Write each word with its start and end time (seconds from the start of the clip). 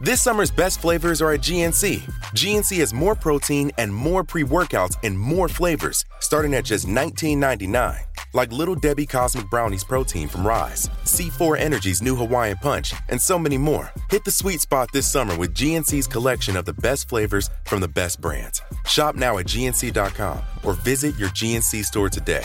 This 0.00 0.20
summer's 0.22 0.50
best 0.50 0.80
flavors 0.80 1.22
are 1.22 1.32
at 1.32 1.40
GNC. 1.40 2.02
GNC 2.34 2.78
has 2.78 2.92
more 2.92 3.14
protein 3.14 3.70
and 3.78 3.92
more 3.92 4.24
pre 4.24 4.42
workouts 4.42 4.96
and 5.02 5.18
more 5.18 5.48
flavors, 5.48 6.04
starting 6.20 6.54
at 6.54 6.64
just 6.64 6.86
$19.99. 6.86 7.98
Like 8.32 8.52
Little 8.52 8.74
Debbie 8.74 9.06
Cosmic 9.06 9.48
Brownies 9.50 9.84
protein 9.84 10.28
from 10.28 10.42
Ryse, 10.42 10.88
C4 11.04 11.58
Energy's 11.58 12.02
new 12.02 12.14
Hawaiian 12.16 12.58
Punch, 12.58 12.92
and 13.08 13.20
so 13.20 13.38
many 13.38 13.58
more. 13.58 13.90
Hit 14.10 14.24
the 14.24 14.30
sweet 14.30 14.60
spot 14.60 14.88
this 14.92 15.10
summer 15.10 15.36
with 15.36 15.54
GNC's 15.54 16.06
collection 16.06 16.56
of 16.56 16.64
the 16.64 16.74
best 16.74 17.08
flavors 17.08 17.50
from 17.64 17.80
the 17.80 17.88
best 17.88 18.20
brands. 18.20 18.60
Shop 18.86 19.14
now 19.14 19.38
at 19.38 19.46
GNC.com 19.46 20.42
or 20.64 20.74
visit 20.74 21.16
your 21.16 21.30
GNC 21.30 21.84
store 21.84 22.10
today. 22.10 22.44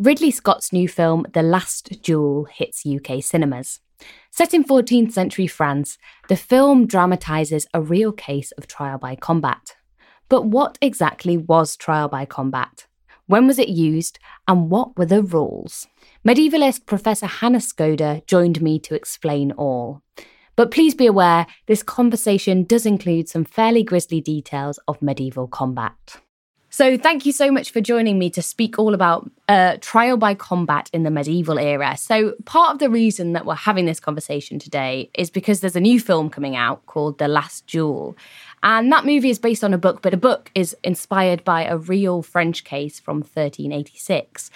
Ridley 0.00 0.30
Scott's 0.30 0.72
new 0.72 0.86
film, 0.86 1.26
The 1.34 1.42
Last 1.42 2.02
Duel, 2.02 2.44
hits 2.44 2.84
UK 2.86 3.20
cinemas. 3.20 3.80
Set 4.30 4.54
in 4.54 4.62
14th 4.62 5.10
century 5.10 5.48
France, 5.48 5.98
the 6.28 6.36
film 6.36 6.86
dramatises 6.86 7.66
a 7.74 7.80
real 7.80 8.12
case 8.12 8.52
of 8.52 8.68
trial 8.68 8.98
by 8.98 9.16
combat. 9.16 9.74
But 10.28 10.44
what 10.44 10.78
exactly 10.80 11.36
was 11.36 11.76
trial 11.76 12.06
by 12.06 12.26
combat? 12.26 12.86
When 13.26 13.48
was 13.48 13.58
it 13.58 13.68
used? 13.68 14.20
And 14.46 14.70
what 14.70 14.96
were 14.96 15.04
the 15.04 15.20
rules? 15.20 15.88
Medievalist 16.24 16.86
Professor 16.86 17.26
Hannah 17.26 17.58
Skoda 17.58 18.24
joined 18.28 18.62
me 18.62 18.78
to 18.78 18.94
explain 18.94 19.50
all. 19.50 20.02
But 20.54 20.70
please 20.70 20.94
be 20.94 21.06
aware, 21.06 21.48
this 21.66 21.82
conversation 21.82 22.62
does 22.62 22.86
include 22.86 23.28
some 23.28 23.44
fairly 23.44 23.82
grisly 23.82 24.20
details 24.20 24.78
of 24.86 25.02
medieval 25.02 25.48
combat. 25.48 26.20
So, 26.78 26.96
thank 26.96 27.26
you 27.26 27.32
so 27.32 27.50
much 27.50 27.72
for 27.72 27.80
joining 27.80 28.20
me 28.20 28.30
to 28.30 28.40
speak 28.40 28.78
all 28.78 28.94
about 28.94 29.28
uh, 29.48 29.78
trial 29.80 30.16
by 30.16 30.34
combat 30.34 30.88
in 30.92 31.02
the 31.02 31.10
medieval 31.10 31.58
era. 31.58 31.96
So, 31.96 32.34
part 32.44 32.72
of 32.72 32.78
the 32.78 32.88
reason 32.88 33.32
that 33.32 33.44
we're 33.44 33.56
having 33.56 33.84
this 33.84 33.98
conversation 33.98 34.60
today 34.60 35.10
is 35.14 35.28
because 35.28 35.58
there's 35.58 35.74
a 35.74 35.80
new 35.80 35.98
film 35.98 36.30
coming 36.30 36.54
out 36.54 36.86
called 36.86 37.18
The 37.18 37.26
Last 37.26 37.66
Duel. 37.66 38.16
And 38.62 38.92
that 38.92 39.04
movie 39.04 39.28
is 39.28 39.40
based 39.40 39.64
on 39.64 39.74
a 39.74 39.76
book, 39.76 40.02
but 40.02 40.14
a 40.14 40.16
book 40.16 40.52
is 40.54 40.76
inspired 40.84 41.42
by 41.42 41.64
a 41.64 41.76
real 41.76 42.22
French 42.22 42.62
case 42.62 43.00
from 43.00 43.22
1386. 43.22 44.52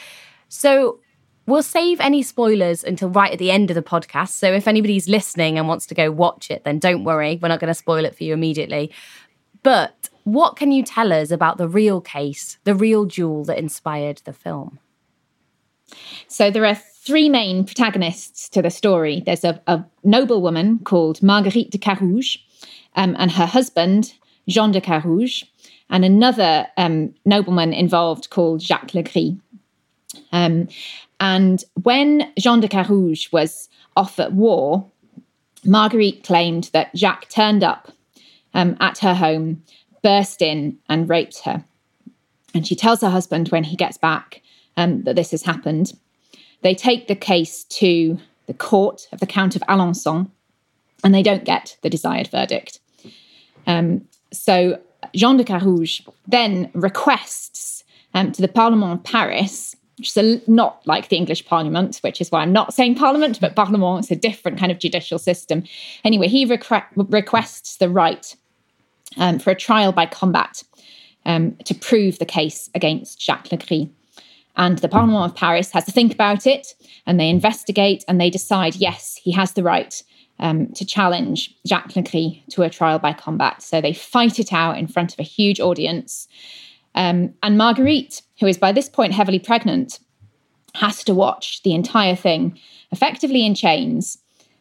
So, 0.48 1.00
We'll 1.44 1.64
save 1.64 1.98
any 1.98 2.22
spoilers 2.22 2.84
until 2.84 3.08
right 3.08 3.32
at 3.32 3.40
the 3.40 3.50
end 3.50 3.68
of 3.68 3.74
the 3.74 3.82
podcast. 3.82 4.28
So 4.28 4.52
if 4.52 4.68
anybody's 4.68 5.08
listening 5.08 5.58
and 5.58 5.66
wants 5.66 5.86
to 5.86 5.94
go 5.96 6.08
watch 6.12 6.52
it, 6.52 6.62
then 6.62 6.78
don't 6.78 7.02
worry. 7.02 7.40
We're 7.42 7.48
not 7.48 7.58
going 7.58 7.66
to 7.66 7.74
spoil 7.74 8.04
it 8.04 8.14
for 8.14 8.22
you 8.22 8.32
immediately. 8.32 8.92
But 9.64 10.08
what 10.24 10.56
can 10.56 10.72
you 10.72 10.82
tell 10.82 11.12
us 11.12 11.30
about 11.30 11.58
the 11.58 11.68
real 11.68 12.00
case, 12.00 12.58
the 12.64 12.74
real 12.74 13.04
duel 13.04 13.44
that 13.44 13.58
inspired 13.58 14.22
the 14.24 14.32
film? 14.32 14.78
So 16.28 16.50
there 16.50 16.64
are 16.64 16.74
three 16.74 17.28
main 17.28 17.64
protagonists 17.64 18.48
to 18.50 18.62
the 18.62 18.70
story. 18.70 19.22
There's 19.24 19.44
a, 19.44 19.60
a 19.66 19.84
noblewoman 20.04 20.78
called 20.80 21.22
Marguerite 21.22 21.70
de 21.70 21.78
Carrouges 21.78 22.38
um, 22.94 23.16
and 23.18 23.32
her 23.32 23.46
husband, 23.46 24.14
Jean 24.48 24.72
de 24.72 24.80
Carrouges, 24.80 25.44
and 25.90 26.04
another 26.04 26.66
um, 26.76 27.14
nobleman 27.24 27.72
involved 27.72 28.30
called 28.30 28.62
Jacques 28.62 28.94
Le 28.94 29.02
Gris. 29.02 29.34
Um, 30.32 30.68
and 31.20 31.64
when 31.82 32.32
Jean 32.38 32.60
de 32.60 32.68
Carrouges 32.68 33.30
was 33.32 33.68
off 33.96 34.18
at 34.18 34.32
war, 34.32 34.86
Marguerite 35.64 36.24
claimed 36.24 36.70
that 36.72 36.96
Jacques 36.96 37.28
turned 37.28 37.62
up 37.62 37.92
um, 38.54 38.76
at 38.80 38.98
her 38.98 39.14
home, 39.14 39.62
burst 40.02 40.42
in, 40.42 40.78
and 40.88 41.08
raped 41.08 41.40
her. 41.40 41.64
And 42.54 42.66
she 42.66 42.76
tells 42.76 43.00
her 43.00 43.10
husband 43.10 43.48
when 43.48 43.64
he 43.64 43.76
gets 43.76 43.96
back 43.96 44.42
um, 44.76 45.02
that 45.04 45.16
this 45.16 45.30
has 45.30 45.42
happened. 45.42 45.92
They 46.62 46.74
take 46.74 47.08
the 47.08 47.16
case 47.16 47.64
to 47.64 48.18
the 48.46 48.54
court 48.54 49.08
of 49.12 49.20
the 49.20 49.26
Count 49.26 49.56
of 49.56 49.62
Alençon, 49.62 50.28
and 51.02 51.14
they 51.14 51.22
don't 51.22 51.44
get 51.44 51.76
the 51.82 51.90
desired 51.90 52.28
verdict. 52.28 52.78
Um, 53.66 54.06
so 54.32 54.80
Jean 55.14 55.36
de 55.36 55.44
Carrouges 55.44 56.06
then 56.26 56.70
requests 56.74 57.84
um, 58.14 58.32
to 58.32 58.42
the 58.42 58.48
Parlement 58.48 58.92
of 58.92 59.04
Paris, 59.04 59.74
which 59.98 60.08
is 60.08 60.16
a, 60.16 60.50
not 60.50 60.86
like 60.86 61.08
the 61.08 61.16
English 61.16 61.44
Parliament, 61.46 61.98
which 62.02 62.20
is 62.20 62.30
why 62.30 62.42
I'm 62.42 62.52
not 62.52 62.74
saying 62.74 62.96
Parliament, 62.96 63.40
but 63.40 63.56
Parlement 63.56 64.04
is 64.04 64.10
a 64.10 64.16
different 64.16 64.58
kind 64.58 64.72
of 64.72 64.78
judicial 64.78 65.18
system. 65.18 65.64
Anyway, 66.04 66.28
he 66.28 66.46
requ- 66.46 66.84
requests 66.96 67.76
the 67.76 67.88
right 67.88 68.36
um, 69.16 69.38
for 69.38 69.50
a 69.50 69.56
trial 69.56 69.92
by 69.92 70.06
combat 70.06 70.62
um, 71.24 71.56
to 71.64 71.74
prove 71.74 72.18
the 72.18 72.26
case 72.26 72.70
against 72.74 73.20
Jacques 73.20 73.50
Le 73.52 73.58
Gris. 73.58 73.88
And 74.56 74.78
the 74.78 74.88
Parlement 74.88 75.30
of 75.30 75.36
Paris 75.36 75.70
has 75.72 75.84
to 75.86 75.92
think 75.92 76.12
about 76.12 76.46
it 76.46 76.74
and 77.06 77.18
they 77.18 77.28
investigate 77.28 78.04
and 78.06 78.20
they 78.20 78.30
decide 78.30 78.76
yes, 78.76 79.16
he 79.16 79.32
has 79.32 79.52
the 79.52 79.62
right 79.62 80.02
um, 80.38 80.68
to 80.72 80.84
challenge 80.84 81.54
Jacques 81.66 81.92
Legris 81.92 82.44
to 82.50 82.62
a 82.62 82.70
trial 82.70 82.98
by 82.98 83.12
combat. 83.12 83.62
So 83.62 83.80
they 83.80 83.92
fight 83.92 84.38
it 84.38 84.52
out 84.52 84.76
in 84.76 84.88
front 84.88 85.12
of 85.12 85.18
a 85.18 85.24
huge 85.24 85.60
audience. 85.60 86.28
Um, 86.94 87.32
and 87.42 87.56
Marguerite, 87.56 88.22
who 88.40 88.46
is 88.46 88.58
by 88.58 88.72
this 88.72 88.88
point 88.88 89.14
heavily 89.14 89.38
pregnant, 89.38 90.00
has 90.74 91.04
to 91.04 91.14
watch 91.14 91.62
the 91.62 91.74
entire 91.74 92.16
thing 92.16 92.58
effectively 92.90 93.46
in 93.46 93.54
chains 93.54 94.18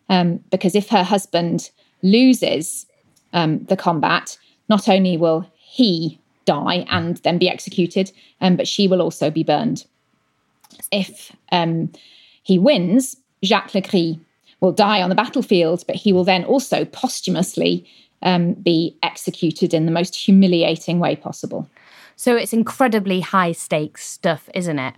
um, 0.10 0.44
because 0.52 0.76
if 0.76 0.90
her 0.90 1.04
husband 1.04 1.72
loses 2.04 2.86
um, 3.34 3.64
the 3.66 3.78
combat, 3.78 4.38
not 4.72 4.88
only 4.88 5.18
will 5.18 5.46
he 5.58 6.18
die 6.46 6.86
and 6.90 7.18
then 7.18 7.38
be 7.38 7.50
executed, 7.50 8.10
um, 8.40 8.56
but 8.56 8.70
she 8.70 8.88
will 8.88 9.02
also 9.02 9.30
be 9.30 9.44
burned. 9.44 9.86
If 10.92 11.36
um, 11.52 11.92
he 12.42 12.58
wins, 12.58 13.18
Jacques 13.44 13.74
Legris 13.74 14.18
will 14.62 14.72
die 14.72 15.02
on 15.02 15.10
the 15.10 15.16
battlefield, 15.24 15.84
but 15.88 15.98
he 15.98 16.14
will 16.14 16.24
then 16.24 16.46
also 16.46 16.86
posthumously 16.86 17.86
um, 18.22 18.54
be 18.54 18.96
executed 19.04 19.74
in 19.74 19.86
the 19.86 19.92
most 19.92 20.16
humiliating 20.16 21.00
way 21.00 21.18
possible. 21.18 21.68
So 22.16 22.38
it's 22.38 22.54
incredibly 22.54 23.20
high 23.20 23.52
stakes 23.52 24.08
stuff, 24.08 24.50
isn't 24.54 24.80
it? 24.80 24.94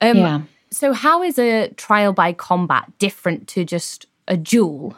Um, 0.00 0.16
yeah. 0.16 0.40
So, 0.72 0.94
how 0.94 1.22
is 1.22 1.38
a 1.38 1.68
trial 1.76 2.12
by 2.12 2.32
combat 2.32 2.90
different 2.98 3.46
to 3.48 3.64
just 3.64 4.06
a 4.26 4.36
duel? 4.36 4.96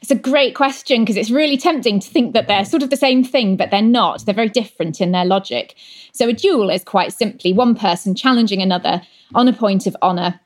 It's 0.00 0.10
a 0.10 0.16
great 0.16 0.54
question 0.54 1.02
because 1.02 1.16
it's 1.16 1.30
really 1.30 1.56
tempting 1.56 2.00
to 2.00 2.08
think 2.08 2.34
that 2.34 2.48
they're 2.48 2.64
sort 2.64 2.82
of 2.82 2.90
the 2.90 2.96
same 2.96 3.24
thing, 3.24 3.56
but 3.56 3.70
they're 3.70 3.82
not. 3.82 4.24
They're 4.24 4.34
very 4.34 4.48
different 4.48 5.00
in 5.00 5.12
their 5.12 5.24
logic. 5.24 5.74
So, 6.12 6.28
a 6.28 6.32
duel 6.32 6.70
is 6.70 6.84
quite 6.84 7.12
simply 7.12 7.52
one 7.52 7.74
person 7.74 8.14
challenging 8.14 8.62
another 8.62 9.02
on 9.34 9.48
a 9.48 9.52
point 9.52 9.86
of 9.86 9.96
honour 10.02 10.40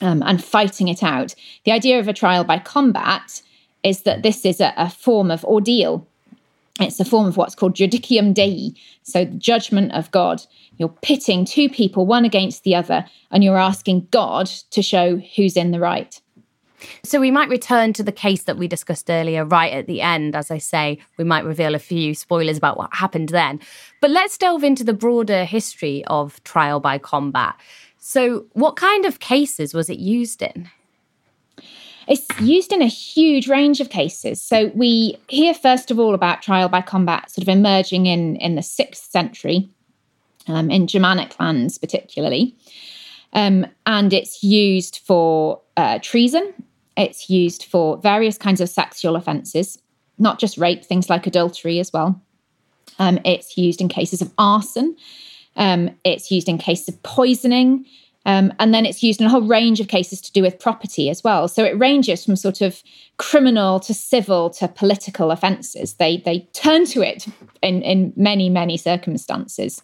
um, 0.00 0.22
and 0.24 0.42
fighting 0.42 0.88
it 0.88 1.02
out. 1.02 1.34
The 1.64 1.72
idea 1.72 1.98
of 1.98 2.08
a 2.08 2.12
trial 2.12 2.44
by 2.44 2.58
combat 2.58 3.42
is 3.82 4.02
that 4.02 4.22
this 4.22 4.44
is 4.44 4.60
a, 4.60 4.72
a 4.76 4.90
form 4.90 5.30
of 5.30 5.44
ordeal. 5.44 6.06
It's 6.80 6.98
a 6.98 7.04
form 7.04 7.26
of 7.26 7.36
what's 7.36 7.54
called 7.54 7.76
judicium 7.76 8.34
Dei, 8.34 8.74
so 9.02 9.24
the 9.24 9.36
judgment 9.36 9.92
of 9.92 10.10
God. 10.10 10.42
You're 10.76 10.88
pitting 10.88 11.44
two 11.44 11.68
people, 11.68 12.04
one 12.04 12.24
against 12.24 12.64
the 12.64 12.74
other, 12.74 13.04
and 13.30 13.44
you're 13.44 13.58
asking 13.58 14.08
God 14.10 14.46
to 14.46 14.82
show 14.82 15.18
who's 15.36 15.56
in 15.56 15.70
the 15.70 15.78
right. 15.78 16.20
So 17.02 17.20
we 17.20 17.30
might 17.30 17.48
return 17.48 17.92
to 17.94 18.02
the 18.02 18.12
case 18.12 18.44
that 18.44 18.56
we 18.56 18.68
discussed 18.68 19.10
earlier 19.10 19.44
right 19.44 19.72
at 19.72 19.86
the 19.86 20.00
end. 20.00 20.34
As 20.34 20.50
I 20.50 20.58
say, 20.58 20.98
we 21.16 21.24
might 21.24 21.44
reveal 21.44 21.74
a 21.74 21.78
few 21.78 22.14
spoilers 22.14 22.56
about 22.56 22.76
what 22.76 22.94
happened 22.94 23.30
then. 23.30 23.60
But 24.00 24.10
let's 24.10 24.38
delve 24.38 24.64
into 24.64 24.84
the 24.84 24.92
broader 24.92 25.44
history 25.44 26.04
of 26.06 26.42
trial 26.44 26.80
by 26.80 26.98
combat. 26.98 27.54
So, 27.98 28.46
what 28.52 28.76
kind 28.76 29.06
of 29.06 29.20
cases 29.20 29.72
was 29.72 29.88
it 29.88 29.98
used 29.98 30.42
in? 30.42 30.68
It's 32.06 32.26
used 32.40 32.72
in 32.72 32.82
a 32.82 32.86
huge 32.86 33.48
range 33.48 33.80
of 33.80 33.88
cases. 33.88 34.40
So 34.40 34.70
we 34.74 35.16
hear 35.28 35.54
first 35.54 35.90
of 35.90 35.98
all 35.98 36.14
about 36.14 36.42
trial 36.42 36.68
by 36.68 36.82
combat 36.82 37.30
sort 37.30 37.42
of 37.42 37.48
emerging 37.48 38.06
in, 38.06 38.36
in 38.36 38.56
the 38.56 38.62
sixth 38.62 39.10
century, 39.10 39.68
um, 40.46 40.70
in 40.70 40.86
Germanic 40.86 41.38
lands 41.40 41.78
particularly. 41.78 42.54
Um, 43.32 43.66
and 43.86 44.12
it's 44.12 44.42
used 44.42 45.00
for 45.04 45.60
uh, 45.76 45.98
treason 46.02 46.52
it's 46.96 47.28
used 47.28 47.64
for 47.64 47.98
various 47.98 48.38
kinds 48.38 48.60
of 48.60 48.68
sexual 48.68 49.16
offences, 49.16 49.78
not 50.18 50.38
just 50.38 50.58
rape, 50.58 50.84
things 50.84 51.10
like 51.10 51.26
adultery 51.26 51.78
as 51.78 51.92
well. 51.92 52.20
Um, 52.98 53.18
it's 53.24 53.58
used 53.58 53.80
in 53.80 53.88
cases 53.88 54.22
of 54.22 54.32
arson. 54.38 54.96
Um, 55.56 55.90
it's 56.04 56.30
used 56.30 56.48
in 56.48 56.58
cases 56.58 56.88
of 56.88 57.02
poisoning. 57.02 57.86
Um, 58.26 58.52
and 58.58 58.72
then 58.72 58.86
it's 58.86 59.02
used 59.02 59.20
in 59.20 59.26
a 59.26 59.30
whole 59.30 59.42
range 59.42 59.80
of 59.80 59.88
cases 59.88 60.20
to 60.22 60.32
do 60.32 60.40
with 60.40 60.58
property 60.58 61.10
as 61.10 61.22
well. 61.22 61.46
So 61.46 61.64
it 61.64 61.78
ranges 61.78 62.24
from 62.24 62.36
sort 62.36 62.60
of 62.60 62.82
criminal 63.18 63.80
to 63.80 63.92
civil 63.92 64.50
to 64.50 64.68
political 64.68 65.30
offences. 65.30 65.94
They 65.94 66.18
they 66.18 66.40
turn 66.52 66.86
to 66.86 67.02
it 67.02 67.26
in, 67.62 67.82
in 67.82 68.12
many, 68.16 68.48
many 68.48 68.76
circumstances. 68.76 69.82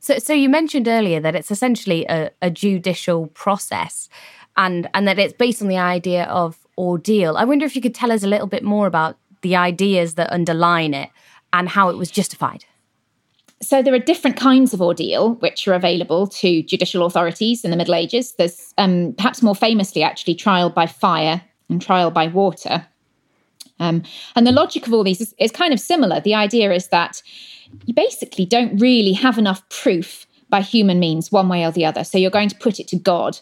So, 0.00 0.18
so 0.18 0.32
you 0.32 0.48
mentioned 0.48 0.86
earlier 0.86 1.20
that 1.20 1.34
it's 1.34 1.50
essentially 1.50 2.04
a, 2.06 2.30
a 2.42 2.50
judicial 2.50 3.28
process 3.28 4.08
and 4.56 4.88
and 4.94 5.06
that 5.08 5.18
it's 5.18 5.32
based 5.32 5.62
on 5.62 5.68
the 5.68 5.78
idea 5.78 6.24
of 6.24 6.58
ordeal. 6.78 7.36
I 7.36 7.44
wonder 7.44 7.64
if 7.64 7.76
you 7.76 7.82
could 7.82 7.94
tell 7.94 8.12
us 8.12 8.22
a 8.22 8.28
little 8.28 8.46
bit 8.46 8.62
more 8.62 8.86
about 8.86 9.16
the 9.42 9.56
ideas 9.56 10.14
that 10.14 10.32
underline 10.32 10.94
it 10.94 11.10
and 11.52 11.68
how 11.68 11.88
it 11.88 11.96
was 11.96 12.10
justified. 12.10 12.64
So 13.60 13.80
there 13.80 13.94
are 13.94 13.98
different 13.98 14.36
kinds 14.36 14.74
of 14.74 14.82
ordeal 14.82 15.34
which 15.34 15.68
are 15.68 15.74
available 15.74 16.26
to 16.26 16.62
judicial 16.64 17.06
authorities 17.06 17.64
in 17.64 17.70
the 17.70 17.76
Middle 17.76 17.94
Ages. 17.94 18.32
There's 18.32 18.74
um, 18.76 19.14
perhaps 19.16 19.42
more 19.42 19.54
famously 19.54 20.02
actually 20.02 20.34
trial 20.34 20.68
by 20.70 20.86
fire 20.86 21.42
and 21.68 21.80
trial 21.80 22.10
by 22.10 22.26
water. 22.26 22.86
Um, 23.78 24.02
and 24.34 24.46
the 24.46 24.52
logic 24.52 24.86
of 24.86 24.92
all 24.92 25.04
these 25.04 25.20
is, 25.20 25.34
is 25.38 25.52
kind 25.52 25.72
of 25.72 25.80
similar. 25.80 26.20
The 26.20 26.34
idea 26.34 26.72
is 26.72 26.88
that 26.88 27.22
you 27.86 27.94
basically 27.94 28.46
don't 28.46 28.78
really 28.78 29.12
have 29.12 29.38
enough 29.38 29.66
proof 29.68 30.26
by 30.48 30.60
human 30.60 30.98
means, 30.98 31.32
one 31.32 31.48
way 31.48 31.64
or 31.64 31.70
the 31.70 31.84
other. 31.84 32.04
So 32.04 32.18
you're 32.18 32.30
going 32.30 32.48
to 32.48 32.56
put 32.56 32.80
it 32.80 32.88
to 32.88 32.96
God 32.96 33.38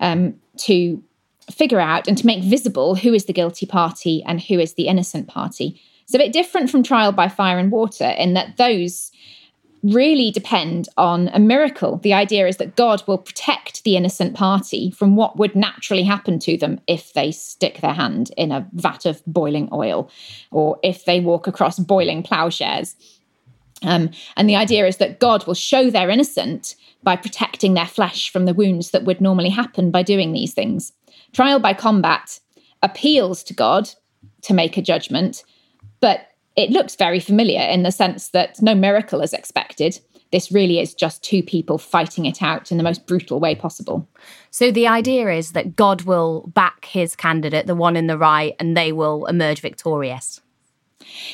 um, 0.00 0.34
to 0.60 1.02
figure 1.50 1.80
out 1.80 2.06
and 2.06 2.18
to 2.18 2.26
make 2.26 2.42
visible 2.42 2.94
who 2.94 3.14
is 3.14 3.24
the 3.24 3.32
guilty 3.32 3.66
party 3.66 4.22
and 4.26 4.40
who 4.40 4.58
is 4.58 4.74
the 4.74 4.86
innocent 4.86 5.28
party. 5.28 5.80
It's 6.04 6.14
a 6.14 6.18
bit 6.18 6.32
different 6.32 6.70
from 6.70 6.82
trial 6.82 7.12
by 7.12 7.28
fire 7.28 7.58
and 7.58 7.70
water 7.70 8.04
in 8.06 8.34
that 8.34 8.56
those 8.56 9.10
really 9.82 10.30
depend 10.30 10.88
on 10.96 11.28
a 11.28 11.38
miracle. 11.38 11.98
The 11.98 12.12
idea 12.12 12.46
is 12.46 12.56
that 12.56 12.76
God 12.76 13.02
will 13.06 13.18
protect 13.18 13.84
the 13.84 13.96
innocent 13.96 14.34
party 14.34 14.90
from 14.90 15.16
what 15.16 15.38
would 15.38 15.54
naturally 15.54 16.02
happen 16.02 16.38
to 16.40 16.56
them 16.56 16.80
if 16.86 17.12
they 17.12 17.30
stick 17.30 17.80
their 17.80 17.92
hand 17.92 18.30
in 18.36 18.50
a 18.50 18.66
vat 18.72 19.06
of 19.06 19.22
boiling 19.26 19.68
oil 19.72 20.10
or 20.50 20.78
if 20.82 21.04
they 21.04 21.20
walk 21.20 21.46
across 21.46 21.78
boiling 21.78 22.22
plowshares. 22.22 22.96
Um, 23.82 24.10
and 24.36 24.48
the 24.48 24.56
idea 24.56 24.86
is 24.86 24.96
that 24.96 25.20
God 25.20 25.46
will 25.46 25.54
show 25.54 25.90
they're 25.90 26.10
innocent 26.10 26.74
by 27.02 27.16
protecting 27.16 27.74
their 27.74 27.86
flesh 27.86 28.30
from 28.30 28.44
the 28.44 28.54
wounds 28.54 28.90
that 28.90 29.04
would 29.04 29.20
normally 29.20 29.50
happen 29.50 29.90
by 29.90 30.02
doing 30.02 30.32
these 30.32 30.52
things. 30.52 30.92
Trial 31.32 31.60
by 31.60 31.74
combat 31.74 32.40
appeals 32.82 33.42
to 33.44 33.54
God 33.54 33.88
to 34.42 34.54
make 34.54 34.76
a 34.76 34.82
judgment, 34.82 35.44
but 36.00 36.28
it 36.56 36.70
looks 36.70 36.96
very 36.96 37.20
familiar 37.20 37.60
in 37.60 37.84
the 37.84 37.92
sense 37.92 38.30
that 38.30 38.60
no 38.60 38.74
miracle 38.74 39.20
is 39.20 39.32
expected. 39.32 40.00
This 40.32 40.52
really 40.52 40.78
is 40.80 40.94
just 40.94 41.22
two 41.22 41.42
people 41.42 41.78
fighting 41.78 42.26
it 42.26 42.42
out 42.42 42.70
in 42.70 42.76
the 42.76 42.84
most 42.84 43.06
brutal 43.06 43.40
way 43.40 43.54
possible. 43.54 44.08
So 44.50 44.70
the 44.70 44.86
idea 44.86 45.30
is 45.30 45.52
that 45.52 45.76
God 45.76 46.02
will 46.02 46.50
back 46.54 46.84
his 46.84 47.16
candidate, 47.16 47.66
the 47.66 47.74
one 47.74 47.96
in 47.96 48.08
the 48.08 48.18
right, 48.18 48.54
and 48.58 48.76
they 48.76 48.92
will 48.92 49.26
emerge 49.26 49.60
victorious. 49.60 50.40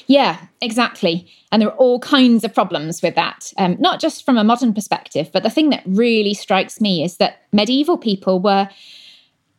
Yeah, 0.07 0.39
exactly. 0.61 1.27
And 1.51 1.63
there 1.63 1.69
are 1.69 1.77
all 1.77 1.99
kinds 2.01 2.45
of 2.45 2.55
problems 2.55 3.03
with 3.03 3.15
that, 3.15 3.53
um, 3.59 3.77
not 3.79 4.01
just 4.01 4.25
from 4.25 4.37
a 4.37 4.45
modern 4.45 4.75
perspective, 4.75 5.31
but 5.33 5.43
the 5.43 5.51
thing 5.51 5.71
that 5.71 5.83
really 5.87 6.35
strikes 6.35 6.81
me 6.81 7.05
is 7.05 7.17
that 7.19 7.43
medieval 7.53 7.97
people 7.97 8.41
were 8.41 8.69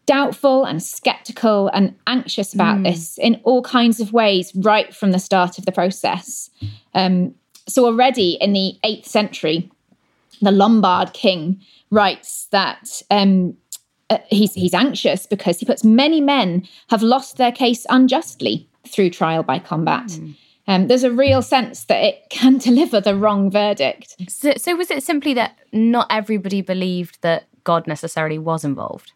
doubtful 0.06 0.66
and 0.66 0.84
skeptical 0.84 1.70
and 1.70 1.96
anxious 2.08 2.54
about 2.54 2.78
mm. 2.78 2.84
this 2.84 3.18
in 3.18 3.42
all 3.44 3.62
kinds 3.62 4.00
of 4.00 4.14
ways 4.14 4.52
right 4.56 4.94
from 4.94 5.12
the 5.12 5.20
start 5.20 5.58
of 5.58 5.66
the 5.66 5.72
process. 5.72 6.50
Um, 6.94 7.34
so, 7.68 7.86
already 7.86 8.38
in 8.40 8.54
the 8.54 8.78
8th 8.84 9.06
century, 9.06 9.72
the 10.42 10.52
Lombard 10.52 11.14
king 11.14 11.62
writes 11.92 12.48
that. 12.52 13.02
Um, 13.10 13.58
uh, 14.12 14.20
he's 14.30 14.54
he's 14.54 14.76
anxious 14.76 15.26
because 15.26 15.60
he 15.60 15.66
puts 15.66 15.84
many 15.84 16.22
men 16.22 16.68
have 16.90 17.02
lost 17.02 17.38
their 17.38 17.52
case 17.52 17.88
unjustly 17.90 18.70
through 18.88 19.10
trial 19.12 19.44
by 19.44 19.60
combat. 19.60 20.08
Mm. 20.08 20.36
Um, 20.68 20.88
there's 20.88 21.04
a 21.04 21.12
real 21.12 21.42
sense 21.42 21.86
that 21.86 22.04
it 22.04 22.24
can 22.30 22.58
deliver 22.58 23.00
the 23.00 23.16
wrong 23.16 23.52
verdict. 23.52 24.16
So, 24.30 24.54
so, 24.58 24.76
was 24.76 24.92
it 24.92 25.04
simply 25.04 25.34
that 25.36 25.58
not 25.72 26.08
everybody 26.10 26.62
believed 26.62 27.22
that 27.22 27.46
God 27.64 27.88
necessarily 27.88 28.38
was 28.38 28.64
involved? 28.64 29.12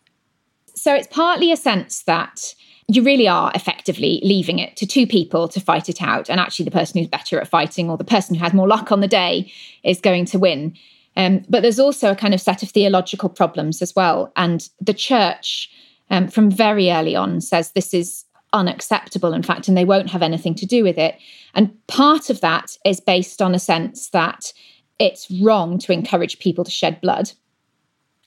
So, 0.75 0.93
it's 0.93 1.07
partly 1.07 1.51
a 1.51 1.57
sense 1.57 2.03
that 2.03 2.53
you 2.87 3.03
really 3.03 3.27
are 3.27 3.51
effectively 3.53 4.19
leaving 4.23 4.57
it 4.57 4.75
to 4.77 4.87
two 4.87 5.05
people 5.05 5.47
to 5.47 5.59
fight 5.59 5.89
it 5.89 6.01
out. 6.01 6.29
And 6.29 6.39
actually, 6.39 6.65
the 6.65 6.71
person 6.71 6.99
who's 6.99 7.07
better 7.07 7.39
at 7.39 7.47
fighting 7.47 7.89
or 7.89 7.97
the 7.97 8.03
person 8.03 8.35
who 8.35 8.43
has 8.43 8.53
more 8.53 8.67
luck 8.67 8.91
on 8.91 8.99
the 8.99 9.07
day 9.07 9.51
is 9.83 10.01
going 10.01 10.25
to 10.25 10.39
win. 10.39 10.75
Um, 11.15 11.43
but 11.49 11.61
there's 11.61 11.79
also 11.79 12.11
a 12.11 12.15
kind 12.15 12.33
of 12.33 12.41
set 12.41 12.63
of 12.63 12.69
theological 12.69 13.29
problems 13.29 13.81
as 13.81 13.95
well. 13.95 14.31
And 14.35 14.67
the 14.79 14.93
church, 14.93 15.69
um, 16.09 16.27
from 16.27 16.49
very 16.49 16.91
early 16.91 17.15
on, 17.15 17.41
says 17.41 17.71
this 17.71 17.93
is 17.93 18.25
unacceptable, 18.53 19.33
in 19.33 19.43
fact, 19.43 19.67
and 19.67 19.77
they 19.77 19.85
won't 19.85 20.09
have 20.09 20.21
anything 20.21 20.55
to 20.55 20.65
do 20.65 20.83
with 20.83 20.97
it. 20.97 21.15
And 21.53 21.75
part 21.87 22.29
of 22.29 22.41
that 22.41 22.77
is 22.85 22.99
based 22.99 23.41
on 23.41 23.53
a 23.53 23.59
sense 23.59 24.09
that 24.09 24.53
it's 24.99 25.29
wrong 25.41 25.77
to 25.79 25.93
encourage 25.93 26.39
people 26.39 26.63
to 26.63 26.71
shed 26.71 26.99
blood, 27.01 27.31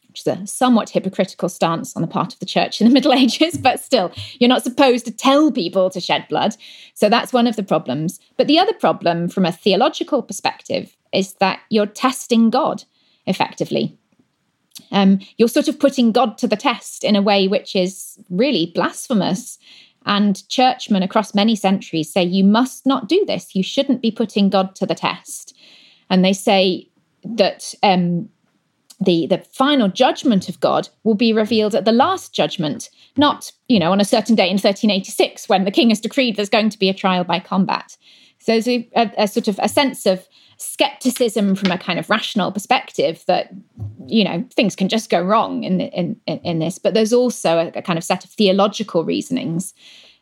which 0.08 0.20
is 0.20 0.26
a 0.26 0.46
somewhat 0.46 0.90
hypocritical 0.90 1.48
stance 1.48 1.94
on 1.96 2.02
the 2.02 2.08
part 2.08 2.32
of 2.32 2.38
the 2.38 2.46
church 2.46 2.80
in 2.80 2.86
the 2.86 2.92
Middle 2.94 3.12
Ages, 3.12 3.56
but 3.58 3.80
still, 3.80 4.12
you're 4.38 4.48
not 4.48 4.64
supposed 4.64 5.04
to 5.04 5.10
tell 5.10 5.50
people 5.50 5.90
to 5.90 6.00
shed 6.00 6.26
blood. 6.28 6.56
So 6.94 7.08
that's 7.08 7.32
one 7.32 7.46
of 7.46 7.56
the 7.56 7.62
problems. 7.62 8.20
But 8.36 8.46
the 8.46 8.58
other 8.58 8.74
problem 8.74 9.28
from 9.28 9.44
a 9.44 9.52
theological 9.52 10.22
perspective 10.22 10.96
is 11.12 11.34
that 11.34 11.60
you're 11.68 11.86
testing 11.86 12.50
God 12.50 12.84
effectively. 13.26 13.96
Um, 14.90 15.20
you're 15.36 15.48
sort 15.48 15.68
of 15.68 15.78
putting 15.78 16.12
God 16.12 16.38
to 16.38 16.48
the 16.48 16.56
test 16.56 17.04
in 17.04 17.16
a 17.16 17.22
way 17.22 17.46
which 17.46 17.76
is 17.76 18.18
really 18.30 18.72
blasphemous 18.74 19.58
And 20.06 20.46
churchmen 20.48 21.02
across 21.02 21.34
many 21.34 21.54
centuries 21.54 22.12
say 22.12 22.22
you 22.22 22.44
must 22.44 22.86
not 22.86 23.08
do 23.08 23.24
this. 23.26 23.54
You 23.54 23.62
shouldn't 23.62 24.02
be 24.02 24.10
putting 24.10 24.50
God 24.50 24.74
to 24.76 24.86
the 24.86 24.94
test. 24.94 25.56
And 26.10 26.24
they 26.24 26.32
say 26.32 26.88
that 27.24 27.74
um, 27.82 28.28
the 29.00 29.26
the 29.26 29.38
final 29.38 29.88
judgment 29.88 30.48
of 30.48 30.60
God 30.60 30.88
will 31.04 31.14
be 31.14 31.32
revealed 31.32 31.74
at 31.74 31.84
the 31.84 31.92
last 31.92 32.34
judgment, 32.34 32.90
not 33.16 33.52
you 33.68 33.78
know 33.78 33.92
on 33.92 34.00
a 34.00 34.04
certain 34.04 34.34
day 34.34 34.48
in 34.48 34.54
1386 34.54 35.48
when 35.48 35.64
the 35.64 35.70
king 35.70 35.88
has 35.90 36.00
decreed 36.00 36.36
there's 36.36 36.48
going 36.48 36.70
to 36.70 36.78
be 36.78 36.88
a 36.88 36.94
trial 36.94 37.24
by 37.24 37.38
combat. 37.38 37.96
So 38.38 38.52
there's 38.52 38.68
a, 38.68 38.88
a, 38.96 39.12
a 39.18 39.28
sort 39.28 39.48
of 39.48 39.58
a 39.62 39.68
sense 39.68 40.04
of 40.04 40.26
skepticism 40.62 41.54
from 41.54 41.70
a 41.70 41.78
kind 41.78 41.98
of 41.98 42.08
rational 42.08 42.52
perspective 42.52 43.24
that 43.26 43.52
you 44.06 44.24
know 44.24 44.44
things 44.54 44.76
can 44.76 44.88
just 44.88 45.10
go 45.10 45.22
wrong 45.22 45.64
in 45.64 45.80
in 45.80 46.20
in, 46.26 46.58
this, 46.58 46.78
but 46.78 46.94
there's 46.94 47.12
also 47.12 47.58
a, 47.58 47.78
a, 47.78 47.82
kind 47.82 47.98
of 47.98 48.04
set 48.04 48.24
of 48.24 48.30
theological 48.30 49.04
reasonings. 49.04 49.74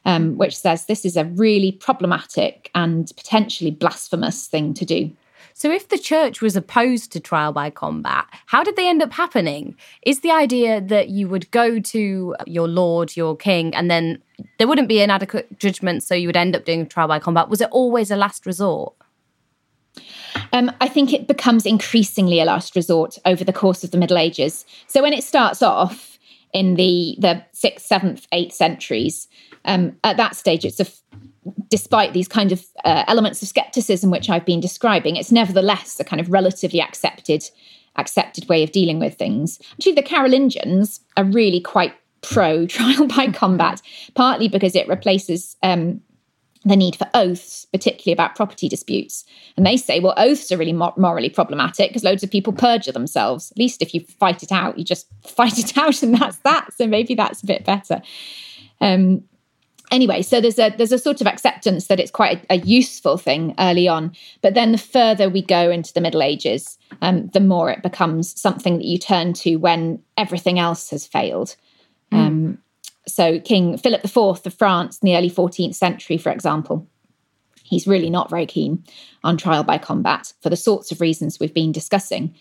Um, 0.07 0.39
which 0.39 0.57
says 0.57 0.87
this 0.87 1.05
is 1.05 1.19
a 1.19 1.27
really 1.27 1.73
problematic 1.73 2.71
and 2.75 3.13
potentially 3.19 3.71
blasphemous 3.71 4.47
thing 4.47 4.73
to 4.73 4.87
do. 4.87 5.11
So, 5.53 5.71
if 5.71 5.89
the 5.89 5.99
church 5.99 6.41
was 6.41 6.57
opposed 6.57 7.13
to 7.13 7.21
trial 7.21 7.53
by 7.53 7.69
combat, 7.69 8.25
how 8.47 8.65
did 8.65 8.77
they 8.77 8.89
end 8.89 9.03
up 9.03 9.13
happening? 9.13 9.77
Is 10.07 10.21
the 10.21 10.31
idea 10.31 10.81
that 10.81 11.11
you 11.11 11.29
would 11.29 11.51
go 11.51 11.79
to 11.79 12.35
your 12.47 12.67
lord, 12.67 13.15
your 13.15 13.37
king, 13.37 13.75
and 13.75 13.91
then 13.91 14.23
there 14.59 14.67
wouldn't 14.67 14.89
be 14.89 15.03
an 15.03 15.11
adequate 15.11 15.59
judgment, 15.59 16.03
so 16.03 16.15
you 16.15 16.29
would 16.29 16.37
end 16.37 16.57
up 16.57 16.65
doing 16.65 16.87
trial 16.87 17.09
by 17.09 17.19
combat? 17.19 17.51
Was 17.51 17.61
it 17.61 17.69
always 17.71 18.11
a 18.11 18.17
last 18.17 18.47
resort? 18.47 18.95
Um, 20.53 20.71
I 20.81 20.89
think 20.89 21.13
it 21.13 21.29
becomes 21.29 21.67
increasingly 21.67 22.41
a 22.41 22.45
last 22.45 22.75
resort 22.75 23.19
over 23.25 23.45
the 23.45 23.53
course 23.53 23.85
of 23.85 23.91
the 23.91 23.99
Middle 23.99 24.19
Ages. 24.19 24.65
So 24.87 25.03
when 25.03 25.13
it 25.13 25.25
starts 25.25 25.63
off 25.63 26.19
in 26.53 26.75
the 26.75 27.17
the 27.19 27.45
sixth, 27.53 27.87
seventh, 27.87 28.27
eighth 28.33 28.55
centuries, 28.55 29.29
um, 29.65 29.97
at 30.05 30.17
that 30.17 30.37
stage, 30.37 30.65
it's 30.65 30.81
a 30.81 30.87
despite 31.69 32.13
these 32.13 32.29
kind 32.29 32.53
of 32.53 32.65
uh, 32.85 33.05
elements 33.07 33.41
of 33.43 33.49
skepticism 33.49 34.11
which 34.11 34.29
I've 34.29 34.45
been 34.45 34.61
describing, 34.61 35.17
it's 35.17 35.33
nevertheless 35.33 35.99
a 35.99 36.05
kind 36.05 36.21
of 36.21 36.31
relatively 36.31 36.81
accepted 36.81 37.49
accepted 37.97 38.49
way 38.49 38.63
of 38.63 38.73
dealing 38.73 38.99
with 38.99 39.17
things. 39.17 39.59
Actually, 39.73 39.93
the 39.93 40.03
Carolingians 40.03 41.01
are 41.17 41.25
really 41.25 41.61
quite 41.61 41.93
pro 42.23 42.67
trial 42.75 43.07
by 43.07 43.29
combat, 43.29 43.81
partly 44.15 44.49
because 44.49 44.75
it 44.75 44.89
replaces 44.89 45.57
um, 45.63 46.01
the 46.65 46.77
need 46.77 46.97
for 46.97 47.09
oaths, 47.15 47.65
particularly 47.73 48.13
about 48.13 48.37
property 48.37 48.69
disputes. 48.69 49.25
And 49.57 49.65
they 49.65 49.77
say, 49.77 49.99
well, 49.99 50.15
oaths 50.17 50.53
are 50.53 50.59
really 50.59 50.75
mor- 50.75 50.95
morally 50.97 51.31
problematic 51.31 51.91
because 51.91 52.05
loads 52.05 52.23
of 52.23 52.31
people 52.31 52.53
perjure 52.53 52.93
themselves. 52.93 53.51
At 53.51 53.59
least 53.59 53.81
if 53.81 53.95
you 53.95 54.01
fight 54.01 54.43
it 54.43 54.53
out, 54.53 54.79
you 54.79 54.85
just 54.85 55.07
fight 55.27 55.59
it 55.59 55.77
out, 55.79 56.03
and 56.03 56.15
that's 56.15 56.37
that. 56.39 56.73
So 56.75 56.87
maybe 56.87 57.15
that's 57.15 57.43
a 57.43 57.47
bit 57.47 57.65
better. 57.65 58.03
Um, 58.81 59.25
anyway, 59.91 60.23
so 60.23 60.41
there's 60.41 60.59
a 60.59 60.71
there's 60.71 60.93
a 60.93 60.99
sort 60.99 61.21
of 61.21 61.27
acceptance 61.27 61.87
that 61.87 62.01
it's 62.01 62.11
quite 62.11 62.45
a, 62.51 62.55
a, 62.55 62.57
useful 62.59 63.17
thing 63.17 63.55
early 63.59 63.89
on, 63.89 64.13
but 64.43 64.55
then 64.55 64.73
the 64.73 64.79
further 64.79 65.29
we 65.29 65.43
go 65.43 65.71
into 65.71 65.93
the 65.93 66.01
Middle 66.01 66.23
Ages, 66.23 66.79
um, 67.01 67.29
the 67.29 67.41
more 67.41 67.71
it 67.71 67.83
becomes 67.83 68.39
something 68.39 68.77
that 68.79 68.87
you 68.87 68.99
turn 68.99 69.33
to 69.35 69.57
when 69.57 70.03
everything 70.17 70.59
else 70.59 70.91
has 70.91 71.07
failed. 71.07 71.57
Mm. 72.13 72.59
So 73.13 73.41
King 73.41 73.77
Philip 73.77 74.05
IV 74.05 74.47
of 74.47 74.55
France 74.55 74.99
in 74.99 75.07
the 75.07 75.17
early 75.17 75.31
14th 75.31 75.75
century, 75.75 76.17
for 76.17 76.31
example, 76.31 76.87
he's 77.65 77.87
really 77.87 78.11
not 78.11 78.31
very 78.31 78.47
keen 78.47 78.85
on 79.25 79.37
trial 79.37 79.65
by 79.65 79.79
combat 79.79 80.33
for 80.41 80.51
the 80.51 80.57
sorts 80.57 80.91
of 80.91 81.01
reasons 81.01 81.39
we've 81.39 81.55
been 81.55 81.73
discussing. 81.73 82.35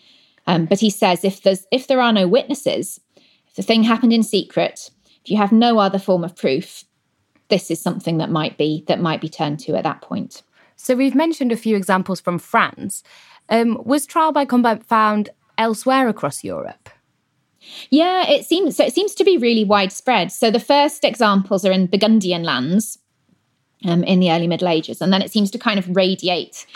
Um, 0.46 0.66
but 0.66 0.80
he 0.80 0.90
says 0.90 1.24
if 1.24 1.42
there's 1.42 1.66
if 1.70 1.86
there 1.86 2.00
are 2.00 2.12
no 2.12 2.26
witnesses, 2.26 3.00
if 3.48 3.54
the 3.54 3.62
thing 3.62 3.82
happened 3.82 4.12
in 4.12 4.22
secret, 4.22 4.90
if 5.24 5.30
you 5.30 5.36
have 5.36 5.52
no 5.52 5.78
other 5.78 5.98
form 5.98 6.24
of 6.24 6.36
proof, 6.36 6.84
this 7.48 7.70
is 7.70 7.80
something 7.80 8.18
that 8.18 8.30
might 8.30 8.56
be 8.56 8.84
that 8.88 9.00
might 9.00 9.20
be 9.20 9.28
turned 9.28 9.60
to 9.60 9.76
at 9.76 9.84
that 9.84 10.00
point. 10.00 10.42
So 10.76 10.94
we've 10.94 11.14
mentioned 11.14 11.52
a 11.52 11.56
few 11.56 11.76
examples 11.76 12.20
from 12.20 12.38
France. 12.38 13.02
Um, 13.50 13.82
was 13.84 14.06
trial 14.06 14.32
by 14.32 14.46
combat 14.46 14.84
found 14.84 15.28
elsewhere 15.58 16.08
across 16.08 16.42
Europe? 16.42 16.79
Yeah, 17.90 18.28
it 18.28 18.46
seems 18.46 18.76
so. 18.76 18.84
It 18.84 18.94
seems 18.94 19.14
to 19.16 19.24
be 19.24 19.36
really 19.36 19.64
widespread. 19.64 20.32
So 20.32 20.50
the 20.50 20.60
first 20.60 21.04
examples 21.04 21.64
are 21.64 21.72
in 21.72 21.86
Burgundian 21.86 22.42
lands 22.42 22.98
um, 23.84 24.04
in 24.04 24.20
the 24.20 24.32
early 24.32 24.46
Middle 24.46 24.68
Ages, 24.68 25.00
and 25.00 25.12
then 25.12 25.22
it 25.22 25.30
seems 25.30 25.50
to 25.50 25.58
kind 25.58 25.78
of 25.78 25.94
radiate 25.94 26.66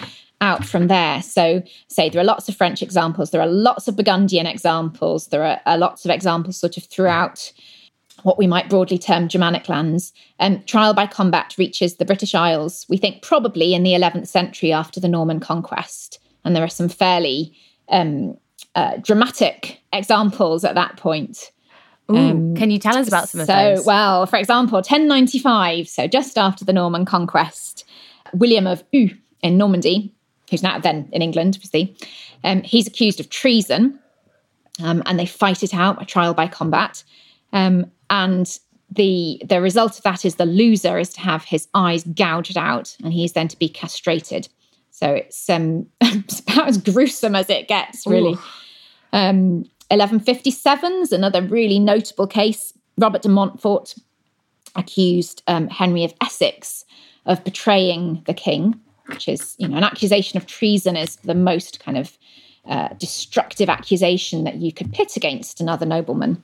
out 0.40 0.64
from 0.64 0.88
there. 0.88 1.22
So, 1.22 1.62
say 1.88 2.08
there 2.08 2.20
are 2.20 2.24
lots 2.24 2.48
of 2.48 2.56
French 2.56 2.82
examples, 2.82 3.30
there 3.30 3.40
are 3.40 3.46
lots 3.46 3.88
of 3.88 3.96
Burgundian 3.96 4.46
examples, 4.46 5.28
there 5.28 5.44
are, 5.44 5.60
are 5.66 5.78
lots 5.78 6.04
of 6.04 6.10
examples 6.10 6.58
sort 6.58 6.76
of 6.76 6.84
throughout 6.84 7.52
what 8.22 8.38
we 8.38 8.46
might 8.46 8.70
broadly 8.70 8.98
term 8.98 9.28
Germanic 9.28 9.68
lands. 9.68 10.12
Um, 10.40 10.62
trial 10.64 10.94
by 10.94 11.06
combat 11.06 11.54
reaches 11.58 11.96
the 11.96 12.04
British 12.04 12.34
Isles, 12.34 12.86
we 12.88 12.96
think 12.96 13.22
probably 13.22 13.74
in 13.74 13.82
the 13.82 13.92
11th 13.92 14.28
century 14.28 14.72
after 14.72 15.00
the 15.00 15.08
Norman 15.08 15.40
conquest. 15.40 16.18
And 16.44 16.54
there 16.54 16.64
are 16.64 16.68
some 16.68 16.88
fairly 16.88 17.56
um, 17.88 18.36
uh, 18.74 18.96
dramatic 18.98 19.80
examples 19.92 20.64
at 20.64 20.74
that 20.74 20.96
point. 20.96 21.50
Ooh, 22.10 22.16
um, 22.16 22.54
can 22.54 22.70
you 22.70 22.78
tell 22.78 22.96
us 22.96 23.08
about 23.08 23.28
some 23.28 23.40
of 23.40 23.46
those? 23.46 23.56
so, 23.56 23.76
those? 23.76 23.86
well, 23.86 24.26
for 24.26 24.36
example, 24.36 24.76
1095, 24.76 25.88
so 25.88 26.06
just 26.06 26.36
after 26.36 26.64
the 26.64 26.72
Norman 26.72 27.04
conquest, 27.04 27.84
William 28.34 28.66
of 28.66 28.84
Eu 28.92 29.08
in 29.42 29.56
Normandy, 29.56 30.12
who's 30.50 30.62
now 30.62 30.78
then 30.78 31.08
in 31.12 31.22
England, 31.22 31.54
obviously, 31.56 31.96
um, 32.42 32.62
he's 32.62 32.86
accused 32.86 33.20
of 33.20 33.30
treason, 33.30 33.98
um, 34.82 35.02
and 35.06 35.18
they 35.18 35.26
fight 35.26 35.62
it 35.62 35.72
out, 35.72 36.02
a 36.02 36.04
trial 36.04 36.34
by 36.34 36.46
combat. 36.46 37.04
Um, 37.52 37.90
and 38.10 38.58
the 38.90 39.40
the 39.48 39.60
result 39.60 39.96
of 39.96 40.02
that 40.02 40.24
is 40.24 40.36
the 40.36 40.46
loser 40.46 40.98
is 40.98 41.12
to 41.14 41.20
have 41.20 41.44
his 41.44 41.68
eyes 41.74 42.04
gouged 42.04 42.56
out 42.56 42.96
and 43.02 43.12
he's 43.12 43.32
then 43.32 43.48
to 43.48 43.58
be 43.58 43.68
castrated 43.68 44.48
so 44.90 45.08
it's 45.10 45.48
um 45.48 45.86
it's 46.00 46.40
about 46.40 46.68
as 46.68 46.78
gruesome 46.78 47.34
as 47.34 47.48
it 47.50 47.66
gets 47.66 48.06
really 48.06 48.36
um 49.14 49.64
1157 49.88 50.92
is 51.02 51.12
another 51.12 51.42
really 51.42 51.78
notable 51.78 52.26
case 52.26 52.72
robert 52.98 53.22
de 53.22 53.28
montfort 53.28 53.94
accused 54.76 55.42
um, 55.46 55.68
henry 55.68 56.04
of 56.04 56.12
essex 56.20 56.84
of 57.26 57.42
betraying 57.44 58.22
the 58.26 58.34
king 58.34 58.78
which 59.06 59.28
is 59.28 59.54
you 59.58 59.66
know 59.66 59.76
an 59.76 59.84
accusation 59.84 60.36
of 60.36 60.46
treason 60.46 60.96
is 60.96 61.16
the 61.16 61.34
most 61.34 61.80
kind 61.80 61.96
of 61.96 62.18
uh, 62.66 62.88
destructive 62.98 63.68
accusation 63.68 64.44
that 64.44 64.56
you 64.56 64.72
could 64.72 64.92
pit 64.92 65.16
against 65.16 65.60
another 65.60 65.86
nobleman 65.86 66.42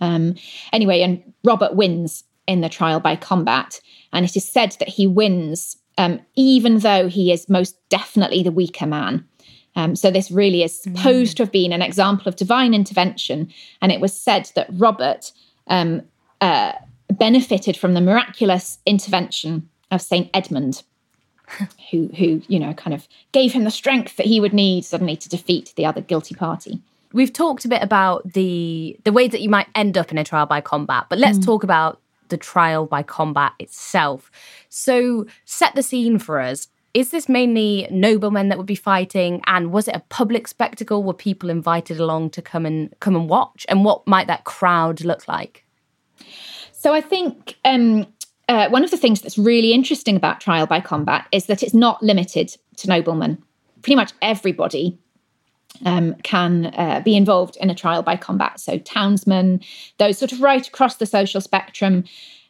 um, 0.00 0.34
anyway, 0.72 1.02
and 1.02 1.22
Robert 1.44 1.74
wins 1.74 2.24
in 2.46 2.60
the 2.60 2.68
trial 2.68 3.00
by 3.00 3.16
combat. 3.16 3.80
And 4.12 4.24
it 4.24 4.36
is 4.36 4.44
said 4.44 4.76
that 4.78 4.88
he 4.88 5.06
wins 5.06 5.76
um, 5.98 6.20
even 6.36 6.78
though 6.78 7.08
he 7.08 7.32
is 7.32 7.50
most 7.50 7.76
definitely 7.90 8.42
the 8.42 8.50
weaker 8.50 8.86
man. 8.86 9.28
Um, 9.74 9.96
so 9.96 10.10
this 10.10 10.30
really 10.30 10.62
is 10.62 10.78
supposed 10.78 11.34
mm. 11.34 11.36
to 11.36 11.42
have 11.44 11.52
been 11.52 11.72
an 11.72 11.82
example 11.82 12.28
of 12.28 12.36
divine 12.36 12.74
intervention. 12.74 13.52
And 13.80 13.90
it 13.90 14.00
was 14.00 14.12
said 14.12 14.50
that 14.54 14.68
Robert 14.72 15.32
um, 15.66 16.02
uh, 16.40 16.72
benefited 17.10 17.76
from 17.76 17.94
the 17.94 18.00
miraculous 18.00 18.78
intervention 18.84 19.68
of 19.90 20.02
Saint 20.02 20.30
Edmund, 20.34 20.82
who, 21.90 22.08
who, 22.18 22.42
you 22.48 22.58
know, 22.58 22.74
kind 22.74 22.94
of 22.94 23.08
gave 23.32 23.52
him 23.52 23.64
the 23.64 23.70
strength 23.70 24.16
that 24.16 24.26
he 24.26 24.40
would 24.40 24.52
need 24.52 24.84
suddenly 24.84 25.16
to 25.16 25.28
defeat 25.28 25.72
the 25.76 25.86
other 25.86 26.00
guilty 26.00 26.34
party 26.34 26.82
we've 27.12 27.32
talked 27.32 27.64
a 27.64 27.68
bit 27.68 27.82
about 27.82 28.32
the 28.32 28.98
the 29.04 29.12
way 29.12 29.28
that 29.28 29.40
you 29.40 29.48
might 29.48 29.68
end 29.74 29.96
up 29.96 30.10
in 30.10 30.18
a 30.18 30.24
trial 30.24 30.46
by 30.46 30.60
combat, 30.60 31.06
but 31.08 31.18
let's 31.18 31.38
mm. 31.38 31.44
talk 31.44 31.62
about 31.62 32.00
the 32.28 32.36
trial 32.36 32.86
by 32.86 33.02
combat 33.02 33.52
itself. 33.58 34.30
So, 34.68 35.26
set 35.44 35.74
the 35.74 35.82
scene 35.82 36.18
for 36.18 36.40
us. 36.40 36.68
Is 36.94 37.10
this 37.10 37.26
mainly 37.26 37.88
noblemen 37.90 38.48
that 38.48 38.58
would 38.58 38.66
be 38.66 38.74
fighting, 38.74 39.40
and 39.46 39.72
was 39.72 39.88
it 39.88 39.96
a 39.96 40.02
public 40.10 40.46
spectacle? 40.46 41.02
Were 41.02 41.14
people 41.14 41.48
invited 41.48 41.98
along 41.98 42.30
to 42.30 42.42
come 42.42 42.66
and 42.66 42.94
come 43.00 43.16
and 43.16 43.30
watch? 43.30 43.64
And 43.70 43.84
what 43.84 44.06
might 44.06 44.26
that 44.26 44.44
crowd 44.44 45.02
look 45.02 45.26
like? 45.26 45.64
So, 46.72 46.92
I 46.92 47.00
think 47.00 47.56
um, 47.64 48.06
uh, 48.48 48.68
one 48.68 48.84
of 48.84 48.90
the 48.90 48.98
things 48.98 49.22
that's 49.22 49.38
really 49.38 49.72
interesting 49.72 50.16
about 50.16 50.40
trial 50.40 50.66
by 50.66 50.80
combat 50.80 51.26
is 51.32 51.46
that 51.46 51.62
it's 51.62 51.72
not 51.72 52.02
limited 52.02 52.54
to 52.76 52.88
noblemen. 52.88 53.42
Pretty 53.80 53.96
much 53.96 54.12
everybody 54.20 54.98
um, 55.86 56.14
can 56.22 56.66
uh, 56.76 57.00
be 57.02 57.16
involved 57.16 57.56
in 57.56 57.70
a 57.70 57.74
trial 57.74 58.02
by 58.02 58.16
combat. 58.16 58.60
So, 58.60 58.76
townsmen, 58.76 59.62
those 59.96 60.18
sort 60.18 60.32
of 60.32 60.42
right 60.42 60.66
across 60.66 60.96
the 60.96 61.06
social 61.06 61.40
spectrum. 61.40 62.04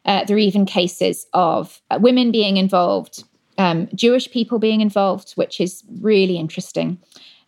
Uh, 0.05 0.25
there 0.25 0.35
are 0.35 0.39
even 0.39 0.65
cases 0.65 1.27
of 1.31 1.81
uh, 1.89 1.97
women 2.01 2.29
being 2.29 2.57
involved, 2.57 3.23
um, 3.57 3.87
Jewish 3.93 4.29
people 4.31 4.59
being 4.59 4.81
involved, 4.81 5.33
which 5.33 5.59
is 5.61 5.83
really 6.01 6.37
interesting. 6.37 6.97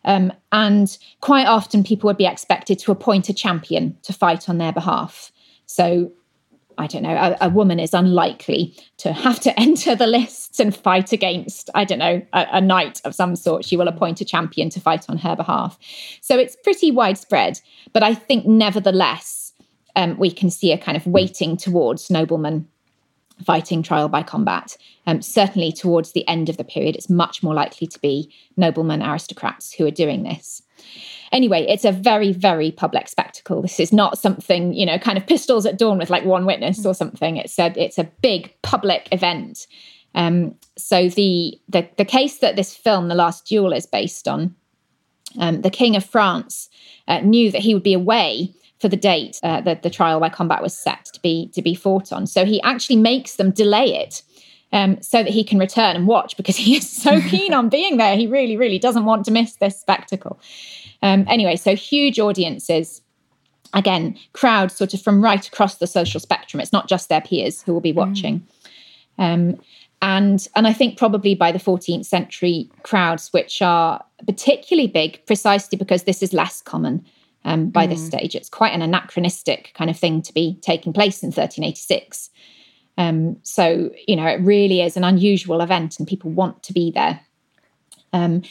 Um, 0.04 0.32
and 0.52 0.96
quite 1.20 1.46
often, 1.46 1.82
people 1.82 2.06
would 2.08 2.16
be 2.16 2.26
expected 2.26 2.78
to 2.80 2.92
appoint 2.92 3.28
a 3.28 3.34
champion 3.34 3.96
to 4.02 4.12
fight 4.12 4.48
on 4.48 4.58
their 4.58 4.72
behalf. 4.72 5.32
So, 5.66 6.12
I 6.78 6.86
don't 6.86 7.02
know, 7.02 7.16
a, 7.16 7.46
a, 7.46 7.48
woman 7.48 7.80
is 7.80 7.92
unlikely 7.92 8.76
to 8.98 9.12
have 9.12 9.40
to 9.40 9.60
enter 9.60 9.96
the 9.96 10.06
lists 10.06 10.60
and 10.60 10.76
fight 10.76 11.12
against, 11.12 11.70
I 11.74 11.84
don't 11.84 11.98
know, 11.98 12.22
a, 12.32 12.46
a, 12.52 12.60
knight 12.60 13.00
of 13.04 13.16
some 13.16 13.34
sort. 13.34 13.64
She 13.64 13.76
will 13.76 13.88
appoint 13.88 14.20
a 14.20 14.24
champion 14.24 14.70
to 14.70 14.80
fight 14.80 15.06
on 15.08 15.18
her 15.18 15.34
behalf. 15.34 15.76
So 16.20 16.38
it's 16.38 16.56
pretty 16.62 16.92
widespread. 16.92 17.60
But 17.92 18.04
I 18.04 18.14
think, 18.14 18.46
nevertheless, 18.46 19.52
um, 19.96 20.16
we 20.18 20.30
can 20.30 20.50
see 20.50 20.70
a 20.70 20.78
kind 20.78 20.96
of 20.96 21.06
weighting 21.06 21.56
towards 21.56 22.10
noblemen 22.10 22.68
fighting 23.44 23.82
trial 23.82 24.08
by 24.08 24.22
combat. 24.22 24.76
Um, 25.06 25.22
certainly, 25.22 25.72
towards 25.72 26.12
the 26.12 26.26
end 26.26 26.48
of 26.48 26.56
the 26.56 26.64
period, 26.64 26.96
it's 26.96 27.10
much 27.10 27.42
more 27.42 27.54
likely 27.54 27.86
to 27.86 27.98
be 28.00 28.32
noblemen, 28.56 29.02
aristocrats 29.02 29.72
who 29.72 29.86
are 29.86 29.90
doing 29.90 30.22
this. 30.22 30.62
Anyway, 31.32 31.66
it's 31.68 31.84
a 31.84 31.92
very, 31.92 32.32
very 32.32 32.70
public 32.70 33.08
spectacle. 33.08 33.60
This 33.60 33.80
is 33.80 33.92
not 33.92 34.18
something, 34.18 34.72
you 34.72 34.86
know, 34.86 34.98
kind 34.98 35.18
of 35.18 35.26
pistols 35.26 35.66
at 35.66 35.78
dawn 35.78 35.98
with 35.98 36.10
like 36.10 36.24
one 36.24 36.46
witness 36.46 36.86
or 36.86 36.94
something. 36.94 37.36
It's 37.36 37.58
a, 37.58 37.72
it's 37.76 37.98
a 37.98 38.10
big 38.22 38.54
public 38.62 39.08
event. 39.12 39.66
Um, 40.14 40.54
so 40.78 41.08
the, 41.08 41.60
the 41.68 41.88
the 41.98 42.04
case 42.04 42.38
that 42.38 42.56
this 42.56 42.74
film, 42.74 43.08
The 43.08 43.14
Last 43.14 43.46
Duel, 43.46 43.72
is 43.72 43.86
based 43.86 44.26
on, 44.28 44.54
um, 45.38 45.60
the 45.60 45.70
King 45.70 45.96
of 45.96 46.04
France 46.04 46.70
uh, 47.06 47.20
knew 47.20 47.50
that 47.50 47.60
he 47.60 47.74
would 47.74 47.82
be 47.82 47.92
away 47.92 48.54
for 48.80 48.88
the 48.88 48.96
date 48.96 49.40
uh, 49.42 49.60
that 49.62 49.82
the 49.82 49.90
trial 49.90 50.20
by 50.20 50.28
combat 50.28 50.62
was 50.62 50.76
set 50.76 51.06
to 51.06 51.20
be 51.20 51.48
to 51.54 51.62
be 51.62 51.74
fought 51.74 52.12
on. 52.12 52.26
So 52.26 52.44
he 52.44 52.60
actually 52.62 52.96
makes 52.96 53.36
them 53.36 53.50
delay 53.50 53.94
it 53.94 54.22
um, 54.72 55.00
so 55.00 55.22
that 55.22 55.32
he 55.32 55.44
can 55.44 55.58
return 55.58 55.96
and 55.96 56.06
watch 56.06 56.36
because 56.36 56.56
he 56.66 56.76
is 56.76 56.88
so 56.88 57.20
keen 57.28 57.54
on 57.54 57.68
being 57.68 57.96
there. 57.96 58.16
He 58.16 58.26
really, 58.26 58.56
really 58.56 58.78
doesn't 58.78 59.04
want 59.04 59.24
to 59.26 59.30
miss 59.30 59.56
this 59.56 59.80
spectacle. 59.80 60.38
Um, 61.02 61.24
anyway, 61.28 61.56
so 61.56 61.74
huge 61.74 62.18
audiences. 62.18 63.02
Again, 63.74 64.16
crowds 64.32 64.76
sort 64.76 64.94
of 64.94 65.02
from 65.02 65.22
right 65.22 65.46
across 65.46 65.76
the 65.76 65.86
social 65.86 66.20
spectrum. 66.20 66.60
It's 66.60 66.72
not 66.72 66.88
just 66.88 67.08
their 67.08 67.20
peers 67.20 67.62
who 67.62 67.72
will 67.72 67.80
be 67.80 67.92
mm. 67.92 67.96
watching. 67.96 68.46
Mm. 69.18 69.54
Um, 69.54 69.60
and 70.02 70.46
and 70.54 70.66
I 70.66 70.72
think 70.72 70.98
probably 70.98 71.34
by 71.34 71.52
the 71.52 71.58
14th 71.58 72.04
century 72.04 72.70
crowds, 72.82 73.32
which 73.32 73.62
are 73.62 74.04
particularly 74.26 74.88
big 74.88 75.24
precisely 75.26 75.78
because 75.78 76.04
this 76.04 76.22
is 76.22 76.32
less 76.32 76.60
common 76.60 77.04
um, 77.46 77.70
by 77.70 77.86
mm. 77.86 77.90
this 77.90 78.04
stage. 78.04 78.34
It's 78.34 78.50
quite 78.50 78.74
an 78.74 78.82
anachronistic 78.82 79.72
kind 79.74 79.88
of 79.88 79.98
thing 79.98 80.20
to 80.22 80.34
be 80.34 80.58
taking 80.60 80.92
place 80.92 81.22
in 81.22 81.28
1386. 81.28 82.28
Um, 82.98 83.36
so, 83.42 83.90
you 84.06 84.16
know, 84.16 84.26
it 84.26 84.40
really 84.40 84.82
is 84.82 84.96
an 84.96 85.04
unusual 85.04 85.60
event 85.62 85.98
and 85.98 86.08
people 86.08 86.30
want 86.30 86.62
to 86.64 86.72
be 86.72 86.90
there. 86.90 87.20
Um, 88.12 88.42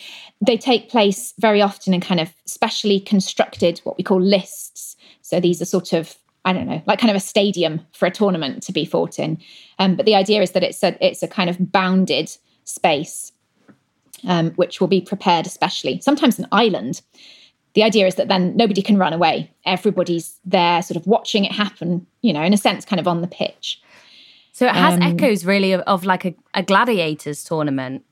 they 0.45 0.57
take 0.57 0.89
place 0.89 1.33
very 1.39 1.61
often 1.61 1.93
in 1.93 2.01
kind 2.01 2.19
of 2.19 2.33
specially 2.45 2.99
constructed, 2.99 3.79
what 3.83 3.97
we 3.97 4.03
call 4.03 4.21
lists. 4.21 4.95
So 5.21 5.39
these 5.39 5.61
are 5.61 5.65
sort 5.65 5.91
of, 5.91 6.15
I 6.45 6.53
don't 6.53 6.67
know, 6.67 6.81
like 6.85 6.99
kind 6.99 7.11
of 7.11 7.17
a 7.17 7.21
stadium 7.21 7.81
for 7.91 8.05
a 8.05 8.11
tournament 8.11 8.63
to 8.63 8.71
be 8.71 8.85
fought 8.85 9.19
in. 9.19 9.39
Um, 9.77 9.95
but 9.95 10.05
the 10.05 10.15
idea 10.15 10.41
is 10.41 10.51
that 10.51 10.63
it's 10.63 10.83
a, 10.83 10.95
it's 11.05 11.23
a 11.23 11.27
kind 11.27 11.49
of 11.49 11.71
bounded 11.71 12.31
space, 12.63 13.31
um, 14.25 14.51
which 14.51 14.79
will 14.79 14.87
be 14.87 15.01
prepared 15.01 15.47
especially, 15.47 15.99
sometimes 15.99 16.39
an 16.39 16.47
island 16.51 17.01
the 17.75 17.83
idea 17.83 18.07
is 18.07 18.15
that 18.15 18.29
then 18.29 18.55
nobody 18.55 18.81
can 18.81 18.97
run 18.97 19.13
away. 19.13 19.51
Everybody's 19.65 20.39
there, 20.43 20.81
sort 20.81 20.97
of 20.97 21.05
watching 21.05 21.45
it 21.45 21.51
happen, 21.51 22.07
you 22.21 22.33
know, 22.33 22.41
in 22.41 22.53
a 22.53 22.57
sense, 22.57 22.85
kind 22.85 22.99
of 22.99 23.07
on 23.07 23.21
the 23.21 23.27
pitch. 23.27 23.81
So 24.53 24.65
it 24.65 24.73
has 24.73 24.95
um, 24.95 25.01
echoes 25.01 25.45
really 25.45 25.73
of, 25.73 25.81
of 25.81 26.05
like 26.05 26.25
a, 26.25 26.33
a 26.53 26.63
gladiators 26.63 27.43
tournament. 27.43 28.03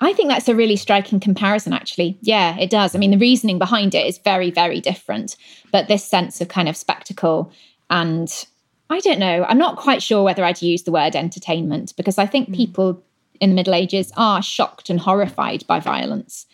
I 0.00 0.12
think 0.12 0.28
that's 0.28 0.48
a 0.48 0.54
really 0.54 0.74
striking 0.74 1.20
comparison, 1.20 1.72
actually. 1.72 2.18
Yeah, 2.20 2.58
it 2.58 2.68
does. 2.68 2.96
I 2.96 2.98
mean, 2.98 3.12
the 3.12 3.18
reasoning 3.18 3.60
behind 3.60 3.94
it 3.94 4.04
is 4.04 4.18
very, 4.18 4.50
very 4.50 4.80
different. 4.80 5.36
But 5.70 5.86
this 5.86 6.04
sense 6.04 6.40
of 6.40 6.48
kind 6.48 6.68
of 6.68 6.76
spectacle 6.76 7.52
and 7.88 8.46
I 8.90 9.00
don't 9.00 9.18
know, 9.18 9.44
I'm 9.48 9.58
not 9.58 9.76
quite 9.76 10.02
sure 10.02 10.22
whether 10.22 10.44
I'd 10.44 10.60
use 10.60 10.82
the 10.82 10.92
word 10.92 11.16
entertainment 11.16 11.94
because 11.96 12.18
I 12.18 12.26
think 12.26 12.50
mm. 12.50 12.56
people 12.56 13.02
in 13.40 13.50
the 13.50 13.56
Middle 13.56 13.74
Ages 13.74 14.12
are 14.16 14.42
shocked 14.42 14.90
and 14.90 15.00
horrified 15.00 15.66
by 15.66 15.80
violence. 15.80 16.46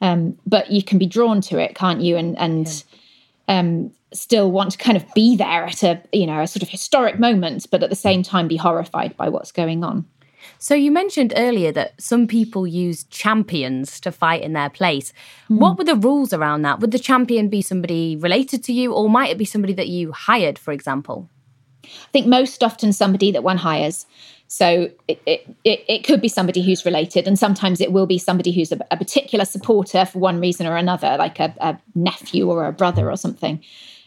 Um, 0.00 0.38
but 0.46 0.70
you 0.70 0.82
can 0.82 0.98
be 0.98 1.06
drawn 1.06 1.40
to 1.42 1.58
it, 1.58 1.74
can't 1.74 2.00
you? 2.00 2.16
And 2.16 2.38
and 2.38 2.84
yeah. 3.48 3.58
um, 3.58 3.92
still 4.12 4.50
want 4.50 4.72
to 4.72 4.78
kind 4.78 4.96
of 4.96 5.04
be 5.14 5.36
there 5.36 5.64
at 5.64 5.82
a 5.82 6.02
you 6.12 6.26
know 6.26 6.40
a 6.40 6.46
sort 6.46 6.62
of 6.62 6.68
historic 6.68 7.18
moment, 7.18 7.66
but 7.70 7.82
at 7.82 7.90
the 7.90 7.96
same 7.96 8.22
time 8.22 8.48
be 8.48 8.56
horrified 8.56 9.16
by 9.16 9.28
what's 9.28 9.52
going 9.52 9.84
on. 9.84 10.04
So 10.58 10.74
you 10.74 10.90
mentioned 10.90 11.32
earlier 11.36 11.72
that 11.72 12.00
some 12.00 12.26
people 12.26 12.66
use 12.66 13.04
champions 13.04 14.00
to 14.00 14.12
fight 14.12 14.42
in 14.42 14.52
their 14.52 14.70
place. 14.70 15.12
Mm. 15.50 15.58
What 15.58 15.76
were 15.76 15.84
the 15.84 15.96
rules 15.96 16.32
around 16.32 16.62
that? 16.62 16.80
Would 16.80 16.92
the 16.92 16.98
champion 16.98 17.48
be 17.48 17.62
somebody 17.62 18.16
related 18.16 18.62
to 18.64 18.72
you, 18.72 18.92
or 18.92 19.10
might 19.10 19.30
it 19.30 19.38
be 19.38 19.44
somebody 19.44 19.74
that 19.74 19.88
you 19.88 20.12
hired, 20.12 20.58
for 20.58 20.72
example? 20.72 21.28
I 21.84 22.10
think 22.12 22.26
most 22.26 22.62
often 22.62 22.92
somebody 22.92 23.30
that 23.30 23.44
one 23.44 23.58
hires. 23.58 24.06
So 24.48 24.90
it, 25.08 25.20
it, 25.26 25.56
it, 25.64 26.04
could 26.04 26.20
be 26.20 26.28
somebody 26.28 26.62
who's 26.62 26.84
related, 26.84 27.26
and 27.26 27.38
sometimes 27.38 27.80
it 27.80 27.92
will 27.92 28.06
be 28.06 28.18
somebody 28.18 28.52
who's 28.52 28.70
a, 28.70 28.78
a 28.90 28.96
particular 28.96 29.44
supporter 29.44 30.04
for 30.04 30.20
one 30.20 30.40
reason 30.40 30.66
or 30.66 30.76
another, 30.76 31.16
like 31.18 31.40
a, 31.40 31.52
a 31.58 31.78
nephew 31.94 32.48
or 32.48 32.66
a 32.66 32.72
brother 32.72 33.10
or 33.10 33.16
something. 33.16 33.60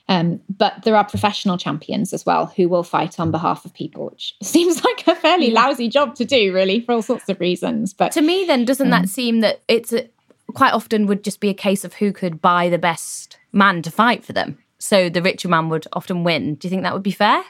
Um, 0.07 0.41
but 0.49 0.81
there 0.83 0.95
are 0.95 1.03
professional 1.03 1.57
champions 1.57 2.13
as 2.13 2.25
well 2.25 2.47
who 2.47 2.67
will 2.67 2.83
fight 2.83 3.19
on 3.19 3.31
behalf 3.31 3.63
of 3.63 3.73
people, 3.73 4.09
which 4.09 4.35
seems 4.41 4.83
like 4.83 5.07
a 5.07 5.15
fairly 5.15 5.51
lousy 5.51 5.89
job 5.89 6.15
to 6.15 6.25
do, 6.25 6.53
really, 6.53 6.79
for 6.81 6.93
all 6.93 7.01
sorts 7.01 7.29
of 7.29 7.39
reasons. 7.39 7.93
But 7.93 8.11
to 8.13 8.21
me, 8.21 8.45
then, 8.45 8.65
doesn't 8.65 8.87
um, 8.87 8.91
that 8.91 9.09
seem 9.09 9.41
that 9.41 9.61
it's 9.67 9.91
a, 9.91 10.09
quite 10.53 10.73
often 10.73 11.05
would 11.05 11.23
just 11.23 11.41
be 11.41 11.49
a 11.49 11.53
case 11.53 11.83
of 11.83 11.95
who 11.95 12.11
could 12.13 12.41
buy 12.41 12.69
the 12.69 12.77
best 12.77 13.37
man 13.51 13.81
to 13.83 13.91
fight 13.91 14.23
for 14.23 14.33
them? 14.33 14.57
So 14.79 15.09
the 15.09 15.21
richer 15.21 15.49
man 15.49 15.67
would 15.69 15.85
often 15.93 16.23
win. 16.23 16.55
Do 16.55 16.67
you 16.67 16.69
think 16.69 16.83
that 16.83 16.93
would 16.93 17.03
be 17.03 17.11
fair? 17.11 17.43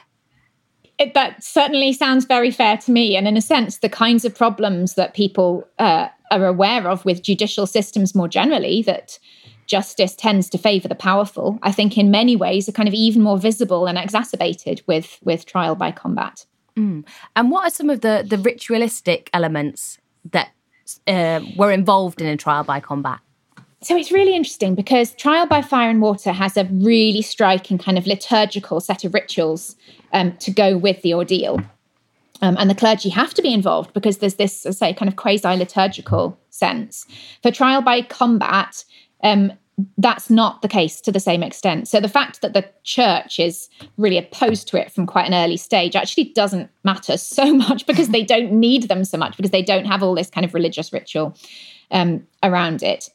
It, 1.00 1.14
that 1.14 1.42
certainly 1.42 1.92
sounds 1.92 2.26
very 2.26 2.50
fair 2.50 2.76
to 2.76 2.92
me. 2.92 3.16
And 3.16 3.26
in 3.26 3.36
a 3.36 3.40
sense, 3.40 3.78
the 3.78 3.88
kinds 3.88 4.24
of 4.24 4.34
problems 4.34 4.94
that 4.94 5.14
people 5.14 5.66
uh, 5.78 6.08
are 6.30 6.46
aware 6.46 6.88
of 6.88 7.04
with 7.06 7.22
judicial 7.22 7.66
systems 7.66 8.14
more 8.14 8.28
generally, 8.28 8.82
that 8.82 9.18
justice 9.66 10.14
tends 10.14 10.50
to 10.50 10.58
favour 10.58 10.88
the 10.88 10.94
powerful, 10.94 11.58
I 11.62 11.72
think 11.72 11.96
in 11.96 12.10
many 12.10 12.36
ways 12.36 12.68
are 12.68 12.72
kind 12.72 12.88
of 12.88 12.94
even 12.94 13.22
more 13.22 13.38
visible 13.38 13.86
and 13.86 13.96
exacerbated 13.96 14.82
with 14.86 15.18
with 15.24 15.46
trial 15.46 15.74
by 15.74 15.90
combat. 15.92 16.44
Mm. 16.76 17.06
And 17.34 17.50
what 17.50 17.66
are 17.66 17.70
some 17.70 17.88
of 17.88 18.02
the 18.02 18.24
the 18.28 18.38
ritualistic 18.38 19.30
elements 19.32 19.98
that 20.32 20.50
uh, 21.06 21.40
were 21.56 21.72
involved 21.72 22.20
in 22.20 22.26
a 22.26 22.36
trial 22.36 22.64
by 22.64 22.80
combat? 22.80 23.20
So 23.82 23.96
it's 23.96 24.12
really 24.12 24.34
interesting 24.34 24.74
because 24.74 25.12
Trial 25.14 25.46
by 25.46 25.62
Fire 25.62 25.88
and 25.88 26.02
Water 26.02 26.32
has 26.32 26.56
a 26.56 26.64
really 26.64 27.22
striking 27.22 27.78
kind 27.78 27.96
of 27.96 28.06
liturgical 28.06 28.78
set 28.80 29.04
of 29.04 29.14
rituals 29.14 29.74
um, 30.12 30.36
to 30.38 30.50
go 30.50 30.76
with 30.76 31.00
the 31.00 31.14
ordeal. 31.14 31.60
Um, 32.42 32.56
and 32.58 32.68
the 32.68 32.74
clergy 32.74 33.08
have 33.10 33.34
to 33.34 33.42
be 33.42 33.52
involved 33.52 33.92
because 33.92 34.18
there's 34.18 34.34
this, 34.34 34.66
I 34.66 34.70
say, 34.70 34.94
kind 34.94 35.08
of 35.08 35.16
quasi 35.16 35.56
liturgical 35.56 36.38
sense. 36.50 37.06
For 37.42 37.50
trial 37.50 37.80
by 37.80 38.02
combat, 38.02 38.84
um, 39.22 39.52
that's 39.96 40.28
not 40.28 40.60
the 40.60 40.68
case 40.68 41.00
to 41.02 41.12
the 41.12 41.20
same 41.20 41.42
extent. 41.42 41.88
So 41.88 42.00
the 42.00 42.08
fact 42.08 42.42
that 42.42 42.52
the 42.52 42.68
church 42.84 43.38
is 43.38 43.70
really 43.96 44.18
opposed 44.18 44.68
to 44.68 44.80
it 44.80 44.92
from 44.92 45.06
quite 45.06 45.26
an 45.26 45.34
early 45.34 45.56
stage 45.56 45.96
actually 45.96 46.24
doesn't 46.24 46.70
matter 46.84 47.16
so 47.16 47.54
much 47.54 47.86
because 47.86 48.08
they 48.08 48.24
don't 48.24 48.52
need 48.52 48.88
them 48.88 49.04
so 49.04 49.16
much 49.16 49.36
because 49.36 49.52
they 49.52 49.62
don't 49.62 49.86
have 49.86 50.02
all 50.02 50.14
this 50.14 50.28
kind 50.28 50.44
of 50.44 50.52
religious 50.52 50.92
ritual 50.92 51.34
um, 51.90 52.26
around 52.42 52.82
it. 52.82 53.08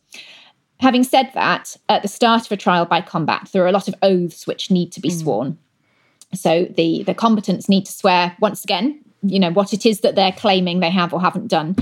Having 0.80 1.04
said 1.06 1.32
that, 1.34 1.78
at 1.88 2.02
the 2.02 2.08
start 2.08 2.46
of 2.46 2.52
a 2.52 2.58
trial 2.58 2.86
by 2.86 3.02
combat, 3.02 3.50
there 3.54 3.64
are 3.64 3.68
a 3.68 3.72
lot 3.72 3.88
of 3.88 3.96
oaths 4.02 4.46
which 4.46 4.70
need 4.70 4.92
to 4.92 5.00
be 5.00 5.10
mm. 5.10 5.22
sworn. 5.22 5.58
So 6.34 6.66
the 6.66 7.04
the 7.04 7.14
combatants 7.14 7.70
need 7.70 7.86
to 7.86 7.92
swear 7.92 8.36
once 8.40 8.64
again, 8.64 9.00
you 9.24 9.40
know, 9.40 9.52
what 9.52 9.74
it 9.74 9.86
is 9.86 10.02
that 10.02 10.16
they're 10.16 10.34
claiming 10.34 10.80
they 10.80 10.90
have 10.90 11.14
or 11.14 11.22
haven't 11.22 11.48
done. 11.48 11.76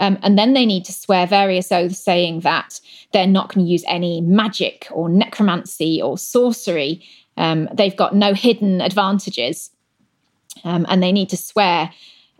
Um, 0.00 0.18
and 0.22 0.38
then 0.38 0.54
they 0.54 0.66
need 0.66 0.84
to 0.86 0.92
swear 0.92 1.26
various 1.26 1.70
oaths 1.70 1.98
saying 1.98 2.40
that 2.40 2.80
they're 3.12 3.26
not 3.26 3.52
going 3.52 3.66
to 3.66 3.70
use 3.70 3.84
any 3.86 4.20
magic 4.22 4.88
or 4.90 5.08
necromancy 5.08 6.00
or 6.00 6.16
sorcery. 6.16 7.02
Um, 7.36 7.68
they've 7.72 7.96
got 7.96 8.14
no 8.14 8.32
hidden 8.34 8.80
advantages. 8.80 9.70
Um, 10.64 10.86
and 10.88 11.02
they 11.02 11.12
need 11.12 11.28
to 11.30 11.36
swear 11.36 11.90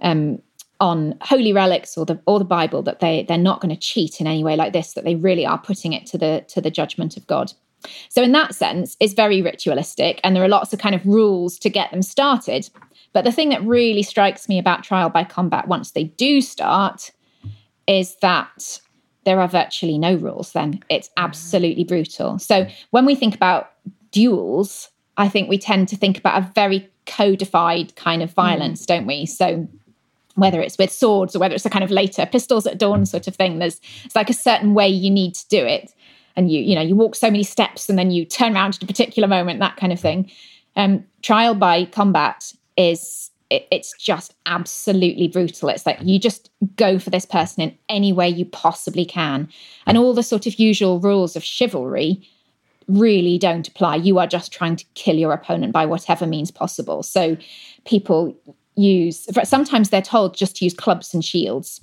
um, 0.01 0.43
on 0.81 1.15
holy 1.21 1.53
relics 1.53 1.97
or 1.97 2.07
the 2.07 2.21
or 2.27 2.39
the 2.39 2.45
Bible 2.45 2.83
that 2.83 3.01
they 3.01 3.25
they're 3.29 3.39
not 3.39 3.61
going 3.61 3.75
to 3.75 3.81
cheat 3.81 4.21
in 4.21 4.27
any 4.27 4.43
way 4.43 4.57
like 4.57 4.73
this, 4.73 4.95
that 4.95 5.05
they 5.05 5.15
really 5.15 5.47
are 5.47 5.59
putting 5.59 5.93
it 5.93 6.07
to 6.07 6.19
the 6.19 6.45
to 6.49 6.61
the 6.61 6.71
judgment 6.71 7.17
of 7.17 7.27
God. 7.27 7.53
So 8.09 8.23
in 8.23 8.33
that 8.33 8.55
sense, 8.55 8.97
it's 9.01 9.15
very 9.15 9.43
ritualistic, 9.43 10.21
and 10.25 10.35
there 10.35 10.45
are 10.45 10.49
lots 10.49 10.73
of 10.73 10.79
kind 10.79 10.95
of 10.95 11.07
rules 11.07 11.59
to 11.61 11.71
get 11.71 11.91
them 11.91 12.03
started. 12.03 12.69
But 13.13 13.25
the 13.25 13.33
thing 13.33 13.49
that 13.51 13.65
really 13.65 14.03
strikes 14.03 14.49
me 14.49 14.59
about 14.59 14.85
trial 14.85 15.11
by 15.11 15.25
combat 15.25 15.69
once 15.69 15.93
they 15.93 16.05
do 16.05 16.41
start 16.41 17.11
is 17.87 18.17
that 18.23 18.81
there 19.25 19.41
are 19.41 19.49
virtually 19.49 19.99
no 19.99 20.15
rules. 20.15 20.53
Then 20.53 20.81
it's 20.89 21.11
absolutely 21.17 21.85
brutal. 21.85 22.39
So 22.39 22.67
when 22.91 23.05
we 23.05 23.15
think 23.15 23.35
about 23.35 23.73
duels, 24.13 24.91
I 25.17 25.29
think 25.29 25.49
we 25.49 25.59
tend 25.59 25.89
to 25.89 25.97
think 25.97 26.19
about 26.19 26.43
a 26.43 26.53
very 26.55 26.89
codified 27.07 27.97
kind 27.97 28.23
of 28.23 28.33
violence, 28.33 28.83
mm. 28.83 28.87
don't 28.87 29.07
we? 29.07 29.27
So 29.27 29.69
whether 30.35 30.61
it's 30.61 30.79
with 30.79 30.93
swords 30.93 31.35
or 31.35 31.39
whether 31.39 31.55
it's 31.55 31.67
a 31.67 31.71
kind 31.71 31.85
of 31.85 31.91
later 31.91 32.27
pistols 32.27 32.67
at 32.67 32.79
dawn 32.79 33.05
sort 33.05 33.27
of 33.27 33.37
thing 33.37 33.59
there's 33.59 33.81
it's 34.05 34.15
like 34.15 34.31
a 34.31 34.35
certain 34.35 34.75
way 34.75 34.89
you 34.89 35.11
need 35.11 35.35
to 35.35 35.49
do 35.49 35.65
it. 35.65 35.93
And 36.37 36.51
you 36.51 36.61
you 36.61 36.75
know 36.75 36.83
you 36.83 36.95
walk 36.97 37.15
so 37.15 37.31
many 37.31 37.43
steps 37.43 37.89
and 37.89 37.99
then 37.99 38.11
you 38.11 38.25
turn 38.25 38.55
around 38.55 38.77
at 38.77 38.83
a 38.83 38.87
particular 38.87 39.29
moment 39.29 39.61
that 39.61 39.77
kind 39.77 39.93
of 39.93 40.01
thing. 40.01 40.31
Um, 40.77 41.05
trial 41.23 41.55
by 41.55 41.85
combat 41.87 42.53
is 42.77 43.31
it, 43.51 43.67
it's 43.71 43.93
just 43.99 44.35
absolutely 44.47 45.29
brutal. 45.29 45.69
It's 45.69 45.85
like 45.85 45.99
you 46.01 46.19
just 46.19 46.51
go 46.77 46.99
for 46.99 47.11
this 47.11 47.27
person 47.27 47.63
in 47.63 47.79
any 47.89 48.13
way 48.13 48.29
you 48.29 48.45
possibly 48.45 49.05
can. 49.05 49.49
And 49.87 49.99
all 49.99 50.15
the 50.15 50.23
sort 50.23 50.47
of 50.47 50.55
usual 50.55 51.01
rules 51.01 51.37
of 51.37 51.45
chivalry 51.45 52.23
really 52.89 53.39
don't 53.39 53.69
apply. 53.69 53.97
You 53.97 54.19
are 54.19 54.27
just 54.27 54.53
trying 54.53 54.77
to 54.77 54.85
kill 54.95 55.17
your 55.17 55.33
opponent 55.33 55.73
by 55.73 55.87
whatever 55.87 56.27
means 56.27 56.51
possible. 56.51 57.03
So 57.03 57.37
people 57.85 58.37
use, 58.81 59.27
sometimes 59.45 59.91
they're 59.91 60.03
told 60.03 60.37
just 60.37 60.57
to 60.57 60.65
use 60.65 60.75
clubs 60.75 61.15
and 61.15 61.25
shields. 61.25 61.81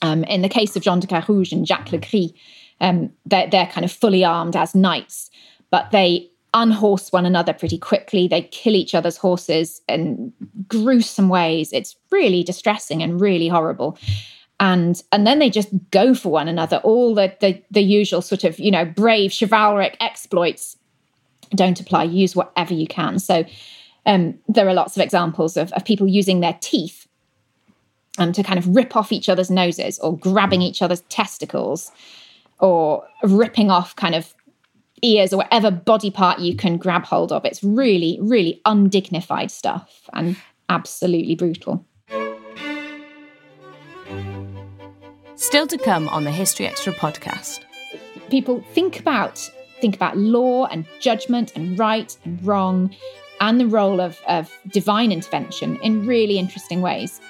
Um, 0.00 0.24
in 0.24 0.42
the 0.42 0.48
case 0.48 0.76
of 0.76 0.82
Jean 0.82 1.00
de 1.00 1.06
Carrouges 1.06 1.52
and 1.52 1.66
Jacques 1.66 1.90
Legris, 1.90 2.34
um, 2.80 3.12
they're, 3.24 3.48
they're 3.48 3.66
kind 3.66 3.84
of 3.84 3.92
fully 3.92 4.24
armed 4.24 4.56
as 4.56 4.74
knights, 4.74 5.30
but 5.70 5.90
they 5.92 6.28
unhorse 6.54 7.12
one 7.12 7.24
another 7.26 7.52
pretty 7.52 7.78
quickly. 7.78 8.28
They 8.28 8.42
kill 8.42 8.74
each 8.74 8.94
other's 8.94 9.16
horses 9.16 9.80
in 9.88 10.32
gruesome 10.68 11.28
ways. 11.28 11.72
It's 11.72 11.96
really 12.10 12.42
distressing 12.42 13.02
and 13.02 13.20
really 13.20 13.48
horrible. 13.48 13.98
And 14.60 15.02
and 15.10 15.26
then 15.26 15.38
they 15.38 15.50
just 15.50 15.70
go 15.90 16.14
for 16.14 16.30
one 16.30 16.48
another. 16.48 16.76
All 16.78 17.14
the 17.14 17.34
the, 17.40 17.62
the 17.70 17.82
usual 17.82 18.22
sort 18.22 18.44
of 18.44 18.58
you 18.58 18.70
know 18.70 18.84
brave 18.84 19.32
chivalric 19.32 19.96
exploits 20.00 20.76
don't 21.54 21.80
apply. 21.80 22.04
Use 22.04 22.36
whatever 22.36 22.74
you 22.74 22.86
can. 22.86 23.18
So 23.18 23.44
um, 24.06 24.38
there 24.48 24.68
are 24.68 24.74
lots 24.74 24.96
of 24.96 25.02
examples 25.02 25.56
of, 25.56 25.72
of 25.72 25.84
people 25.84 26.06
using 26.06 26.40
their 26.40 26.56
teeth 26.60 27.06
um, 28.18 28.32
to 28.32 28.42
kind 28.42 28.58
of 28.58 28.74
rip 28.74 28.96
off 28.96 29.12
each 29.12 29.28
other's 29.28 29.50
noses 29.50 29.98
or 30.00 30.16
grabbing 30.16 30.62
each 30.62 30.82
other's 30.82 31.02
testicles 31.02 31.90
or 32.58 33.06
ripping 33.22 33.70
off 33.70 33.96
kind 33.96 34.14
of 34.14 34.34
ears 35.02 35.32
or 35.32 35.38
whatever 35.38 35.70
body 35.70 36.10
part 36.10 36.38
you 36.38 36.54
can 36.54 36.76
grab 36.76 37.04
hold 37.04 37.32
of. 37.32 37.44
It's 37.44 37.62
really, 37.62 38.18
really 38.20 38.60
undignified 38.64 39.50
stuff 39.50 40.08
and 40.12 40.36
absolutely 40.68 41.34
brutal. 41.34 41.84
Still 45.36 45.66
to 45.66 45.78
come 45.78 46.08
on 46.08 46.24
the 46.24 46.30
History 46.30 46.66
Extra 46.66 46.92
podcast. 46.92 47.64
People 48.30 48.64
think 48.72 49.00
about 49.00 49.50
think 49.80 49.96
about 49.96 50.16
law 50.16 50.66
and 50.66 50.86
judgment 51.00 51.50
and 51.56 51.76
right 51.76 52.16
and 52.24 52.44
wrong 52.46 52.94
and 53.42 53.58
the 53.60 53.66
role 53.66 54.00
of, 54.00 54.18
of 54.28 54.56
divine 54.68 55.10
intervention 55.10 55.76
in 55.82 56.06
really 56.06 56.38
interesting 56.38 56.80
ways. 56.80 57.20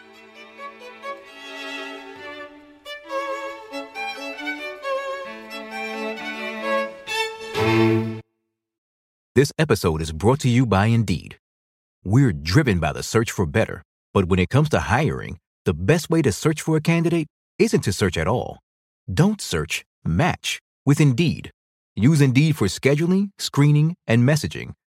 This 9.34 9.50
episode 9.58 10.02
is 10.02 10.12
brought 10.12 10.40
to 10.40 10.50
you 10.50 10.66
by 10.66 10.86
Indeed. 10.86 11.38
We're 12.04 12.34
driven 12.34 12.78
by 12.78 12.92
the 12.92 13.02
search 13.02 13.30
for 13.30 13.46
better, 13.46 13.82
but 14.12 14.26
when 14.26 14.38
it 14.38 14.50
comes 14.50 14.68
to 14.70 14.80
hiring, 14.80 15.38
the 15.64 15.72
best 15.72 16.10
way 16.10 16.20
to 16.22 16.30
search 16.30 16.60
for 16.60 16.76
a 16.76 16.82
candidate 16.82 17.26
isn't 17.58 17.80
to 17.84 17.92
search 17.92 18.18
at 18.18 18.28
all. 18.28 18.58
Don't 19.12 19.40
search, 19.40 19.82
match 20.04 20.60
with 20.84 21.00
Indeed. 21.00 21.50
Use 21.96 22.20
Indeed 22.20 22.56
for 22.56 22.66
scheduling, 22.66 23.30
screening, 23.38 23.94
and 24.06 24.28
messaging 24.28 24.74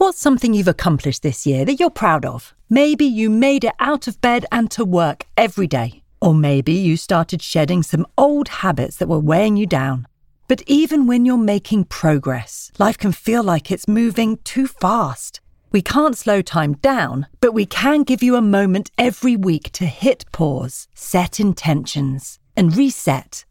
What's 0.00 0.18
something 0.18 0.54
you've 0.54 0.66
accomplished 0.66 1.22
this 1.22 1.44
year 1.44 1.66
that 1.66 1.78
you're 1.78 1.90
proud 1.90 2.24
of? 2.24 2.54
Maybe 2.70 3.04
you 3.04 3.28
made 3.28 3.64
it 3.64 3.74
out 3.78 4.08
of 4.08 4.18
bed 4.22 4.46
and 4.50 4.70
to 4.70 4.82
work 4.82 5.26
every 5.36 5.66
day. 5.66 6.02
Or 6.22 6.32
maybe 6.32 6.72
you 6.72 6.96
started 6.96 7.42
shedding 7.42 7.82
some 7.82 8.06
old 8.16 8.48
habits 8.48 8.96
that 8.96 9.08
were 9.08 9.18
weighing 9.18 9.58
you 9.58 9.66
down. 9.66 10.08
But 10.48 10.62
even 10.66 11.06
when 11.06 11.26
you're 11.26 11.36
making 11.36 11.84
progress, 11.84 12.72
life 12.78 12.96
can 12.96 13.12
feel 13.12 13.42
like 13.42 13.70
it's 13.70 13.86
moving 13.86 14.38
too 14.38 14.66
fast. 14.66 15.42
We 15.70 15.82
can't 15.82 16.16
slow 16.16 16.40
time 16.40 16.76
down, 16.76 17.26
but 17.42 17.52
we 17.52 17.66
can 17.66 18.02
give 18.02 18.22
you 18.22 18.36
a 18.36 18.40
moment 18.40 18.90
every 18.96 19.36
week 19.36 19.70
to 19.72 19.84
hit 19.84 20.24
pause, 20.32 20.88
set 20.94 21.38
intentions, 21.38 22.38
and 22.56 22.74
reset. 22.74 23.44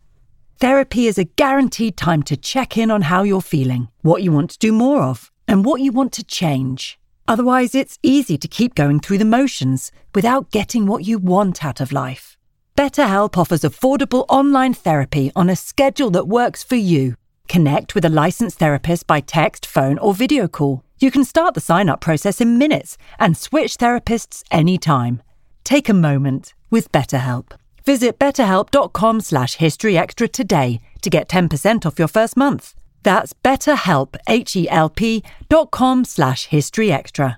Therapy 0.60 1.06
is 1.06 1.20
a 1.20 1.26
guaranteed 1.26 1.96
time 1.96 2.24
to 2.24 2.36
check 2.36 2.76
in 2.76 2.90
on 2.90 3.04
how 3.04 3.22
you're 3.22 3.40
feeling, 3.40 3.90
what 4.02 4.24
you 4.24 4.32
want 4.32 4.50
to 4.50 4.58
do 4.58 4.72
more 4.72 5.04
of, 5.04 5.32
and 5.50 5.66
what 5.66 5.82
you 5.82 5.92
want 5.92 6.14
to 6.14 6.24
change. 6.24 7.00
Otherwise, 7.28 7.76
it's 7.76 8.00
easy 8.04 8.38
to 8.38 8.48
keep 8.48 8.76
going 8.76 9.00
through 9.00 9.18
the 9.18 9.26
motions 9.26 9.92
without 10.14 10.52
getting 10.52 10.86
what 10.86 11.06
you 11.06 11.18
want 11.18 11.66
out 11.66 11.82
of 11.82 11.92
life. 11.92 12.38
BetterHelp 12.78 13.36
offers 13.36 13.62
affordable 13.62 14.26
online 14.30 14.74
therapy 14.74 15.32
on 15.36 15.50
a 15.50 15.56
schedule 15.56 16.12
that 16.12 16.28
works 16.28 16.64
for 16.64 16.76
you. 16.76 17.16
Connect 17.48 17.96
with 17.96 18.06
a 18.06 18.10
licensed 18.10 18.60
therapist 18.60 19.08
by 19.08 19.20
text, 19.20 19.66
phone, 19.66 19.98
or 19.98 20.14
video 20.14 20.48
call. 20.48 20.84
You 21.00 21.12
can 21.12 21.24
start 21.24 21.56
the 21.56 21.62
sign 21.62 21.90
up 21.90 22.00
process 22.00 22.40
in 22.40 22.58
minutes 22.58 22.98
and 23.18 23.36
switch 23.36 23.78
therapists 23.78 24.44
anytime. 24.52 25.22
Take 25.64 25.90
a 25.90 25.94
moment 25.94 26.54
with 26.70 26.92
BetterHelp. 26.92 27.52
Visit 27.86 28.20
betterhelp.com 28.20 29.22
slash 29.22 29.58
historyextra 29.58 30.32
today 30.32 30.80
to 31.02 31.10
get 31.10 31.28
10% 31.28 31.86
off 31.86 31.98
your 31.98 32.08
first 32.08 32.38
month. 32.38 32.76
That's 33.04 33.34
betterhelp, 33.34 34.16
H-E-L-P 34.28 35.24
dot 35.50 35.72
com 35.72 36.06
slash 36.06 36.48
historyextra. 36.50 37.38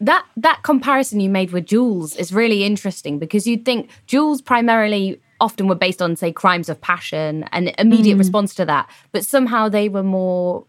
that 0.00 0.26
that 0.36 0.62
comparison 0.62 1.20
you 1.20 1.28
made 1.28 1.52
with 1.52 1.66
duels 1.66 2.16
is 2.16 2.32
really 2.32 2.64
interesting 2.64 3.18
because 3.18 3.46
you'd 3.46 3.64
think 3.64 3.90
duels 4.06 4.40
primarily 4.40 5.20
often 5.40 5.68
were 5.68 5.74
based 5.74 6.02
on 6.02 6.16
say 6.16 6.32
crimes 6.32 6.68
of 6.68 6.80
passion 6.80 7.44
and 7.52 7.74
immediate 7.78 8.16
mm. 8.16 8.18
response 8.18 8.54
to 8.54 8.64
that 8.64 8.88
but 9.12 9.24
somehow 9.24 9.68
they 9.68 9.88
were 9.88 10.02
more 10.02 10.64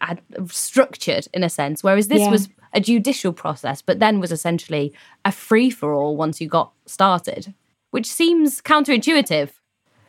uh, 0.00 0.16
structured 0.46 1.26
in 1.34 1.44
a 1.44 1.50
sense 1.50 1.84
whereas 1.84 2.08
this 2.08 2.20
yeah. 2.20 2.30
was 2.30 2.48
a 2.72 2.80
judicial 2.80 3.32
process 3.32 3.82
but 3.82 3.98
then 3.98 4.18
was 4.18 4.32
essentially 4.32 4.92
a 5.24 5.32
free 5.32 5.70
for 5.70 5.92
all 5.92 6.16
once 6.16 6.40
you 6.40 6.48
got 6.48 6.72
started 6.86 7.54
which 7.90 8.06
seems 8.10 8.60
counterintuitive 8.62 9.50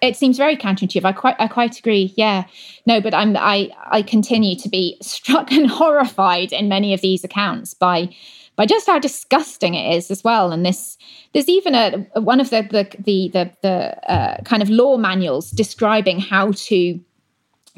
it 0.01 0.17
seems 0.17 0.35
very 0.35 0.57
counterintuitive. 0.57 1.05
I 1.05 1.11
quite 1.11 1.35
I 1.37 1.47
quite 1.47 1.77
agree. 1.77 2.11
Yeah. 2.17 2.45
No, 2.87 2.99
but 3.01 3.13
I'm 3.13 3.37
I 3.37 3.69
I 3.85 4.01
continue 4.01 4.55
to 4.55 4.67
be 4.67 4.97
struck 5.01 5.51
and 5.51 5.69
horrified 5.69 6.51
in 6.51 6.67
many 6.67 6.95
of 6.95 7.01
these 7.01 7.23
accounts 7.23 7.75
by 7.75 8.09
by 8.61 8.67
just 8.67 8.85
how 8.85 8.99
disgusting 8.99 9.73
it 9.73 9.95
is 9.95 10.11
as 10.11 10.23
well. 10.23 10.51
And 10.51 10.63
this, 10.63 10.95
there's 11.33 11.49
even 11.49 11.73
a, 11.73 12.05
one 12.21 12.39
of 12.39 12.51
the 12.51 12.61
the 12.61 12.95
the 13.01 13.27
the, 13.29 13.51
the 13.63 14.11
uh, 14.13 14.37
kind 14.43 14.61
of 14.61 14.69
law 14.69 14.97
manuals 14.97 15.49
describing 15.49 16.19
how 16.19 16.51
to 16.67 16.99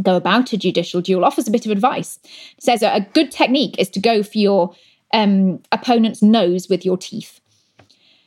go 0.02 0.18
about 0.18 0.52
a 0.52 0.58
judicial 0.58 1.00
duel 1.00 1.24
offers 1.24 1.48
a 1.48 1.52
bit 1.52 1.66
of 1.66 1.72
advice. 1.72 2.20
It 2.58 2.64
says 2.64 2.84
a, 2.84 2.96
a 2.96 3.00
good 3.14 3.32
technique 3.32 3.80
is 3.80 3.90
to 3.92 4.02
go 4.02 4.24
for 4.24 4.38
your 4.38 4.76
um, 5.14 5.62
opponent's 5.72 6.22
nose 6.22 6.68
with 6.68 6.84
your 6.84 6.98
teeth. 6.98 7.40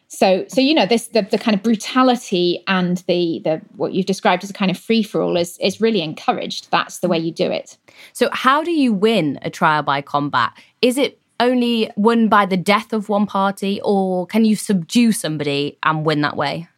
So, 0.09 0.47
so 0.49 0.63
you 0.63 0.73
know, 0.73 0.87
this 0.87 1.09
the, 1.09 1.29
the 1.31 1.37
kind 1.37 1.55
of 1.55 1.63
brutality 1.63 2.65
and 2.67 3.05
the 3.07 3.43
the 3.45 3.61
what 3.77 3.93
you've 3.93 4.07
described 4.07 4.45
as 4.45 4.49
a 4.49 4.55
kind 4.55 4.71
of 4.71 4.79
free 4.79 5.03
for 5.03 5.21
all 5.21 5.37
is 5.37 5.59
is 5.59 5.79
really 5.79 6.01
encouraged. 6.01 6.71
That's 6.71 7.01
the 7.01 7.09
way 7.09 7.19
you 7.19 7.33
do 7.33 7.51
it. 7.51 7.77
So, 8.15 8.31
how 8.33 8.65
do 8.65 8.71
you 8.71 8.95
win 8.95 9.39
a 9.43 9.51
trial 9.51 9.83
by 9.83 10.01
combat? 10.01 10.55
Is 10.81 10.97
it 10.97 11.21
only 11.41 11.91
won 11.97 12.29
by 12.29 12.47
the 12.47 12.57
death 12.57 12.93
of 12.93 13.09
one 13.09 13.27
party, 13.27 13.81
or 13.85 14.27
can 14.27 14.45
you 14.45 14.57
subdue 14.57 15.13
somebody 15.13 15.79
and 15.83 16.05
win 16.07 16.23
that 16.23 16.37
way? 16.37 16.69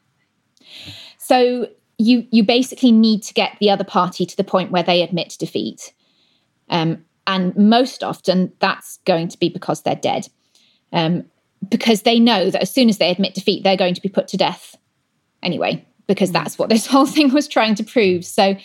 So 1.19 1.69
you 1.99 2.27
you 2.31 2.45
basically 2.45 2.93
need 2.93 3.23
to 3.25 3.35
get 3.35 3.57
the 3.61 3.71
other 3.71 3.85
party 3.85 4.27
to 4.27 4.37
the 4.37 4.45
point 4.45 4.71
where 4.71 4.83
they 4.83 5.03
admit 5.03 5.37
defeat, 5.39 5.93
um, 6.71 7.05
and 7.27 7.57
most 7.57 8.03
often 8.03 8.53
that's 8.59 8.99
going 9.05 9.29
to 9.29 9.39
be 9.39 9.49
because 9.49 9.83
they're 9.83 9.95
dead, 9.95 10.29
um, 10.93 11.25
because 11.69 12.03
they 12.03 12.19
know 12.19 12.51
that 12.51 12.63
as 12.63 12.73
soon 12.73 12.89
as 12.89 12.99
they 12.99 13.11
admit 13.11 13.35
defeat, 13.35 13.63
they're 13.65 13.77
going 13.77 13.95
to 13.95 14.01
be 14.01 14.09
put 14.09 14.29
to 14.29 14.37
death 14.37 14.77
anyway. 15.43 15.85
because 16.09 16.33
that's 16.33 16.59
what 16.59 16.69
this 16.69 16.87
whole 16.87 17.07
thing 17.07 17.33
was 17.33 17.47
trying 17.47 17.77
to 17.77 17.85
prove. 17.85 18.25
So 18.25 18.57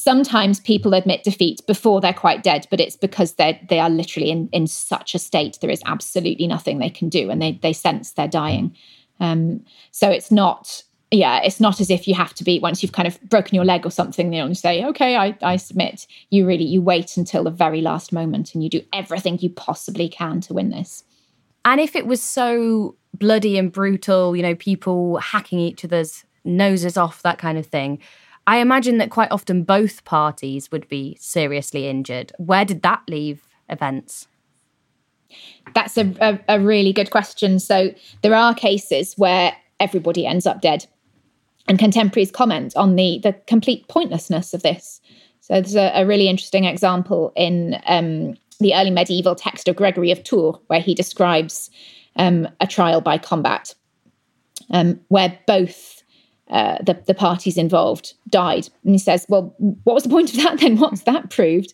sometimes 0.00 0.60
people 0.60 0.94
admit 0.94 1.22
defeat 1.24 1.60
before 1.66 2.00
they're 2.00 2.12
quite 2.12 2.42
dead, 2.42 2.66
but 2.70 2.80
it's 2.80 2.96
because 2.96 3.34
they 3.34 3.60
they 3.68 3.78
are 3.78 3.90
literally 3.90 4.30
in, 4.30 4.48
in 4.52 4.66
such 4.66 5.14
a 5.14 5.18
state 5.18 5.58
there 5.60 5.70
is 5.70 5.82
absolutely 5.86 6.46
nothing 6.46 6.78
they 6.78 6.90
can 6.90 7.08
do, 7.08 7.30
and 7.30 7.40
they 7.40 7.52
they 7.62 7.72
sense 7.72 8.12
they're 8.12 8.28
dying. 8.28 8.74
Um, 9.20 9.64
so 9.90 10.10
it's 10.10 10.30
not 10.30 10.82
yeah, 11.12 11.40
it's 11.42 11.58
not 11.58 11.80
as 11.80 11.90
if 11.90 12.06
you 12.06 12.14
have 12.14 12.34
to 12.34 12.44
be 12.44 12.60
once 12.60 12.82
you've 12.82 12.92
kind 12.92 13.08
of 13.08 13.20
broken 13.22 13.56
your 13.56 13.64
leg 13.64 13.84
or 13.84 13.90
something, 13.90 14.32
you 14.32 14.38
know, 14.38 14.46
and 14.46 14.56
say, 14.56 14.84
okay, 14.84 15.16
I, 15.16 15.36
I 15.42 15.56
submit. 15.56 16.06
You 16.30 16.46
really 16.46 16.64
you 16.64 16.80
wait 16.80 17.16
until 17.16 17.42
the 17.42 17.50
very 17.50 17.80
last 17.80 18.12
moment 18.12 18.54
and 18.54 18.62
you 18.62 18.70
do 18.70 18.82
everything 18.92 19.38
you 19.40 19.50
possibly 19.50 20.08
can 20.08 20.40
to 20.42 20.54
win 20.54 20.70
this. 20.70 21.02
And 21.64 21.80
if 21.80 21.96
it 21.96 22.06
was 22.06 22.22
so 22.22 22.96
bloody 23.12 23.58
and 23.58 23.72
brutal, 23.72 24.36
you 24.36 24.42
know, 24.42 24.54
people 24.54 25.18
hacking 25.18 25.58
each 25.58 25.84
other's 25.84 26.24
noses 26.44 26.96
off, 26.96 27.22
that 27.22 27.38
kind 27.38 27.58
of 27.58 27.66
thing, 27.66 27.98
I 28.46 28.58
imagine 28.58 28.98
that 28.98 29.10
quite 29.10 29.30
often 29.30 29.62
both 29.62 30.04
parties 30.04 30.70
would 30.72 30.88
be 30.88 31.16
seriously 31.20 31.88
injured. 31.88 32.32
Where 32.38 32.64
did 32.64 32.82
that 32.82 33.02
leave 33.08 33.42
events? 33.68 34.26
That's 35.74 35.96
a, 35.96 36.12
a, 36.20 36.56
a 36.56 36.60
really 36.60 36.92
good 36.92 37.10
question. 37.10 37.60
So 37.60 37.94
there 38.22 38.34
are 38.34 38.54
cases 38.54 39.14
where 39.16 39.54
everybody 39.78 40.26
ends 40.26 40.46
up 40.46 40.60
dead 40.60 40.86
and 41.68 41.78
contemporaries 41.78 42.32
comment 42.32 42.74
on 42.76 42.96
the 42.96 43.20
the 43.22 43.32
complete 43.46 43.86
pointlessness 43.86 44.52
of 44.54 44.62
this. 44.62 45.00
So 45.40 45.54
there's 45.54 45.76
a, 45.76 45.92
a 45.94 46.06
really 46.06 46.28
interesting 46.28 46.64
example 46.64 47.32
in 47.36 47.80
um, 47.86 48.36
the 48.58 48.74
early 48.74 48.90
medieval 48.90 49.34
text 49.34 49.68
of 49.68 49.76
Gregory 49.76 50.10
of 50.10 50.22
Tours, 50.24 50.56
where 50.66 50.80
he 50.80 50.94
describes 50.94 51.70
um, 52.16 52.48
a 52.60 52.66
trial 52.66 53.00
by 53.00 53.18
combat, 53.18 53.74
um, 54.70 55.00
where 55.08 55.38
both 55.46 55.99
uh, 56.50 56.78
the, 56.82 57.00
the 57.06 57.14
parties 57.14 57.56
involved 57.56 58.14
died. 58.28 58.68
And 58.84 58.92
he 58.92 58.98
says, 58.98 59.24
Well, 59.28 59.54
what 59.84 59.94
was 59.94 60.02
the 60.02 60.10
point 60.10 60.30
of 60.30 60.42
that 60.42 60.60
then? 60.60 60.76
What's 60.78 61.02
that 61.02 61.30
proved? 61.30 61.72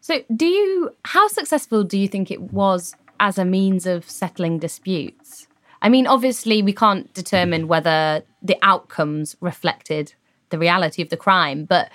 So, 0.00 0.22
do 0.34 0.46
you, 0.46 0.90
how 1.04 1.28
successful 1.28 1.82
do 1.82 1.98
you 1.98 2.08
think 2.08 2.30
it 2.30 2.52
was 2.52 2.94
as 3.20 3.38
a 3.38 3.44
means 3.44 3.86
of 3.86 4.08
settling 4.08 4.58
disputes? 4.58 5.48
I 5.82 5.88
mean, 5.88 6.06
obviously, 6.06 6.62
we 6.62 6.72
can't 6.72 7.12
determine 7.14 7.68
whether 7.68 8.22
the 8.42 8.56
outcomes 8.62 9.36
reflected 9.40 10.14
the 10.50 10.58
reality 10.58 11.02
of 11.02 11.08
the 11.08 11.16
crime, 11.16 11.64
but 11.64 11.90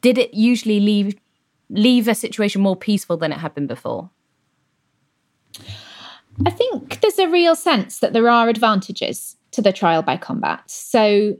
did 0.00 0.18
it 0.18 0.34
usually 0.34 0.80
leave 0.80 1.14
leave 1.68 2.08
a 2.08 2.14
situation 2.14 2.60
more 2.60 2.74
peaceful 2.74 3.16
than 3.16 3.30
it 3.30 3.38
had 3.38 3.54
been 3.54 3.68
before? 3.68 4.10
I 6.44 6.50
think 6.50 7.00
there's 7.00 7.18
a 7.18 7.28
real 7.28 7.54
sense 7.54 8.00
that 8.00 8.12
there 8.12 8.28
are 8.28 8.48
advantages 8.48 9.36
to 9.52 9.62
the 9.62 9.72
trial 9.72 10.02
by 10.02 10.16
combat. 10.16 10.62
So, 10.70 11.36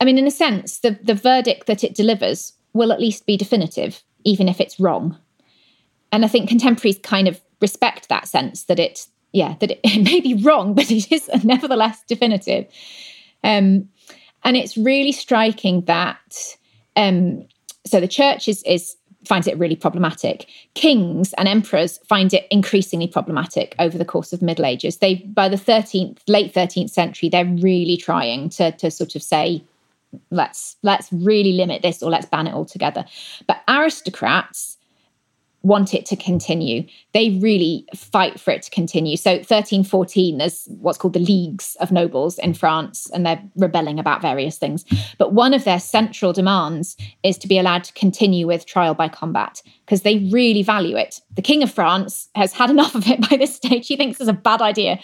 I 0.00 0.04
mean, 0.04 0.18
in 0.18 0.26
a 0.26 0.30
sense, 0.30 0.78
the, 0.78 0.98
the 1.02 1.14
verdict 1.14 1.66
that 1.66 1.84
it 1.84 1.94
delivers 1.94 2.52
will 2.72 2.92
at 2.92 3.00
least 3.00 3.26
be 3.26 3.36
definitive, 3.36 4.02
even 4.24 4.48
if 4.48 4.60
it's 4.60 4.80
wrong. 4.80 5.18
And 6.12 6.24
I 6.24 6.28
think 6.28 6.48
contemporaries 6.48 6.98
kind 6.98 7.28
of 7.28 7.40
respect 7.60 8.08
that 8.08 8.28
sense 8.28 8.64
that 8.64 8.78
it 8.78 9.06
yeah, 9.32 9.56
that 9.58 9.72
it, 9.72 9.80
it, 9.84 10.04
may 10.04 10.20
be 10.20 10.34
wrong, 10.34 10.74
but 10.74 10.90
it 10.90 11.10
is 11.10 11.28
nevertheless 11.44 12.02
definitive. 12.06 12.66
Um, 13.42 13.88
and 14.44 14.56
it's 14.56 14.76
really 14.76 15.12
striking 15.12 15.82
that 15.86 16.56
um, 16.96 17.46
so 17.86 18.00
the 18.00 18.08
church 18.08 18.48
is, 18.48 18.62
is 18.64 18.96
finds 19.26 19.46
it 19.46 19.58
really 19.58 19.76
problematic. 19.76 20.46
Kings 20.74 21.32
and 21.34 21.48
emperors 21.48 21.98
find 22.08 22.32
it 22.32 22.46
increasingly 22.50 23.06
problematic 23.06 23.74
over 23.78 23.96
the 23.96 24.04
course 24.04 24.32
of 24.32 24.42
Middle 24.42 24.66
Ages. 24.66 24.98
They 24.98 25.16
by 25.16 25.48
the 25.48 25.56
13th, 25.56 26.18
late 26.28 26.54
13th 26.54 26.90
century, 26.90 27.28
they're 27.28 27.44
really 27.44 27.96
trying 27.96 28.48
to, 28.50 28.72
to 28.72 28.90
sort 28.90 29.14
of 29.14 29.22
say, 29.22 29.62
let's 30.30 30.76
let's 30.82 31.12
really 31.12 31.52
limit 31.52 31.82
this 31.82 32.02
or 32.02 32.10
let's 32.10 32.26
ban 32.26 32.46
it 32.46 32.54
altogether. 32.54 33.04
But 33.46 33.62
aristocrats 33.68 34.76
want 35.64 35.94
it 35.94 36.04
to 36.06 36.14
continue. 36.14 36.86
They 37.14 37.30
really 37.40 37.86
fight 37.96 38.38
for 38.38 38.50
it 38.50 38.62
to 38.62 38.70
continue. 38.70 39.16
So 39.16 39.32
1314, 39.32 40.38
there's 40.38 40.68
what's 40.68 40.98
called 40.98 41.14
the 41.14 41.18
Leagues 41.18 41.76
of 41.80 41.90
Nobles 41.90 42.38
in 42.38 42.52
France, 42.52 43.10
and 43.10 43.24
they're 43.24 43.42
rebelling 43.56 43.98
about 43.98 44.20
various 44.20 44.58
things. 44.58 44.84
But 45.18 45.32
one 45.32 45.54
of 45.54 45.64
their 45.64 45.80
central 45.80 46.34
demands 46.34 46.96
is 47.22 47.38
to 47.38 47.48
be 47.48 47.58
allowed 47.58 47.84
to 47.84 47.92
continue 47.94 48.46
with 48.46 48.66
trial 48.66 48.94
by 48.94 49.08
combat 49.08 49.62
because 49.86 50.02
they 50.02 50.28
really 50.30 50.62
value 50.62 50.96
it. 50.96 51.20
The 51.34 51.42
King 51.42 51.62
of 51.62 51.72
France 51.72 52.28
has 52.34 52.52
had 52.52 52.68
enough 52.70 52.94
of 52.94 53.08
it 53.08 53.28
by 53.28 53.36
this 53.36 53.56
stage. 53.56 53.86
He 53.88 53.96
thinks 53.96 54.20
it's 54.20 54.28
a 54.28 54.34
bad 54.34 54.60
idea. 54.60 55.00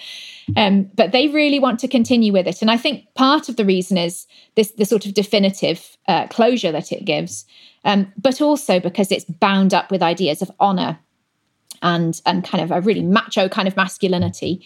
Um, 0.56 0.90
but 0.94 1.12
they 1.12 1.28
really 1.28 1.58
want 1.58 1.78
to 1.80 1.88
continue 1.88 2.32
with 2.32 2.46
it. 2.46 2.60
And 2.60 2.70
I 2.70 2.76
think 2.76 3.06
part 3.14 3.48
of 3.48 3.56
the 3.56 3.64
reason 3.64 3.96
is 3.96 4.26
this 4.56 4.72
the 4.72 4.84
sort 4.84 5.06
of 5.06 5.14
definitive 5.14 5.96
uh, 6.08 6.26
closure 6.26 6.72
that 6.72 6.92
it 6.92 7.04
gives 7.04 7.46
um, 7.84 8.12
but 8.16 8.40
also 8.40 8.80
because 8.80 9.10
it's 9.10 9.24
bound 9.24 9.74
up 9.74 9.90
with 9.90 10.02
ideas 10.02 10.42
of 10.42 10.50
honor 10.60 10.98
and 11.82 12.20
and 12.26 12.44
kind 12.44 12.62
of 12.62 12.70
a 12.70 12.80
really 12.80 13.02
macho 13.02 13.48
kind 13.48 13.66
of 13.66 13.76
masculinity 13.76 14.64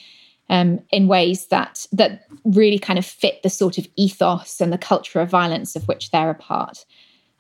um, 0.50 0.80
in 0.90 1.06
ways 1.06 1.46
that 1.46 1.86
that 1.92 2.26
really 2.44 2.78
kind 2.78 2.98
of 2.98 3.06
fit 3.06 3.42
the 3.42 3.50
sort 3.50 3.78
of 3.78 3.86
ethos 3.96 4.60
and 4.60 4.72
the 4.72 4.78
culture 4.78 5.20
of 5.20 5.30
violence 5.30 5.76
of 5.76 5.86
which 5.88 6.10
they're 6.10 6.30
a 6.30 6.34
part. 6.34 6.84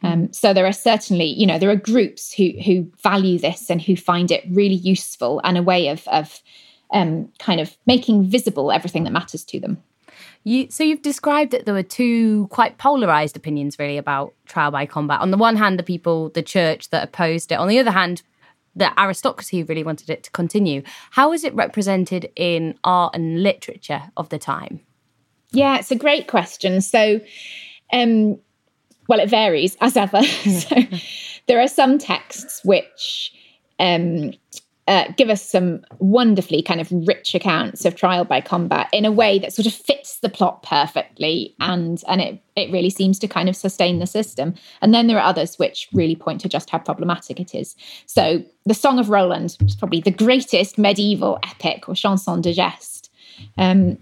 Um, 0.02 0.30
so 0.32 0.52
there 0.52 0.66
are 0.66 0.72
certainly, 0.72 1.24
you 1.24 1.46
know, 1.46 1.58
there 1.58 1.70
are 1.70 1.76
groups 1.76 2.32
who 2.32 2.50
who 2.64 2.90
value 3.02 3.38
this 3.38 3.70
and 3.70 3.80
who 3.80 3.96
find 3.96 4.30
it 4.30 4.44
really 4.50 4.74
useful 4.74 5.40
and 5.44 5.56
a 5.56 5.62
way 5.62 5.88
of 5.88 6.06
of 6.08 6.40
um, 6.92 7.30
kind 7.38 7.60
of 7.60 7.76
making 7.86 8.24
visible 8.24 8.70
everything 8.70 9.04
that 9.04 9.12
matters 9.12 9.44
to 9.44 9.58
them. 9.58 9.82
You, 10.44 10.70
so 10.70 10.84
you've 10.84 11.02
described 11.02 11.52
that 11.52 11.64
there 11.64 11.74
were 11.74 11.82
two 11.82 12.46
quite 12.48 12.76
polarized 12.76 13.36
opinions 13.36 13.78
really 13.78 13.96
about 13.96 14.34
trial 14.46 14.70
by 14.70 14.84
combat. 14.84 15.20
On 15.20 15.30
the 15.30 15.38
one 15.38 15.56
hand, 15.56 15.78
the 15.78 15.82
people, 15.82 16.28
the 16.30 16.42
church 16.42 16.90
that 16.90 17.02
opposed 17.02 17.50
it. 17.50 17.54
On 17.56 17.66
the 17.66 17.78
other 17.78 17.90
hand, 17.90 18.22
the 18.76 18.92
aristocracy 19.00 19.62
really 19.62 19.82
wanted 19.82 20.10
it 20.10 20.22
to 20.24 20.30
continue. 20.30 20.82
How 21.12 21.32
is 21.32 21.44
it 21.44 21.54
represented 21.54 22.30
in 22.36 22.78
art 22.84 23.14
and 23.14 23.42
literature 23.42 24.02
of 24.16 24.28
the 24.28 24.38
time? 24.38 24.80
Yeah, 25.52 25.78
it's 25.78 25.90
a 25.90 25.96
great 25.96 26.26
question. 26.28 26.80
So, 26.82 27.20
um, 27.92 28.38
well, 29.08 29.20
it 29.20 29.30
varies 29.30 29.76
as 29.80 29.96
ever. 29.96 30.22
so, 30.22 30.76
there 31.46 31.60
are 31.60 31.68
some 31.68 31.98
texts 31.98 32.60
which 32.64 33.32
um, 33.78 34.32
uh, 34.86 35.10
give 35.16 35.30
us 35.30 35.42
some 35.42 35.82
wonderfully 35.98 36.62
kind 36.62 36.80
of 36.80 36.88
rich 37.06 37.34
accounts 37.34 37.84
of 37.84 37.94
trial 37.94 38.24
by 38.24 38.40
combat 38.40 38.88
in 38.92 39.04
a 39.04 39.12
way 39.12 39.38
that 39.38 39.52
sort 39.52 39.66
of 39.66 39.72
fits 39.72 40.18
the 40.18 40.28
plot 40.28 40.62
perfectly 40.62 41.54
and 41.60 42.02
and 42.06 42.20
it 42.20 42.42
it 42.56 42.70
really 42.70 42.90
seems 42.90 43.18
to 43.18 43.26
kind 43.26 43.48
of 43.48 43.56
sustain 43.56 43.98
the 43.98 44.06
system. 44.06 44.54
And 44.80 44.94
then 44.94 45.06
there 45.06 45.18
are 45.18 45.28
others 45.28 45.58
which 45.58 45.88
really 45.92 46.14
point 46.14 46.40
to 46.42 46.48
just 46.48 46.70
how 46.70 46.78
problematic 46.78 47.40
it 47.40 47.54
is. 47.54 47.74
So 48.06 48.44
the 48.66 48.74
song 48.74 48.98
of 48.98 49.08
roland 49.08 49.56
is 49.60 49.74
probably 49.74 50.00
the 50.00 50.10
greatest 50.10 50.78
medieval 50.78 51.38
epic 51.42 51.88
or 51.88 51.94
chanson 51.94 52.42
de 52.42 52.52
geste 52.52 53.10
um, 53.58 53.98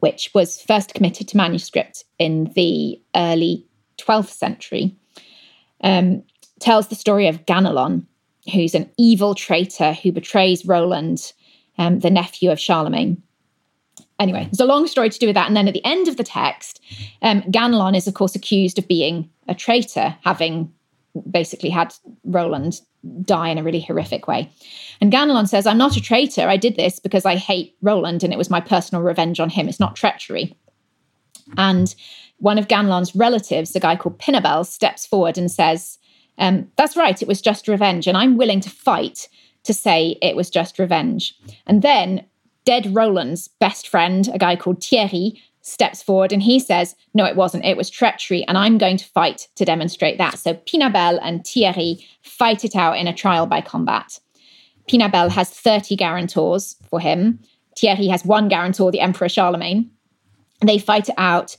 which 0.00 0.30
was 0.34 0.60
first 0.60 0.92
committed 0.94 1.28
to 1.28 1.36
manuscript 1.36 2.04
in 2.18 2.52
the 2.54 3.00
early 3.16 3.64
12th 3.98 4.28
century 4.28 4.94
um, 5.82 6.22
tells 6.60 6.88
the 6.88 6.94
story 6.94 7.26
of 7.26 7.44
ganelon 7.46 8.06
who's 8.52 8.74
an 8.74 8.90
evil 8.98 9.34
traitor 9.34 9.92
who 9.92 10.12
betrays 10.12 10.66
Roland, 10.66 11.32
um, 11.78 12.00
the 12.00 12.10
nephew 12.10 12.50
of 12.50 12.60
Charlemagne. 12.60 13.22
Anyway, 14.20 14.44
there's 14.44 14.60
a 14.60 14.64
long 14.64 14.86
story 14.86 15.10
to 15.10 15.18
do 15.18 15.26
with 15.26 15.34
that. 15.34 15.48
And 15.48 15.56
then 15.56 15.66
at 15.66 15.74
the 15.74 15.84
end 15.84 16.08
of 16.08 16.16
the 16.16 16.24
text, 16.24 16.80
um, 17.22 17.42
Ganelon 17.42 17.96
is, 17.96 18.06
of 18.06 18.14
course, 18.14 18.34
accused 18.34 18.78
of 18.78 18.86
being 18.86 19.28
a 19.48 19.54
traitor, 19.54 20.16
having 20.22 20.72
basically 21.30 21.70
had 21.70 21.94
Roland 22.24 22.80
die 23.22 23.48
in 23.48 23.58
a 23.58 23.62
really 23.62 23.80
horrific 23.80 24.26
way. 24.26 24.50
And 25.00 25.12
Ganelon 25.12 25.48
says, 25.48 25.66
I'm 25.66 25.78
not 25.78 25.96
a 25.96 26.00
traitor. 26.00 26.48
I 26.48 26.56
did 26.56 26.76
this 26.76 26.98
because 26.98 27.24
I 27.24 27.36
hate 27.36 27.76
Roland 27.82 28.22
and 28.22 28.32
it 28.32 28.38
was 28.38 28.50
my 28.50 28.60
personal 28.60 29.02
revenge 29.02 29.40
on 29.40 29.50
him. 29.50 29.68
It's 29.68 29.80
not 29.80 29.96
treachery. 29.96 30.56
And 31.56 31.94
one 32.38 32.58
of 32.58 32.68
Ganelon's 32.68 33.14
relatives, 33.14 33.74
a 33.76 33.80
guy 33.80 33.96
called 33.96 34.18
Pinabel, 34.18 34.66
steps 34.66 35.06
forward 35.06 35.38
and 35.38 35.50
says, 35.50 35.98
um, 36.38 36.70
that's 36.76 36.96
right, 36.96 37.20
it 37.20 37.28
was 37.28 37.40
just 37.40 37.68
revenge. 37.68 38.06
And 38.06 38.16
I'm 38.16 38.36
willing 38.36 38.60
to 38.60 38.70
fight 38.70 39.28
to 39.64 39.74
say 39.74 40.18
it 40.22 40.36
was 40.36 40.50
just 40.50 40.78
revenge. 40.78 41.38
And 41.66 41.82
then 41.82 42.26
dead 42.64 42.94
Roland's 42.94 43.48
best 43.48 43.88
friend, 43.88 44.28
a 44.32 44.38
guy 44.38 44.56
called 44.56 44.82
Thierry, 44.82 45.40
steps 45.62 46.02
forward 46.02 46.30
and 46.30 46.42
he 46.42 46.60
says, 46.60 46.94
No, 47.14 47.24
it 47.24 47.36
wasn't. 47.36 47.64
It 47.64 47.76
was 47.76 47.88
treachery. 47.90 48.44
And 48.46 48.58
I'm 48.58 48.78
going 48.78 48.98
to 48.98 49.04
fight 49.06 49.48
to 49.56 49.64
demonstrate 49.64 50.18
that. 50.18 50.38
So 50.38 50.54
Pinabel 50.54 51.18
and 51.22 51.44
Thierry 51.46 52.06
fight 52.22 52.64
it 52.64 52.76
out 52.76 52.98
in 52.98 53.08
a 53.08 53.14
trial 53.14 53.46
by 53.46 53.60
combat. 53.60 54.20
Pinabel 54.88 55.30
has 55.30 55.48
30 55.48 55.96
guarantors 55.96 56.76
for 56.90 57.00
him. 57.00 57.40
Thierry 57.78 58.08
has 58.08 58.24
one 58.24 58.48
guarantor, 58.48 58.92
the 58.92 59.00
Emperor 59.00 59.28
Charlemagne. 59.28 59.90
They 60.60 60.78
fight 60.78 61.08
it 61.08 61.14
out. 61.16 61.56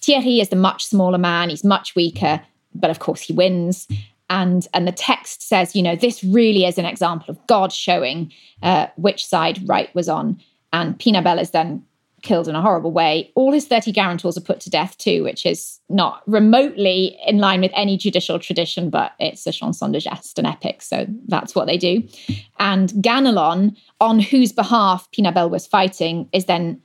Thierry 0.00 0.40
is 0.40 0.48
the 0.48 0.56
much 0.56 0.86
smaller 0.86 1.18
man, 1.18 1.50
he's 1.50 1.64
much 1.64 1.96
weaker, 1.96 2.40
but 2.72 2.90
of 2.90 3.00
course 3.00 3.20
he 3.20 3.32
wins 3.32 3.88
and 4.30 4.68
and 4.74 4.86
the 4.86 4.92
text 4.92 5.46
says 5.46 5.74
you 5.74 5.82
know 5.82 5.96
this 5.96 6.22
really 6.22 6.64
is 6.64 6.78
an 6.78 6.84
example 6.84 7.30
of 7.30 7.46
god 7.46 7.72
showing 7.72 8.32
uh, 8.62 8.86
which 8.96 9.26
side 9.26 9.66
right 9.68 9.94
was 9.94 10.08
on 10.08 10.38
and 10.72 10.98
pinabel 10.98 11.40
is 11.40 11.50
then 11.50 11.84
killed 12.22 12.48
in 12.48 12.56
a 12.56 12.62
horrible 12.62 12.90
way. 12.90 13.30
All 13.34 13.52
his 13.52 13.66
30 13.66 13.92
guarantors 13.92 14.36
are 14.36 14.42
put 14.42 14.60
to 14.60 14.70
death 14.70 14.96
too, 14.98 15.22
which 15.22 15.46
is 15.46 15.80
not 15.88 16.22
remotely 16.26 17.18
in 17.26 17.38
line 17.38 17.60
with 17.60 17.70
any 17.74 17.96
judicial 17.96 18.38
tradition, 18.38 18.90
but 18.90 19.12
it's 19.18 19.46
a 19.46 19.52
chanson 19.52 19.92
de 19.92 20.00
geste, 20.00 20.38
an 20.38 20.46
epic. 20.46 20.82
So 20.82 21.06
that's 21.26 21.54
what 21.54 21.66
they 21.66 21.78
do. 21.78 22.02
And 22.58 22.90
Ganelon, 22.90 23.76
on 24.00 24.18
whose 24.18 24.52
behalf 24.52 25.08
Pinabel 25.12 25.50
was 25.50 25.66
fighting, 25.66 26.28
is 26.32 26.46
then 26.46 26.80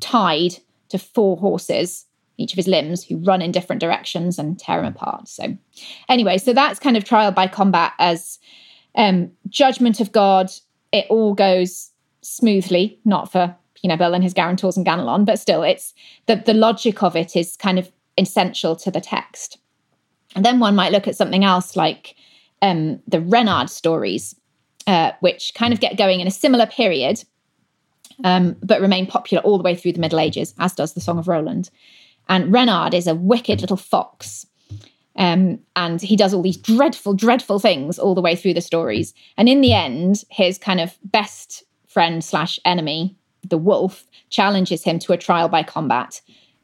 tied 0.00 0.56
to 0.88 0.98
four 0.98 1.36
horses, 1.36 2.06
each 2.40 2.52
of 2.52 2.56
his 2.56 2.68
limbs, 2.68 3.04
who 3.04 3.18
run 3.18 3.42
in 3.42 3.52
different 3.52 3.80
directions 3.80 4.38
and 4.38 4.58
tear 4.58 4.80
him 4.80 4.86
apart. 4.86 5.28
So, 5.28 5.56
anyway, 6.08 6.38
so 6.38 6.52
that's 6.52 6.78
kind 6.78 6.96
of 6.96 7.04
trial 7.04 7.32
by 7.32 7.46
combat 7.46 7.92
as 7.98 8.38
um, 8.94 9.30
judgment 9.48 10.00
of 10.00 10.12
God. 10.12 10.50
It 10.92 11.06
all 11.10 11.34
goes 11.34 11.90
smoothly, 12.22 12.98
not 13.04 13.30
for 13.30 13.56
Pinabel 13.82 14.14
and 14.14 14.24
his 14.24 14.34
guarantors 14.34 14.76
and 14.76 14.86
Ganelon, 14.86 15.24
but 15.24 15.38
still, 15.38 15.62
it's 15.62 15.94
the, 16.26 16.36
the 16.36 16.54
logic 16.54 17.02
of 17.02 17.16
it 17.16 17.36
is 17.36 17.56
kind 17.56 17.78
of 17.78 17.90
essential 18.18 18.76
to 18.76 18.90
the 18.90 19.00
text. 19.00 19.58
And 20.36 20.44
then 20.44 20.60
one 20.60 20.74
might 20.74 20.92
look 20.92 21.08
at 21.08 21.16
something 21.16 21.44
else 21.44 21.76
like 21.76 22.14
um, 22.62 23.00
the 23.06 23.20
Renard 23.20 23.70
stories, 23.70 24.34
uh, 24.86 25.12
which 25.20 25.52
kind 25.54 25.72
of 25.72 25.80
get 25.80 25.96
going 25.96 26.20
in 26.20 26.26
a 26.26 26.30
similar 26.32 26.66
period, 26.66 27.24
um, 28.22 28.56
but 28.62 28.80
remain 28.80 29.06
popular 29.06 29.42
all 29.42 29.56
the 29.56 29.64
way 29.64 29.74
through 29.74 29.92
the 29.92 30.00
Middle 30.00 30.20
Ages, 30.20 30.54
as 30.58 30.74
does 30.74 30.92
the 30.92 31.00
Song 31.00 31.18
of 31.18 31.28
Roland. 31.28 31.70
And 32.30 32.54
Renard 32.54 32.94
is 32.94 33.08
a 33.08 33.14
wicked 33.14 33.60
little 33.60 33.76
fox. 33.76 34.46
Um, 35.16 35.58
and 35.74 36.00
he 36.00 36.16
does 36.16 36.32
all 36.32 36.42
these 36.42 36.56
dreadful, 36.56 37.12
dreadful 37.12 37.58
things 37.58 37.98
all 37.98 38.14
the 38.14 38.22
way 38.22 38.36
through 38.36 38.54
the 38.54 38.60
stories. 38.60 39.12
And 39.36 39.48
in 39.48 39.60
the 39.60 39.74
end, 39.74 40.24
his 40.30 40.56
kind 40.56 40.80
of 40.80 40.96
best 41.04 41.64
friend 41.88 42.24
slash 42.24 42.58
enemy, 42.64 43.16
the 43.46 43.58
wolf, 43.58 44.06
challenges 44.30 44.84
him 44.84 45.00
to 45.00 45.12
a 45.12 45.18
trial 45.18 45.48
by 45.48 45.64
combat 45.64 46.20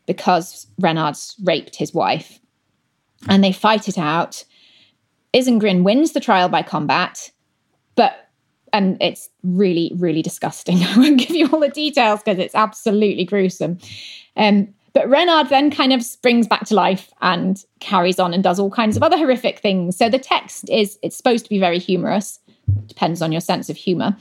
because 0.07 0.69
Renard's 0.79 1.35
raped 1.43 1.75
his 1.75 1.93
wife. 1.93 2.39
And 3.29 3.43
they 3.43 3.53
fight 3.53 3.89
it 3.89 3.99
out. 3.99 4.45
Isengrin 5.35 5.83
wins 5.83 6.13
the 6.13 6.21
trial 6.21 6.49
by 6.49 6.63
combat, 6.63 7.33
but 7.97 8.29
and 8.73 8.97
it's 9.01 9.29
really, 9.43 9.93
really 9.97 10.23
disgusting. 10.23 10.79
I 10.83 10.97
won't 10.97 11.19
give 11.19 11.31
you 11.31 11.49
all 11.49 11.61
the 11.61 11.69
details 11.71 12.23
because 12.23 12.39
it's 12.39 12.55
absolutely 12.55 13.25
gruesome. 13.25 13.79
Um, 14.37 14.73
but 14.97 15.11
Renard 15.11 15.51
then 15.51 15.71
kind 15.71 15.93
of 15.93 16.03
springs 16.03 16.47
back 16.47 16.65
to 16.65 16.75
life 16.75 17.13
and 17.21 17.63
carries 17.81 18.19
on 18.19 18.33
and 18.33 18.43
does 18.43 18.59
all 18.59 18.71
kinds 18.71 18.97
of 18.97 19.03
other 19.03 19.19
horrific 19.19 19.59
things. 19.59 19.95
So 19.95 20.09
the 20.09 20.19
text 20.19 20.71
is 20.71 20.99
it's 21.03 21.15
supposed 21.15 21.45
to 21.45 21.51
be 21.51 21.59
very 21.59 21.79
humorous, 21.79 22.41
depends 22.87 23.21
on 23.21 23.31
your 23.31 23.43
sense 23.43 23.69
of 23.69 23.77
humor. 23.77 24.17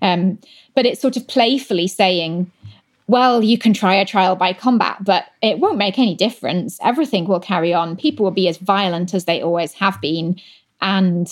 Um, 0.00 0.38
but 0.74 0.86
it's 0.86 1.02
sort 1.02 1.18
of 1.18 1.28
playfully 1.28 1.86
saying, 1.86 2.50
well, 3.08 3.44
you 3.44 3.58
can 3.58 3.74
try 3.74 3.94
a 3.94 4.06
trial 4.06 4.36
by 4.36 4.54
combat, 4.54 5.04
but 5.04 5.26
it 5.42 5.58
won't 5.58 5.76
make 5.76 5.98
any 5.98 6.14
difference. 6.14 6.78
Everything 6.82 7.26
will 7.26 7.38
carry 7.38 7.74
on. 7.74 7.94
People 7.94 8.24
will 8.24 8.30
be 8.30 8.48
as 8.48 8.56
violent 8.56 9.12
as 9.12 9.26
they 9.26 9.42
always 9.42 9.74
have 9.74 10.00
been. 10.00 10.40
And, 10.80 11.30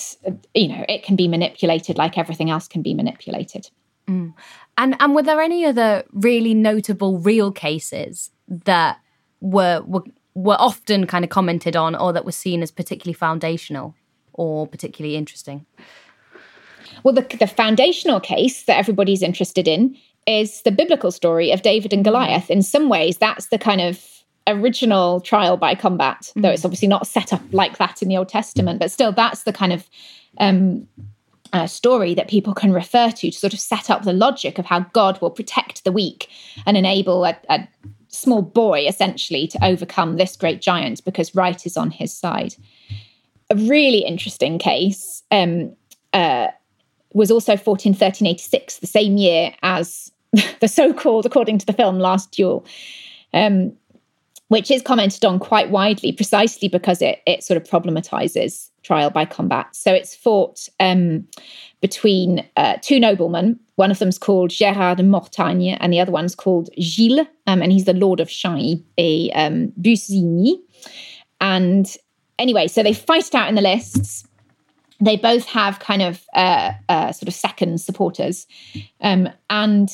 you 0.53 0.67
know, 0.67 0.85
it 0.87 1.01
can 1.01 1.15
be 1.15 1.27
manipulated 1.27 1.97
like 1.97 2.19
everything 2.19 2.51
else 2.51 2.67
can 2.67 2.83
be 2.83 2.93
manipulated. 2.93 3.67
Mm. 4.07 4.35
And 4.77 4.95
and 4.99 5.15
were 5.15 5.23
there 5.23 5.41
any 5.41 5.65
other 5.65 6.03
really 6.13 6.53
notable 6.53 7.17
real 7.17 7.51
cases 7.51 8.29
that 8.47 8.99
were 9.41 9.81
were 9.85 10.03
were 10.33 10.57
often 10.59 11.07
kind 11.07 11.23
of 11.23 11.29
commented 11.29 11.75
on 11.75 11.95
or 11.95 12.11
that 12.11 12.25
were 12.25 12.31
seen 12.31 12.61
as 12.61 12.71
particularly 12.71 13.13
foundational 13.13 13.95
or 14.33 14.67
particularly 14.67 15.15
interesting? 15.15 15.65
Well, 17.03 17.13
the, 17.13 17.25
the 17.39 17.47
foundational 17.47 18.19
case 18.19 18.63
that 18.63 18.77
everybody's 18.77 19.21
interested 19.21 19.67
in 19.67 19.95
is 20.27 20.61
the 20.63 20.71
biblical 20.71 21.11
story 21.11 21.51
of 21.51 21.61
David 21.61 21.93
and 21.93 22.03
Goliath. 22.03 22.49
In 22.49 22.61
some 22.61 22.89
ways, 22.89 23.17
that's 23.17 23.47
the 23.47 23.57
kind 23.57 23.79
of 23.79 24.03
original 24.47 25.21
trial 25.21 25.57
by 25.57 25.75
combat, 25.75 26.31
mm. 26.35 26.41
though 26.41 26.49
it's 26.49 26.65
obviously 26.65 26.87
not 26.87 27.07
set 27.07 27.31
up 27.31 27.41
like 27.51 27.77
that 27.77 28.01
in 28.01 28.09
the 28.09 28.17
Old 28.17 28.29
Testament, 28.29 28.79
but 28.79 28.91
still, 28.91 29.11
that's 29.11 29.43
the 29.43 29.53
kind 29.53 29.73
of 29.73 29.89
um, 30.39 30.87
uh, 31.53 31.67
story 31.67 32.13
that 32.13 32.27
people 32.27 32.53
can 32.53 32.73
refer 32.73 33.11
to 33.11 33.31
to 33.31 33.37
sort 33.37 33.53
of 33.53 33.59
set 33.59 33.89
up 33.89 34.03
the 34.03 34.13
logic 34.13 34.57
of 34.57 34.65
how 34.65 34.81
God 34.93 35.21
will 35.21 35.29
protect 35.29 35.83
the 35.83 35.91
weak 35.91 36.29
and 36.65 36.75
enable 36.75 37.23
a, 37.25 37.37
a 37.49 37.67
small 38.15 38.41
boy 38.41 38.85
essentially 38.87 39.47
to 39.47 39.63
overcome 39.63 40.17
this 40.17 40.35
great 40.35 40.61
giant 40.61 41.03
because 41.05 41.35
right 41.35 41.65
is 41.65 41.77
on 41.77 41.91
his 41.91 42.11
side. 42.13 42.55
A 43.49 43.55
really 43.55 43.99
interesting 43.99 44.57
case 44.57 45.23
um, 45.31 45.75
uh, 46.13 46.47
was 47.13 47.31
also 47.31 47.53
1413 47.53 48.35
the 48.81 48.87
same 48.87 49.17
year 49.17 49.53
as 49.61 50.11
the 50.59 50.67
so-called, 50.67 51.25
according 51.25 51.57
to 51.59 51.65
the 51.65 51.73
film, 51.73 51.99
Last 51.99 52.31
Duel, 52.31 52.65
um, 53.33 53.73
which 54.47 54.69
is 54.69 54.81
commented 54.81 55.25
on 55.25 55.39
quite 55.39 55.69
widely, 55.69 56.11
precisely 56.11 56.67
because 56.67 57.01
it 57.01 57.21
it 57.25 57.43
sort 57.43 57.57
of 57.57 57.63
problematizes 57.63 58.69
trial 58.85 59.09
by 59.09 59.25
combat. 59.25 59.67
So 59.75 59.93
it's 59.93 60.15
fought 60.15 60.69
um, 60.79 61.27
between 61.81 62.47
uh, 62.55 62.77
two 62.81 62.99
noblemen. 62.99 63.59
One 63.75 63.91
of 63.91 63.99
them's 63.99 64.17
called 64.17 64.51
Gérard 64.51 64.97
de 64.97 65.03
Mortagne, 65.03 65.77
and 65.79 65.91
the 65.91 65.99
other 65.99 66.11
one's 66.11 66.35
called 66.35 66.69
Gilles, 66.79 67.27
um, 67.47 67.61
and 67.61 67.71
he's 67.71 67.85
the 67.85 67.93
Lord 67.93 68.19
of 68.19 68.29
Chailly 68.29 68.83
a 68.97 69.31
um, 69.31 69.73
Bussigny. 69.81 70.55
And 71.41 71.93
anyway, 72.39 72.67
so 72.67 72.83
they 72.83 72.93
fight 72.93 73.27
it 73.27 73.35
out 73.35 73.49
in 73.49 73.55
the 73.55 73.61
lists 73.61 74.25
they 75.01 75.17
both 75.17 75.45
have 75.45 75.79
kind 75.79 76.01
of 76.01 76.25
uh, 76.33 76.71
uh, 76.87 77.11
sort 77.11 77.27
of 77.27 77.33
second 77.33 77.81
supporters. 77.81 78.47
Um, 79.01 79.29
and 79.49 79.89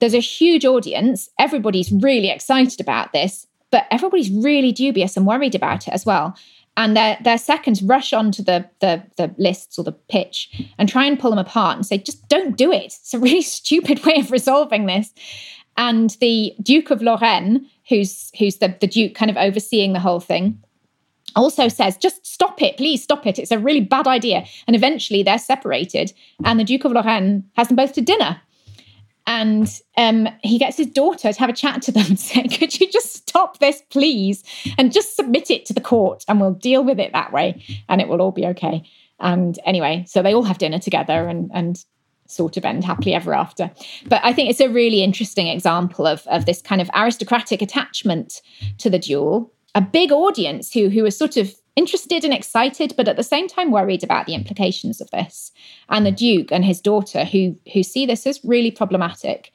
there's 0.00 0.14
a 0.14 0.20
huge 0.20 0.64
audience. 0.64 1.28
Everybody's 1.38 1.92
really 1.92 2.30
excited 2.30 2.80
about 2.80 3.12
this, 3.12 3.46
but 3.70 3.86
everybody's 3.90 4.30
really 4.30 4.72
dubious 4.72 5.16
and 5.16 5.26
worried 5.26 5.54
about 5.54 5.86
it 5.86 5.94
as 5.94 6.04
well. 6.04 6.36
And 6.76 6.96
their, 6.96 7.18
their 7.22 7.38
seconds 7.38 7.82
rush 7.82 8.12
onto 8.12 8.42
the, 8.42 8.68
the, 8.80 9.02
the 9.18 9.34
lists 9.36 9.78
or 9.78 9.84
the 9.84 9.92
pitch 9.92 10.50
and 10.78 10.88
try 10.88 11.04
and 11.04 11.18
pull 11.18 11.30
them 11.30 11.38
apart 11.38 11.76
and 11.76 11.84
say, 11.84 11.98
just 11.98 12.26
don't 12.28 12.56
do 12.56 12.72
it. 12.72 12.86
It's 12.86 13.12
a 13.12 13.18
really 13.18 13.42
stupid 13.58 14.04
way 14.04 14.20
of 14.20 14.30
resolving 14.30 14.86
this. 14.86 15.12
And 15.76 16.10
the 16.20 16.54
Duke 16.62 16.90
of 16.90 17.02
Lorraine, 17.02 17.66
who's 17.88 18.30
who's 18.38 18.56
the, 18.56 18.76
the 18.80 18.86
Duke 18.86 19.14
kind 19.14 19.30
of 19.30 19.36
overseeing 19.36 19.92
the 19.92 20.00
whole 20.00 20.20
thing, 20.20 20.62
also 21.34 21.68
says, 21.68 21.96
just 21.96 22.26
stop 22.26 22.60
it, 22.60 22.76
please 22.76 23.02
stop 23.02 23.26
it. 23.26 23.38
It's 23.38 23.50
a 23.50 23.58
really 23.58 23.80
bad 23.80 24.06
idea. 24.06 24.44
And 24.66 24.76
eventually 24.76 25.22
they're 25.22 25.38
separated, 25.38 26.12
and 26.44 26.60
the 26.60 26.64
Duke 26.64 26.84
of 26.84 26.92
Lorraine 26.92 27.44
has 27.54 27.68
them 27.68 27.76
both 27.76 27.94
to 27.94 28.00
dinner. 28.00 28.40
And 29.26 29.68
um, 29.96 30.28
he 30.42 30.58
gets 30.58 30.76
his 30.76 30.88
daughter 30.88 31.32
to 31.32 31.38
have 31.38 31.50
a 31.50 31.54
chat 31.54 31.82
to 31.82 31.92
them 31.92 32.06
and 32.08 32.20
say, 32.20 32.46
Could 32.48 32.78
you 32.80 32.90
just 32.90 33.14
stop 33.14 33.58
this, 33.58 33.82
please? 33.90 34.42
And 34.78 34.92
just 34.92 35.16
submit 35.16 35.50
it 35.50 35.66
to 35.66 35.74
the 35.74 35.80
court, 35.80 36.24
and 36.28 36.40
we'll 36.40 36.54
deal 36.54 36.84
with 36.84 36.98
it 36.98 37.12
that 37.12 37.32
way, 37.32 37.62
and 37.88 38.00
it 38.00 38.08
will 38.08 38.20
all 38.20 38.32
be 38.32 38.46
okay. 38.46 38.82
And 39.20 39.58
anyway, 39.64 40.04
so 40.08 40.22
they 40.22 40.34
all 40.34 40.42
have 40.42 40.58
dinner 40.58 40.80
together 40.80 41.28
and, 41.28 41.50
and 41.54 41.84
sort 42.26 42.56
of 42.56 42.64
end 42.64 42.84
happily 42.84 43.14
ever 43.14 43.34
after. 43.34 43.70
But 44.08 44.20
I 44.24 44.32
think 44.32 44.50
it's 44.50 44.60
a 44.60 44.68
really 44.68 45.02
interesting 45.02 45.46
example 45.46 46.06
of, 46.06 46.26
of 46.26 46.44
this 46.44 46.60
kind 46.60 46.80
of 46.80 46.90
aristocratic 46.94 47.62
attachment 47.62 48.40
to 48.78 48.90
the 48.90 48.98
duel 48.98 49.52
a 49.74 49.80
big 49.80 50.12
audience 50.12 50.72
who 50.72 50.88
who 50.88 51.04
are 51.04 51.10
sort 51.10 51.36
of 51.36 51.54
interested 51.76 52.24
and 52.24 52.34
excited, 52.34 52.94
but 52.96 53.08
at 53.08 53.16
the 53.16 53.22
same 53.22 53.48
time 53.48 53.70
worried 53.70 54.04
about 54.04 54.26
the 54.26 54.34
implications 54.34 55.00
of 55.00 55.10
this. 55.10 55.52
And 55.88 56.04
the 56.04 56.12
Duke 56.12 56.52
and 56.52 56.64
his 56.64 56.80
daughter, 56.80 57.24
who 57.24 57.56
who 57.72 57.82
see 57.82 58.06
this 58.06 58.26
as 58.26 58.44
really 58.44 58.70
problematic. 58.70 59.52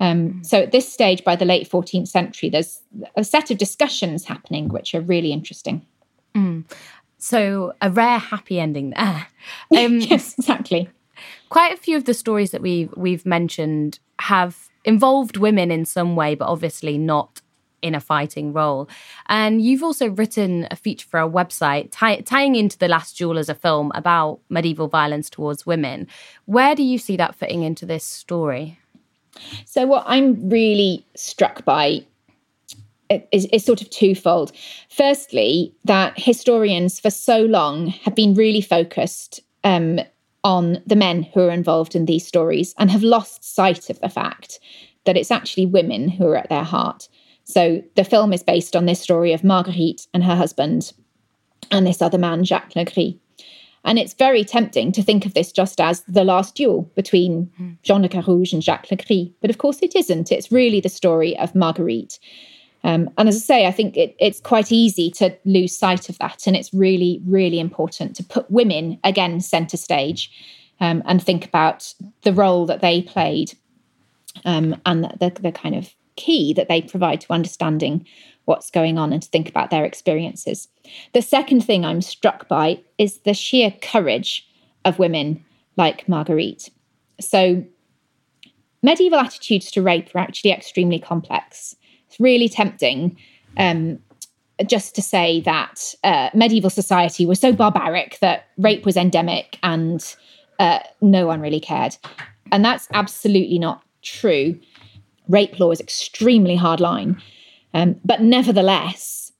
Um, 0.00 0.28
hmm. 0.28 0.42
so 0.42 0.62
at 0.62 0.72
this 0.72 0.92
stage, 0.92 1.22
by 1.22 1.36
the 1.36 1.44
late 1.44 1.70
14th 1.70 2.08
century, 2.08 2.48
there's 2.48 2.80
a 3.16 3.22
set 3.22 3.50
of 3.50 3.58
discussions 3.58 4.24
happening 4.24 4.68
which 4.68 4.94
are 4.94 5.00
really 5.00 5.32
interesting. 5.32 5.86
Mm. 6.34 6.64
So 7.18 7.72
a 7.80 7.88
rare 7.88 8.18
happy 8.18 8.58
ending 8.58 8.90
there. 8.90 9.28
Um, 9.76 9.98
yes, 10.00 10.34
exactly. 10.38 10.88
Quite 11.48 11.74
a 11.74 11.76
few 11.76 11.96
of 11.96 12.04
the 12.04 12.14
stories 12.14 12.50
that 12.52 12.62
we've 12.62 12.92
we've 12.96 13.26
mentioned 13.26 13.98
have 14.20 14.68
involved 14.84 15.36
women 15.36 15.70
in 15.70 15.84
some 15.84 16.16
way, 16.16 16.34
but 16.34 16.48
obviously 16.48 16.98
not 16.98 17.41
in 17.82 17.94
a 17.94 18.00
fighting 18.00 18.52
role. 18.52 18.88
And 19.26 19.60
you've 19.60 19.82
also 19.82 20.08
written 20.08 20.66
a 20.70 20.76
feature 20.76 21.06
for 21.08 21.20
our 21.20 21.28
website 21.28 21.88
tie, 21.90 22.20
tying 22.20 22.56
into 22.56 22.78
The 22.78 22.88
Last 22.88 23.18
Duel 23.18 23.38
as 23.38 23.48
a 23.48 23.54
film 23.54 23.92
about 23.94 24.40
medieval 24.48 24.88
violence 24.88 25.28
towards 25.28 25.66
women. 25.66 26.06
Where 26.46 26.74
do 26.74 26.82
you 26.82 26.98
see 26.98 27.16
that 27.16 27.34
fitting 27.34 27.62
into 27.62 27.84
this 27.84 28.04
story? 28.04 28.78
So, 29.64 29.86
what 29.86 30.04
I'm 30.06 30.48
really 30.48 31.04
struck 31.14 31.64
by 31.64 32.04
is, 33.30 33.46
is, 33.46 33.64
sort 33.64 33.82
of 33.82 33.90
twofold. 33.90 34.52
Firstly, 34.88 35.74
that 35.84 36.14
historians 36.16 37.00
for 37.00 37.10
so 37.10 37.42
long 37.42 37.88
have 37.88 38.14
been 38.14 38.34
really 38.34 38.60
focused 38.60 39.40
um, 39.64 40.00
on 40.44 40.82
the 40.86 40.96
men 40.96 41.22
who 41.22 41.40
are 41.40 41.50
involved 41.50 41.94
in 41.94 42.06
these 42.06 42.26
stories 42.26 42.74
and 42.78 42.90
have 42.90 43.02
lost 43.02 43.44
sight 43.44 43.90
of 43.90 44.00
the 44.00 44.08
fact 44.08 44.58
that 45.04 45.16
it's 45.16 45.30
actually 45.30 45.66
women 45.66 46.08
who 46.08 46.26
are 46.26 46.36
at 46.36 46.48
their 46.48 46.64
heart. 46.64 47.08
So 47.44 47.82
the 47.96 48.04
film 48.04 48.32
is 48.32 48.42
based 48.42 48.76
on 48.76 48.86
this 48.86 49.00
story 49.00 49.32
of 49.32 49.44
Marguerite 49.44 50.06
and 50.14 50.24
her 50.24 50.36
husband 50.36 50.92
and 51.70 51.86
this 51.86 52.02
other 52.02 52.18
man, 52.18 52.44
Jacques 52.44 52.74
Legris. 52.74 53.18
And 53.84 53.98
it's 53.98 54.14
very 54.14 54.44
tempting 54.44 54.92
to 54.92 55.02
think 55.02 55.26
of 55.26 55.34
this 55.34 55.50
just 55.50 55.80
as 55.80 56.02
the 56.02 56.22
last 56.22 56.54
duel 56.54 56.90
between 56.94 57.50
mm. 57.60 57.76
Jean 57.82 58.02
de 58.02 58.08
Carrouges 58.08 58.52
and 58.52 58.62
Jacques 58.62 58.86
Legris. 58.86 59.32
But 59.40 59.50
of 59.50 59.58
course, 59.58 59.80
it 59.82 59.96
isn't. 59.96 60.30
It's 60.30 60.52
really 60.52 60.80
the 60.80 60.88
story 60.88 61.36
of 61.38 61.54
Marguerite. 61.54 62.18
Um, 62.84 63.10
and 63.18 63.28
as 63.28 63.36
I 63.36 63.40
say, 63.40 63.66
I 63.66 63.72
think 63.72 63.96
it, 63.96 64.14
it's 64.18 64.40
quite 64.40 64.70
easy 64.70 65.10
to 65.12 65.36
lose 65.44 65.76
sight 65.76 66.08
of 66.08 66.18
that. 66.18 66.46
And 66.46 66.56
it's 66.56 66.72
really, 66.72 67.20
really 67.26 67.58
important 67.58 68.14
to 68.16 68.24
put 68.24 68.50
women 68.50 68.98
again 69.02 69.40
centre 69.40 69.76
stage 69.76 70.30
um, 70.80 71.02
and 71.06 71.22
think 71.22 71.44
about 71.44 71.92
the 72.22 72.32
role 72.32 72.66
that 72.66 72.80
they 72.80 73.02
played 73.02 73.52
um, 74.44 74.80
and 74.86 75.04
the, 75.04 75.16
the, 75.18 75.42
the 75.42 75.52
kind 75.52 75.74
of 75.74 75.94
key 76.16 76.52
that 76.54 76.68
they 76.68 76.82
provide 76.82 77.20
to 77.22 77.32
understanding 77.32 78.06
what's 78.44 78.70
going 78.70 78.98
on 78.98 79.12
and 79.12 79.22
to 79.22 79.28
think 79.28 79.48
about 79.48 79.70
their 79.70 79.84
experiences. 79.84 80.68
The 81.12 81.22
second 81.22 81.62
thing 81.62 81.84
I'm 81.84 82.02
struck 82.02 82.48
by 82.48 82.80
is 82.98 83.18
the 83.18 83.34
sheer 83.34 83.70
courage 83.82 84.48
of 84.84 84.98
women 84.98 85.44
like 85.76 86.08
Marguerite. 86.08 86.70
So, 87.20 87.64
medieval 88.82 89.20
attitudes 89.20 89.70
to 89.72 89.82
rape 89.82 90.10
are 90.14 90.18
actually 90.18 90.50
extremely 90.50 90.98
complex. 90.98 91.76
It's 92.08 92.18
really 92.18 92.48
tempting 92.48 93.16
um, 93.56 94.00
just 94.66 94.94
to 94.96 95.02
say 95.02 95.40
that 95.42 95.94
uh, 96.04 96.30
medieval 96.34 96.70
society 96.70 97.26
was 97.26 97.40
so 97.40 97.52
barbaric 97.52 98.18
that 98.20 98.46
rape 98.58 98.84
was 98.84 98.96
endemic 98.96 99.58
and 99.62 100.14
uh, 100.58 100.80
no 101.00 101.26
one 101.26 101.40
really 101.40 101.60
cared. 101.60 101.96
And 102.50 102.64
that's 102.64 102.88
absolutely 102.92 103.58
not 103.58 103.82
true. 104.02 104.58
Rape 105.32 105.58
law 105.58 105.70
is 105.70 105.80
extremely 105.80 106.56
hard 106.56 106.78
line. 106.78 107.20
Um, 107.74 107.96
but 108.04 108.20
nevertheless, 108.20 109.32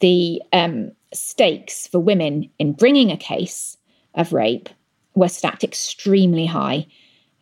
the 0.00 0.42
um, 0.52 0.92
stakes 1.12 1.86
for 1.86 2.00
women 2.00 2.50
in 2.58 2.72
bringing 2.72 3.10
a 3.12 3.16
case 3.16 3.76
of 4.14 4.32
rape 4.32 4.70
were 5.14 5.28
stacked 5.28 5.62
extremely 5.62 6.46
high, 6.46 6.86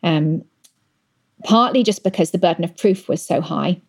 um, 0.03 0.43
partly 1.45 1.81
just 1.81 2.03
because 2.03 2.31
the 2.31 2.37
burden 2.37 2.65
of 2.65 2.75
proof 2.75 3.07
was 3.07 3.25
so 3.25 3.39
high, 3.39 3.81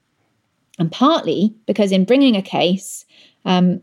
and 0.79 0.93
partly 0.93 1.55
because 1.67 1.91
in 1.91 2.05
bringing 2.05 2.37
a 2.37 2.43
case, 2.43 3.05
um, 3.45 3.81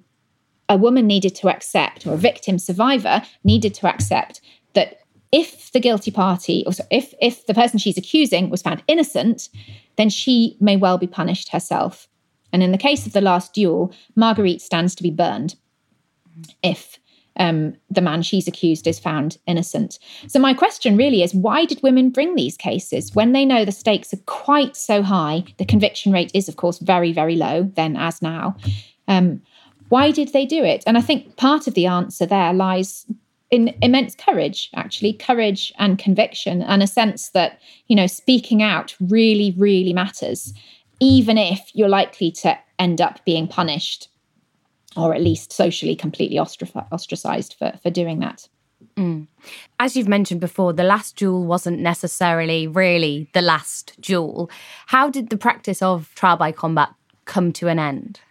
a 0.69 0.77
woman 0.77 1.07
needed 1.07 1.35
to 1.35 1.49
accept, 1.49 2.07
or 2.07 2.13
a 2.13 2.17
victim 2.17 2.57
survivor 2.57 3.21
needed 3.43 3.73
to 3.73 3.87
accept, 3.87 4.39
that 4.73 4.99
if 5.31 5.71
the 5.71 5.79
guilty 5.79 6.11
party, 6.11 6.63
or 6.65 6.73
if 6.91 7.13
if 7.21 7.45
the 7.45 7.53
person 7.53 7.79
she's 7.79 7.97
accusing 7.97 8.49
was 8.49 8.61
found 8.61 8.83
innocent, 8.87 9.49
then 9.97 10.09
she 10.09 10.57
may 10.59 10.77
well 10.77 10.97
be 10.97 11.07
punished 11.07 11.49
herself. 11.49 12.07
And 12.53 12.63
in 12.63 12.71
the 12.71 12.77
case 12.77 13.05
of 13.05 13.13
the 13.13 13.21
last 13.21 13.53
duel, 13.53 13.93
Marguerite 14.15 14.61
stands 14.61 14.95
to 14.95 15.03
be 15.03 15.11
burned 15.11 15.55
if 16.63 16.99
um, 17.37 17.75
the 17.89 18.01
man 18.01 18.21
she's 18.21 18.47
accused 18.47 18.87
is 18.87 18.99
found 18.99 19.37
innocent. 19.45 19.99
So, 20.27 20.39
my 20.39 20.53
question 20.53 20.95
really 20.95 21.21
is 21.21 21.33
why 21.33 21.65
did 21.65 21.83
women 21.83 22.09
bring 22.09 22.35
these 22.35 22.55
cases 22.55 23.13
when 23.13 23.33
they 23.33 23.45
know 23.45 23.65
the 23.65 23.71
stakes 23.71 24.13
are 24.13 24.23
quite 24.25 24.75
so 24.75 25.03
high? 25.03 25.43
The 25.57 25.65
conviction 25.65 26.11
rate 26.11 26.31
is, 26.33 26.47
of 26.47 26.55
course, 26.55 26.79
very, 26.79 27.11
very 27.11 27.35
low, 27.35 27.63
then 27.75 27.97
as 27.97 28.21
now. 28.21 28.55
Um, 29.07 29.41
why 29.89 30.11
did 30.11 30.33
they 30.33 30.45
do 30.45 30.63
it? 30.63 30.83
And 30.87 30.97
I 30.97 31.01
think 31.01 31.35
part 31.35 31.67
of 31.67 31.73
the 31.73 31.85
answer 31.85 32.25
there 32.25 32.53
lies 32.53 33.05
in 33.51 33.75
immense 33.81 34.15
courage, 34.15 34.69
actually, 34.75 35.13
courage 35.13 35.73
and 35.77 35.97
conviction, 35.97 36.61
and 36.61 36.81
a 36.81 36.87
sense 36.87 37.29
that, 37.29 37.59
you 37.87 37.95
know, 37.95 38.07
speaking 38.07 38.63
out 38.63 38.95
really, 38.99 39.53
really 39.57 39.93
matters 39.93 40.53
even 40.99 41.37
if 41.37 41.71
you're 41.73 41.89
likely 41.89 42.31
to 42.31 42.57
end 42.79 43.01
up 43.01 43.23
being 43.25 43.47
punished 43.47 44.09
or 44.95 45.13
at 45.13 45.21
least 45.21 45.51
socially 45.51 45.95
completely 45.95 46.39
ostracized 46.39 47.55
for, 47.59 47.73
for 47.83 47.89
doing 47.89 48.19
that. 48.19 48.47
Mm. 48.95 49.27
As 49.79 49.97
you've 49.97 50.07
mentioned 50.07 50.39
before, 50.39 50.71
the 50.71 50.83
last 50.83 51.17
duel 51.17 51.43
wasn't 51.43 51.79
necessarily 51.79 52.65
really 52.65 53.29
the 53.33 53.41
last 53.41 53.99
duel. 53.99 54.49
How 54.87 55.09
did 55.09 55.29
the 55.29 55.37
practice 55.37 55.81
of 55.81 56.13
trial 56.15 56.37
by 56.37 56.53
combat 56.53 56.93
come 57.25 57.51
to 57.53 57.67
an 57.67 57.77
end? 57.77 58.21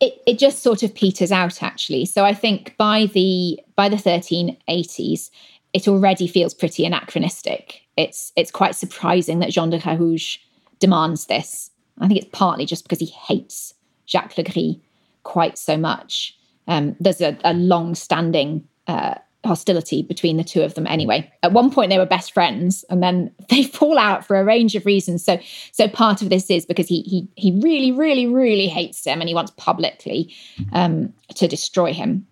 It, 0.00 0.22
it 0.26 0.38
just 0.38 0.62
sort 0.62 0.82
of 0.82 0.94
peters 0.94 1.32
out 1.32 1.62
actually. 1.62 2.04
So 2.04 2.24
I 2.24 2.34
think 2.34 2.76
by 2.76 3.06
the 3.06 3.60
by 3.76 3.88
the 3.88 3.96
1380s, 3.96 5.30
it 5.72 5.88
already 5.88 6.26
feels 6.26 6.54
pretty 6.54 6.84
anachronistic. 6.84 7.82
It's 7.96 8.32
it's 8.36 8.50
quite 8.50 8.74
surprising 8.74 9.38
that 9.40 9.50
Jean 9.50 9.70
de 9.70 9.78
Carrouges 9.78 10.38
demands 10.78 11.26
this. 11.26 11.70
I 11.98 12.08
think 12.08 12.20
it's 12.20 12.30
partly 12.32 12.66
just 12.66 12.84
because 12.84 12.98
he 12.98 13.06
hates 13.06 13.74
Jacques 14.06 14.34
Legris 14.34 14.80
quite 15.22 15.58
so 15.58 15.76
much. 15.76 16.36
Um, 16.66 16.96
there's 16.98 17.20
a, 17.20 17.36
a 17.44 17.54
long 17.54 17.94
standing 17.94 18.66
uh, 18.86 19.14
hostility 19.44 20.02
between 20.02 20.36
the 20.36 20.44
two 20.44 20.62
of 20.62 20.74
them 20.74 20.86
anyway. 20.86 21.30
At 21.42 21.52
one 21.52 21.70
point 21.70 21.90
they 21.90 21.98
were 21.98 22.06
best 22.06 22.32
friends 22.32 22.84
and 22.90 23.02
then 23.02 23.32
they 23.50 23.64
fall 23.64 23.98
out 23.98 24.24
for 24.24 24.36
a 24.36 24.44
range 24.44 24.74
of 24.74 24.86
reasons. 24.86 25.24
So 25.24 25.38
so 25.72 25.88
part 25.88 26.22
of 26.22 26.30
this 26.30 26.50
is 26.50 26.66
because 26.66 26.88
he 26.88 27.02
he 27.02 27.28
he 27.36 27.60
really 27.60 27.92
really 27.92 28.26
really 28.26 28.68
hates 28.68 29.04
him 29.04 29.20
and 29.20 29.28
he 29.28 29.34
wants 29.34 29.52
publicly 29.56 30.34
um, 30.72 31.12
to 31.36 31.48
destroy 31.48 31.92
him. 31.92 32.26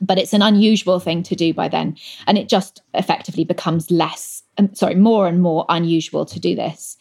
But 0.00 0.18
it's 0.18 0.34
an 0.34 0.42
unusual 0.42 1.00
thing 1.00 1.22
to 1.22 1.34
do 1.34 1.54
by 1.54 1.68
then 1.68 1.96
and 2.26 2.36
it 2.36 2.48
just 2.48 2.82
effectively 2.94 3.44
becomes 3.44 3.90
less 3.90 4.42
um, 4.58 4.74
sorry 4.74 4.94
more 4.94 5.26
and 5.26 5.40
more 5.40 5.64
unusual 5.68 6.24
to 6.26 6.40
do 6.40 6.54
this 6.54 6.96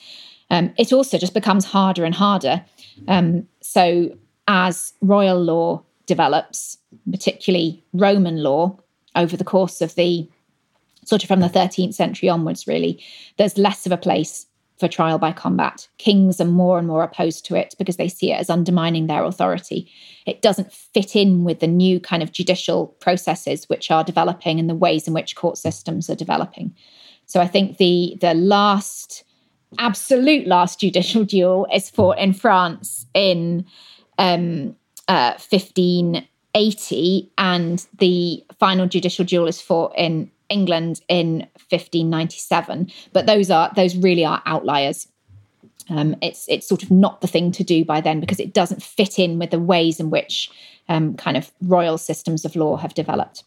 um, 0.49 0.73
it 0.77 0.93
also 0.93 1.17
just 1.17 1.33
becomes 1.33 1.65
harder 1.65 2.05
and 2.05 2.13
harder. 2.13 2.63
Um, 3.07 3.47
so, 3.61 4.15
as 4.47 4.93
royal 5.01 5.41
law 5.41 5.83
develops, 6.05 6.77
particularly 7.11 7.83
Roman 7.93 8.43
law, 8.43 8.77
over 9.15 9.37
the 9.37 9.43
course 9.43 9.81
of 9.81 9.95
the 9.95 10.29
sort 11.05 11.23
of 11.23 11.27
from 11.27 11.39
the 11.39 11.47
13th 11.47 11.93
century 11.93 12.29
onwards, 12.29 12.67
really, 12.67 13.03
there's 13.37 13.57
less 13.57 13.85
of 13.85 13.91
a 13.91 13.97
place 13.97 14.47
for 14.79 14.87
trial 14.87 15.17
by 15.17 15.31
combat. 15.31 15.87
Kings 15.97 16.41
are 16.41 16.45
more 16.45 16.77
and 16.77 16.87
more 16.87 17.03
opposed 17.03 17.45
to 17.45 17.55
it 17.55 17.75
because 17.77 17.95
they 17.95 18.09
see 18.09 18.31
it 18.31 18.39
as 18.39 18.49
undermining 18.49 19.07
their 19.07 19.23
authority. 19.23 19.89
It 20.25 20.41
doesn't 20.41 20.73
fit 20.73 21.15
in 21.15 21.43
with 21.45 21.59
the 21.59 21.67
new 21.67 21.99
kind 21.99 22.21
of 22.21 22.33
judicial 22.33 22.87
processes 22.99 23.69
which 23.69 23.89
are 23.89 24.03
developing 24.03 24.59
and 24.59 24.69
the 24.69 24.75
ways 24.75 25.07
in 25.07 25.13
which 25.13 25.35
court 25.35 25.57
systems 25.57 26.09
are 26.09 26.15
developing. 26.15 26.75
So 27.25 27.39
I 27.39 27.47
think 27.47 27.77
the 27.77 28.17
the 28.19 28.33
last 28.33 29.23
absolute 29.79 30.47
last 30.47 30.79
judicial 30.79 31.23
duel 31.23 31.67
is 31.73 31.89
fought 31.89 32.17
in 32.19 32.33
France 32.33 33.05
in 33.13 33.65
um, 34.17 34.75
uh, 35.07 35.33
1580, 36.55 37.31
and 37.37 37.85
the 37.99 38.43
final 38.59 38.87
judicial 38.87 39.25
duel 39.25 39.47
is 39.47 39.61
fought 39.61 39.93
in 39.97 40.31
England 40.49 41.01
in 41.09 41.39
1597. 41.69 42.91
But 43.13 43.25
those 43.25 43.51
are 43.51 43.71
those 43.75 43.95
really 43.97 44.23
are 44.25 44.41
outliers. 44.45 45.07
Um, 45.89 46.15
it's 46.21 46.45
it's 46.47 46.67
sort 46.67 46.81
of 46.83 46.89
not 46.89 47.21
the 47.21 47.27
thing 47.27 47.51
to 47.53 47.63
do 47.63 47.83
by 47.85 48.01
then 48.01 48.19
because 48.19 48.39
it 48.39 48.53
doesn't 48.53 48.81
fit 48.81 49.19
in 49.19 49.37
with 49.37 49.51
the 49.51 49.59
ways 49.59 49.99
in 49.99 50.09
which 50.09 50.49
um, 50.87 51.15
kind 51.15 51.37
of 51.37 51.51
royal 51.61 51.97
systems 51.97 52.45
of 52.45 52.55
law 52.55 52.77
have 52.77 52.93
developed. 52.93 53.43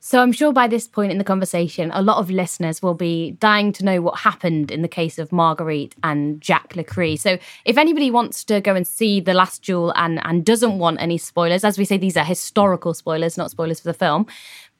So 0.00 0.22
I'm 0.22 0.30
sure 0.30 0.52
by 0.52 0.68
this 0.68 0.86
point 0.86 1.10
in 1.10 1.18
the 1.18 1.24
conversation, 1.24 1.90
a 1.92 2.02
lot 2.02 2.18
of 2.18 2.30
listeners 2.30 2.80
will 2.80 2.94
be 2.94 3.32
dying 3.32 3.72
to 3.72 3.84
know 3.84 4.00
what 4.00 4.20
happened 4.20 4.70
in 4.70 4.82
the 4.82 4.88
case 4.88 5.18
of 5.18 5.32
Marguerite 5.32 5.96
and 6.04 6.42
Jacques 6.42 6.74
Legris. 6.74 7.18
So 7.18 7.38
if 7.64 7.76
anybody 7.76 8.10
wants 8.10 8.44
to 8.44 8.60
go 8.60 8.76
and 8.76 8.86
see 8.86 9.18
The 9.18 9.34
Last 9.34 9.64
Duel 9.64 9.92
and, 9.96 10.24
and 10.24 10.44
doesn't 10.44 10.78
want 10.78 11.00
any 11.00 11.18
spoilers, 11.18 11.64
as 11.64 11.78
we 11.78 11.84
say, 11.84 11.98
these 11.98 12.16
are 12.16 12.24
historical 12.24 12.94
spoilers, 12.94 13.36
not 13.36 13.50
spoilers 13.50 13.80
for 13.80 13.88
the 13.88 13.94
film, 13.94 14.26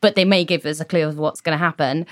but 0.01 0.15
they 0.15 0.25
may 0.25 0.45
give 0.45 0.65
us 0.65 0.79
a 0.79 0.85
clue 0.85 1.07
of 1.07 1.19
what's 1.19 1.41
going 1.41 1.59
to 1.59 1.65
happen. 1.65 2.07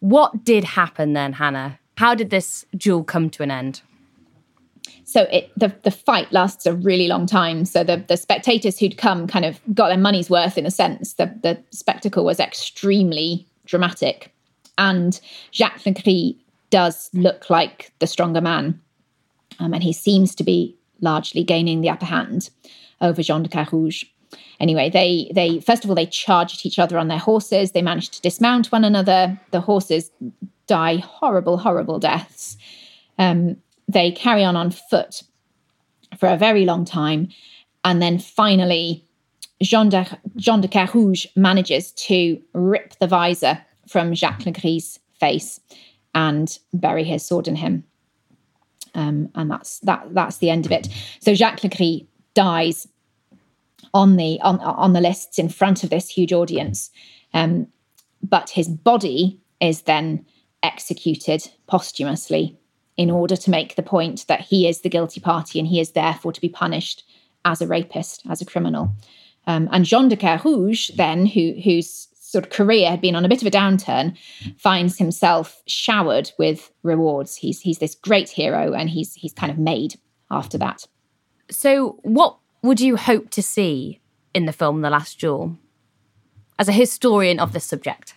What 0.00 0.44
did 0.44 0.64
happen 0.64 1.12
then, 1.12 1.34
Hannah? 1.34 1.78
How 1.96 2.16
did 2.16 2.30
this 2.30 2.66
duel 2.76 3.04
come 3.04 3.30
to 3.30 3.44
an 3.44 3.52
end? 3.52 3.82
So 5.08 5.22
it 5.22 5.50
the, 5.56 5.74
the 5.84 5.90
fight 5.90 6.30
lasts 6.32 6.66
a 6.66 6.74
really 6.74 7.08
long 7.08 7.24
time. 7.24 7.64
So 7.64 7.82
the, 7.82 8.04
the 8.06 8.18
spectators 8.18 8.78
who'd 8.78 8.98
come 8.98 9.26
kind 9.26 9.46
of 9.46 9.58
got 9.72 9.88
their 9.88 9.96
money's 9.96 10.28
worth 10.28 10.58
in 10.58 10.66
a 10.66 10.70
sense. 10.70 11.14
The, 11.14 11.34
the 11.42 11.58
spectacle 11.70 12.26
was 12.26 12.38
extremely 12.38 13.48
dramatic. 13.64 14.34
And 14.76 15.18
jacques 15.50 15.80
legris 15.80 16.36
does 16.68 17.08
look 17.14 17.48
like 17.48 17.90
the 18.00 18.06
stronger 18.06 18.42
man. 18.42 18.78
Um, 19.58 19.72
and 19.72 19.82
he 19.82 19.94
seems 19.94 20.34
to 20.34 20.44
be 20.44 20.76
largely 21.00 21.42
gaining 21.42 21.80
the 21.80 21.88
upper 21.88 22.04
hand 22.04 22.50
over 23.00 23.22
jean 23.22 23.42
de 23.42 23.48
carrouges. 23.48 24.04
Anyway 24.60 24.90
they 24.90 25.30
they 25.34 25.58
first 25.60 25.84
of 25.84 25.90
all 25.90 25.96
they 25.96 26.04
charged 26.04 26.66
each 26.66 26.78
other 26.78 26.98
on 26.98 27.08
their 27.08 27.16
horses. 27.16 27.72
They 27.72 27.80
managed 27.80 28.12
to 28.12 28.20
dismount 28.20 28.70
one 28.70 28.84
another. 28.84 29.40
The 29.52 29.62
horses 29.62 30.10
die 30.66 30.96
horrible 30.96 31.56
horrible 31.56 31.98
deaths. 31.98 32.58
Um, 33.18 33.56
they 33.88 34.12
carry 34.12 34.44
on 34.44 34.56
on 34.56 34.70
foot 34.70 35.22
for 36.18 36.28
a 36.28 36.36
very 36.36 36.64
long 36.64 36.84
time. 36.84 37.28
And 37.84 38.02
then 38.02 38.18
finally, 38.18 39.04
Jean 39.62 39.88
de, 39.88 40.06
Jean 40.36 40.60
de 40.60 41.28
manages 41.36 41.92
to 41.92 42.40
rip 42.52 42.94
the 42.98 43.06
visor 43.06 43.60
from 43.88 44.14
Jacques 44.14 44.40
Legris' 44.40 44.98
face 45.18 45.60
and 46.14 46.58
bury 46.72 47.04
his 47.04 47.24
sword 47.24 47.48
in 47.48 47.56
him. 47.56 47.84
Um, 48.94 49.30
and 49.34 49.50
that's 49.50 49.78
that. 49.80 50.06
That's 50.12 50.38
the 50.38 50.50
end 50.50 50.66
of 50.66 50.72
it. 50.72 50.88
So 51.20 51.34
Jacques 51.34 51.60
Legris 51.60 52.06
dies 52.34 52.88
on 53.94 54.16
the 54.16 54.40
on 54.42 54.60
on 54.60 54.92
the 54.92 55.00
lists 55.00 55.38
in 55.38 55.48
front 55.48 55.84
of 55.84 55.90
this 55.90 56.08
huge 56.08 56.32
audience. 56.32 56.90
Um, 57.34 57.68
but 58.22 58.50
his 58.50 58.68
body 58.68 59.40
is 59.60 59.82
then 59.82 60.24
executed 60.62 61.48
posthumously 61.66 62.57
in 62.98 63.10
order 63.10 63.36
to 63.36 63.50
make 63.50 63.76
the 63.76 63.82
point 63.82 64.26
that 64.26 64.40
he 64.40 64.68
is 64.68 64.80
the 64.80 64.90
guilty 64.90 65.20
party 65.20 65.58
and 65.58 65.68
he 65.68 65.80
is 65.80 65.92
therefore 65.92 66.32
to 66.32 66.40
be 66.40 66.48
punished 66.48 67.04
as 67.44 67.62
a 67.62 67.66
rapist, 67.66 68.22
as 68.28 68.42
a 68.42 68.44
criminal. 68.44 68.92
Um, 69.46 69.68
and 69.72 69.84
Jean 69.84 70.08
de 70.08 70.16
Carrouges, 70.16 70.88
then, 70.96 71.24
who, 71.24 71.54
whose 71.64 72.08
sort 72.14 72.44
of 72.44 72.50
career 72.50 72.90
had 72.90 73.00
been 73.00 73.14
on 73.14 73.24
a 73.24 73.28
bit 73.28 73.40
of 73.40 73.46
a 73.46 73.50
downturn, 73.50 74.18
finds 74.58 74.98
himself 74.98 75.62
showered 75.66 76.32
with 76.38 76.70
rewards. 76.82 77.36
He's 77.36 77.60
he's 77.60 77.78
this 77.78 77.94
great 77.94 78.28
hero, 78.28 78.74
and 78.74 78.90
he's 78.90 79.14
he's 79.14 79.32
kind 79.32 79.50
of 79.50 79.58
made 79.58 79.98
after 80.30 80.58
that. 80.58 80.86
So, 81.50 81.98
what 82.02 82.36
would 82.62 82.80
you 82.80 82.96
hope 82.96 83.30
to 83.30 83.42
see 83.42 84.00
in 84.34 84.44
the 84.44 84.52
film 84.52 84.82
The 84.82 84.90
Last 84.90 85.18
Duel 85.18 85.56
as 86.58 86.68
a 86.68 86.72
historian 86.72 87.38
of 87.38 87.52
this 87.52 87.64
subject? 87.64 88.14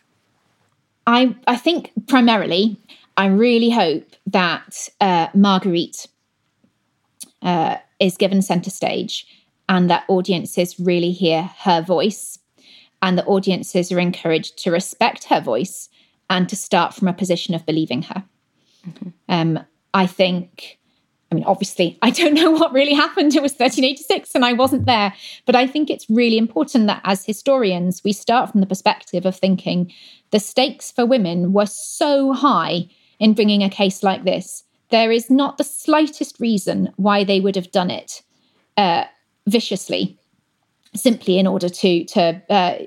I 1.08 1.36
I 1.48 1.56
think 1.56 1.92
primarily 2.08 2.78
I 3.18 3.28
really 3.28 3.70
hope 3.70 4.16
that 4.28 4.90
uh, 5.00 5.28
Marguerite 5.34 6.08
uh, 7.42 7.78
is 8.00 8.18
given 8.18 8.42
center 8.42 8.70
stage 8.70 9.28
and 9.70 9.90
that 9.90 10.06
audiences 10.08 10.80
really 10.80 11.12
hear 11.12 11.44
her 11.60 11.82
voice 11.82 12.40
and 13.02 13.18
that 13.18 13.28
audiences 13.28 13.92
are 13.92 14.00
encouraged 14.00 14.58
to 14.60 14.72
respect 14.72 15.26
her 15.26 15.42
voice 15.42 15.90
and 16.30 16.48
to 16.50 16.56
start 16.56 16.94
from 16.94 17.08
a 17.08 17.14
position 17.14 17.54
of 17.56 17.66
believing 17.66 18.04
her. 18.04 18.24
Mm-hmm. 18.88 19.10
Um, 19.30 19.60
I 19.94 20.08
think, 20.08 20.80
I 21.32 21.36
mean, 21.36 21.44
obviously, 21.44 21.98
I 22.02 22.12
don't 22.12 22.34
know 22.34 22.52
what 22.52 22.74
really 22.74 22.94
happened. 22.94 23.36
It 23.36 23.42
was 23.42 23.54
1386 23.54 24.36
and 24.36 24.46
I 24.46 24.54
wasn't 24.54 24.86
there. 24.86 25.14
But 25.46 25.56
I 25.56 25.68
think 25.68 25.90
it's 25.90 26.10
really 26.10 26.38
important 26.38 26.88
that 26.88 27.02
as 27.04 27.26
historians, 27.26 28.04
we 28.04 28.14
start 28.14 28.52
from 28.52 28.62
the 28.62 28.68
perspective 28.68 29.26
of 29.26 29.36
thinking 29.36 29.92
the 30.32 30.40
stakes 30.40 30.92
for 30.92 31.06
women 31.06 31.54
were 31.54 31.66
so 31.66 32.34
high 32.34 32.88
in 33.22 33.34
bringing 33.34 33.64
a 33.64 33.70
case 33.70 34.04
like 34.04 34.26
this. 34.26 34.64
There 34.90 35.12
is 35.12 35.30
not 35.30 35.58
the 35.58 35.64
slightest 35.64 36.40
reason 36.42 36.92
why 36.98 37.24
they 37.24 37.40
would 37.40 37.56
have 37.56 37.72
done 37.72 37.92
it 37.92 38.24
uh, 38.76 39.06
viciously 39.48 40.18
simply 40.94 41.40
in 41.40 41.48
order 41.48 41.70
to 41.70 42.04
to 42.04 42.42
uh, 42.50 42.78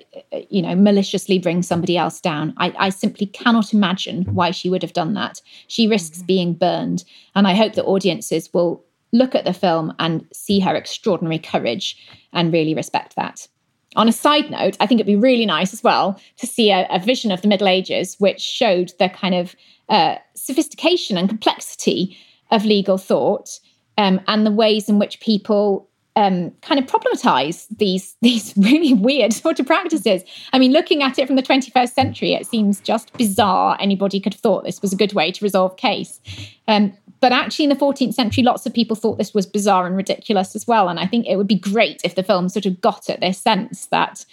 you 0.50 0.60
know 0.60 0.74
maliciously 0.74 1.38
bring 1.38 1.62
somebody 1.62 1.96
else 1.96 2.20
down 2.20 2.52
I, 2.58 2.74
I, 2.78 2.88
simply 2.90 3.24
cannot 3.24 3.72
imagine 3.72 4.24
why 4.24 4.50
she 4.50 4.68
would 4.68 4.82
have 4.82 4.92
done 4.92 5.14
that 5.14 5.40
she 5.68 5.88
risks 5.88 6.18
mm-hmm. 6.18 6.26
being 6.26 6.52
burned 6.52 7.04
and 7.34 7.48
i 7.48 7.54
hope 7.54 7.72
that 7.72 7.84
audiences 7.84 8.52
will 8.52 8.84
look 9.12 9.34
at 9.34 9.46
the 9.46 9.54
film 9.54 9.94
and 9.98 10.26
see 10.34 10.60
her 10.60 10.74
extraordinary 10.74 11.38
courage 11.38 11.96
and 12.34 12.52
really 12.52 12.74
respect 12.74 13.16
that 13.16 13.48
on 13.96 14.06
a 14.06 14.12
side 14.12 14.50
note 14.50 14.76
i 14.80 14.86
think 14.86 15.00
it'd 15.00 15.06
be 15.06 15.16
really 15.16 15.46
nice 15.46 15.72
as 15.72 15.82
well 15.82 16.20
to 16.36 16.46
see 16.46 16.70
a, 16.70 16.86
a 16.90 16.98
vision 16.98 17.32
of 17.32 17.40
the 17.40 17.48
middle 17.48 17.68
ages 17.68 18.16
which 18.18 18.40
showed 18.40 18.92
the 18.98 19.08
kind 19.08 19.34
of 19.34 19.56
uh, 19.88 20.16
sophistication 20.34 21.16
and 21.16 21.28
complexity 21.28 22.16
of 22.50 22.64
legal 22.64 22.98
thought 22.98 23.58
um, 23.98 24.20
and 24.26 24.46
the 24.46 24.50
ways 24.50 24.88
in 24.88 24.98
which 24.98 25.20
people 25.20 25.88
um, 26.16 26.52
kind 26.62 26.78
of 26.78 26.86
problematize 26.86 27.66
these 27.76 28.16
these 28.22 28.54
really 28.56 28.94
weird 28.94 29.32
sort 29.32 29.58
of 29.60 29.66
practices. 29.66 30.22
I 30.52 30.58
mean, 30.58 30.72
looking 30.72 31.02
at 31.02 31.18
it 31.18 31.26
from 31.26 31.36
the 31.36 31.42
21st 31.42 31.92
century, 31.92 32.34
it 32.34 32.46
seems 32.46 32.80
just 32.80 33.12
bizarre. 33.14 33.76
Anybody 33.80 34.20
could 34.20 34.34
have 34.34 34.40
thought 34.40 34.64
this 34.64 34.80
was 34.80 34.92
a 34.92 34.96
good 34.96 35.12
way 35.12 35.32
to 35.32 35.44
resolve 35.44 35.76
case. 35.76 36.20
Um, 36.68 36.96
but 37.20 37.32
actually, 37.32 37.64
in 37.64 37.70
the 37.70 37.76
14th 37.76 38.14
century, 38.14 38.44
lots 38.44 38.66
of 38.66 38.74
people 38.74 38.96
thought 38.96 39.18
this 39.18 39.32
was 39.32 39.46
bizarre 39.46 39.86
and 39.86 39.96
ridiculous 39.96 40.54
as 40.54 40.66
well. 40.66 40.88
And 40.88 41.00
I 41.00 41.06
think 41.06 41.26
it 41.26 41.36
would 41.36 41.48
be 41.48 41.58
great 41.58 42.00
if 42.04 42.14
the 42.14 42.22
film 42.22 42.48
sort 42.48 42.66
of 42.66 42.80
got 42.80 43.08
at 43.08 43.20
this 43.20 43.38
sense 43.38 43.86
that 43.86 44.26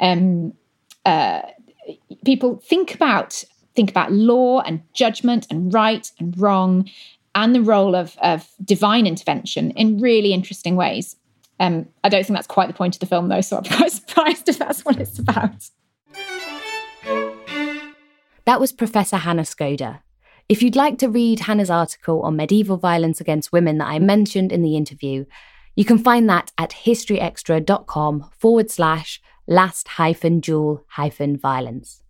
um, 0.00 0.52
uh, 1.04 1.42
people 2.24 2.62
think 2.64 2.94
about 2.94 3.44
think 3.78 3.90
about 3.90 4.10
law 4.10 4.60
and 4.62 4.82
judgment 4.92 5.46
and 5.50 5.72
right 5.72 6.10
and 6.18 6.36
wrong 6.36 6.90
and 7.36 7.54
the 7.54 7.62
role 7.62 7.94
of, 7.94 8.16
of 8.20 8.48
divine 8.64 9.06
intervention 9.06 9.70
in 9.70 10.00
really 10.00 10.32
interesting 10.32 10.74
ways. 10.74 11.14
Um, 11.60 11.86
I 12.02 12.08
don't 12.08 12.26
think 12.26 12.36
that's 12.36 12.48
quite 12.48 12.66
the 12.66 12.74
point 12.74 12.96
of 12.96 13.00
the 13.00 13.06
film, 13.06 13.28
though, 13.28 13.40
so 13.40 13.58
I'm 13.58 13.62
quite 13.76 13.92
surprised 13.92 14.48
if 14.48 14.58
that's 14.58 14.84
what 14.84 14.98
it's 14.98 15.20
about. 15.20 15.70
That 18.46 18.58
was 18.58 18.72
Professor 18.72 19.18
Hannah 19.18 19.42
Skoda. 19.42 20.00
If 20.48 20.60
you'd 20.60 20.74
like 20.74 20.98
to 20.98 21.08
read 21.08 21.40
Hannah's 21.40 21.70
article 21.70 22.22
on 22.22 22.34
medieval 22.34 22.78
violence 22.78 23.20
against 23.20 23.52
women 23.52 23.78
that 23.78 23.86
I 23.86 24.00
mentioned 24.00 24.50
in 24.50 24.62
the 24.62 24.76
interview, 24.76 25.24
you 25.76 25.84
can 25.84 25.98
find 25.98 26.28
that 26.28 26.50
at 26.58 26.70
historyextra.com 26.70 28.28
forward 28.40 28.72
slash 28.72 29.20
last 29.46 29.86
hyphen 29.86 30.40
duel 30.40 30.84
hyphen 30.88 31.36
violence. 31.36 32.02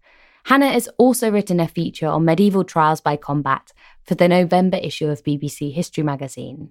Hannah 0.49 0.72
has 0.72 0.88
also 0.96 1.30
written 1.30 1.61
a 1.61 1.68
feature 1.68 2.07
on 2.07 2.24
medieval 2.24 2.64
trials 2.64 3.03
by 3.03 3.16
combat 3.16 3.70
for 4.07 4.14
the 4.14 4.28
November 4.28 4.78
issue 4.78 5.09
of 5.09 5.22
BBC 5.22 5.74
History 5.74 6.03
magazine. 6.03 6.70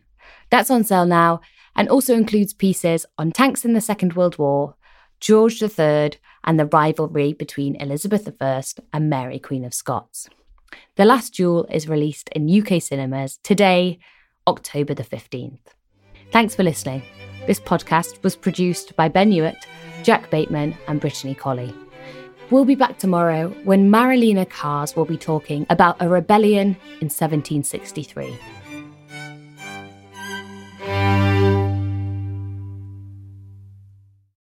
That's 0.50 0.72
on 0.72 0.84
sale 0.84 1.06
now 1.06 1.42
and 1.76 1.88
also 1.88 2.16
includes 2.16 2.56
pieces 2.56 3.06
on 3.20 3.32
tanks 3.32 3.64
in 3.64 3.74
the 3.74 3.80
Second 3.80 4.14
World 4.16 4.40
War, 4.40 4.74
George 5.20 5.62
III, 5.62 6.14
and 6.44 6.60
the 6.60 6.66
rivalry 6.66 7.34
between 7.34 7.76
Elizabeth 7.76 8.28
I 8.42 8.64
and 8.94 9.12
Mary, 9.12 9.38
Queen 9.38 9.64
of 9.64 9.76
Scots. 9.76 10.28
The 10.96 11.06
Last 11.06 11.36
Duel 11.36 11.68
is 11.70 11.88
released 11.88 12.30
in 12.30 12.50
UK 12.50 12.82
cinemas 12.82 13.38
today, 13.44 14.00
October 14.48 14.96
the 14.96 15.04
15th. 15.04 15.60
Thanks 16.32 16.56
for 16.56 16.64
listening. 16.64 17.04
This 17.46 17.60
podcast 17.60 18.24
was 18.24 18.36
produced 18.36 18.96
by 18.96 19.08
Ben 19.08 19.32
Hewitt, 19.32 19.68
Jack 20.02 20.32
Bateman, 20.32 20.76
and 20.88 21.00
Brittany 21.00 21.36
Colley. 21.36 21.72
We'll 22.50 22.64
be 22.64 22.76
back 22.76 22.98
tomorrow 22.98 23.50
when 23.66 23.92
Marilena 23.92 24.50
Kars 24.50 24.96
will 24.96 25.04
be 25.04 25.18
talking 25.18 25.66
about 25.70 25.98
a 26.00 26.08
rebellion 26.08 26.78
in 27.02 27.10
1763. 27.10 28.40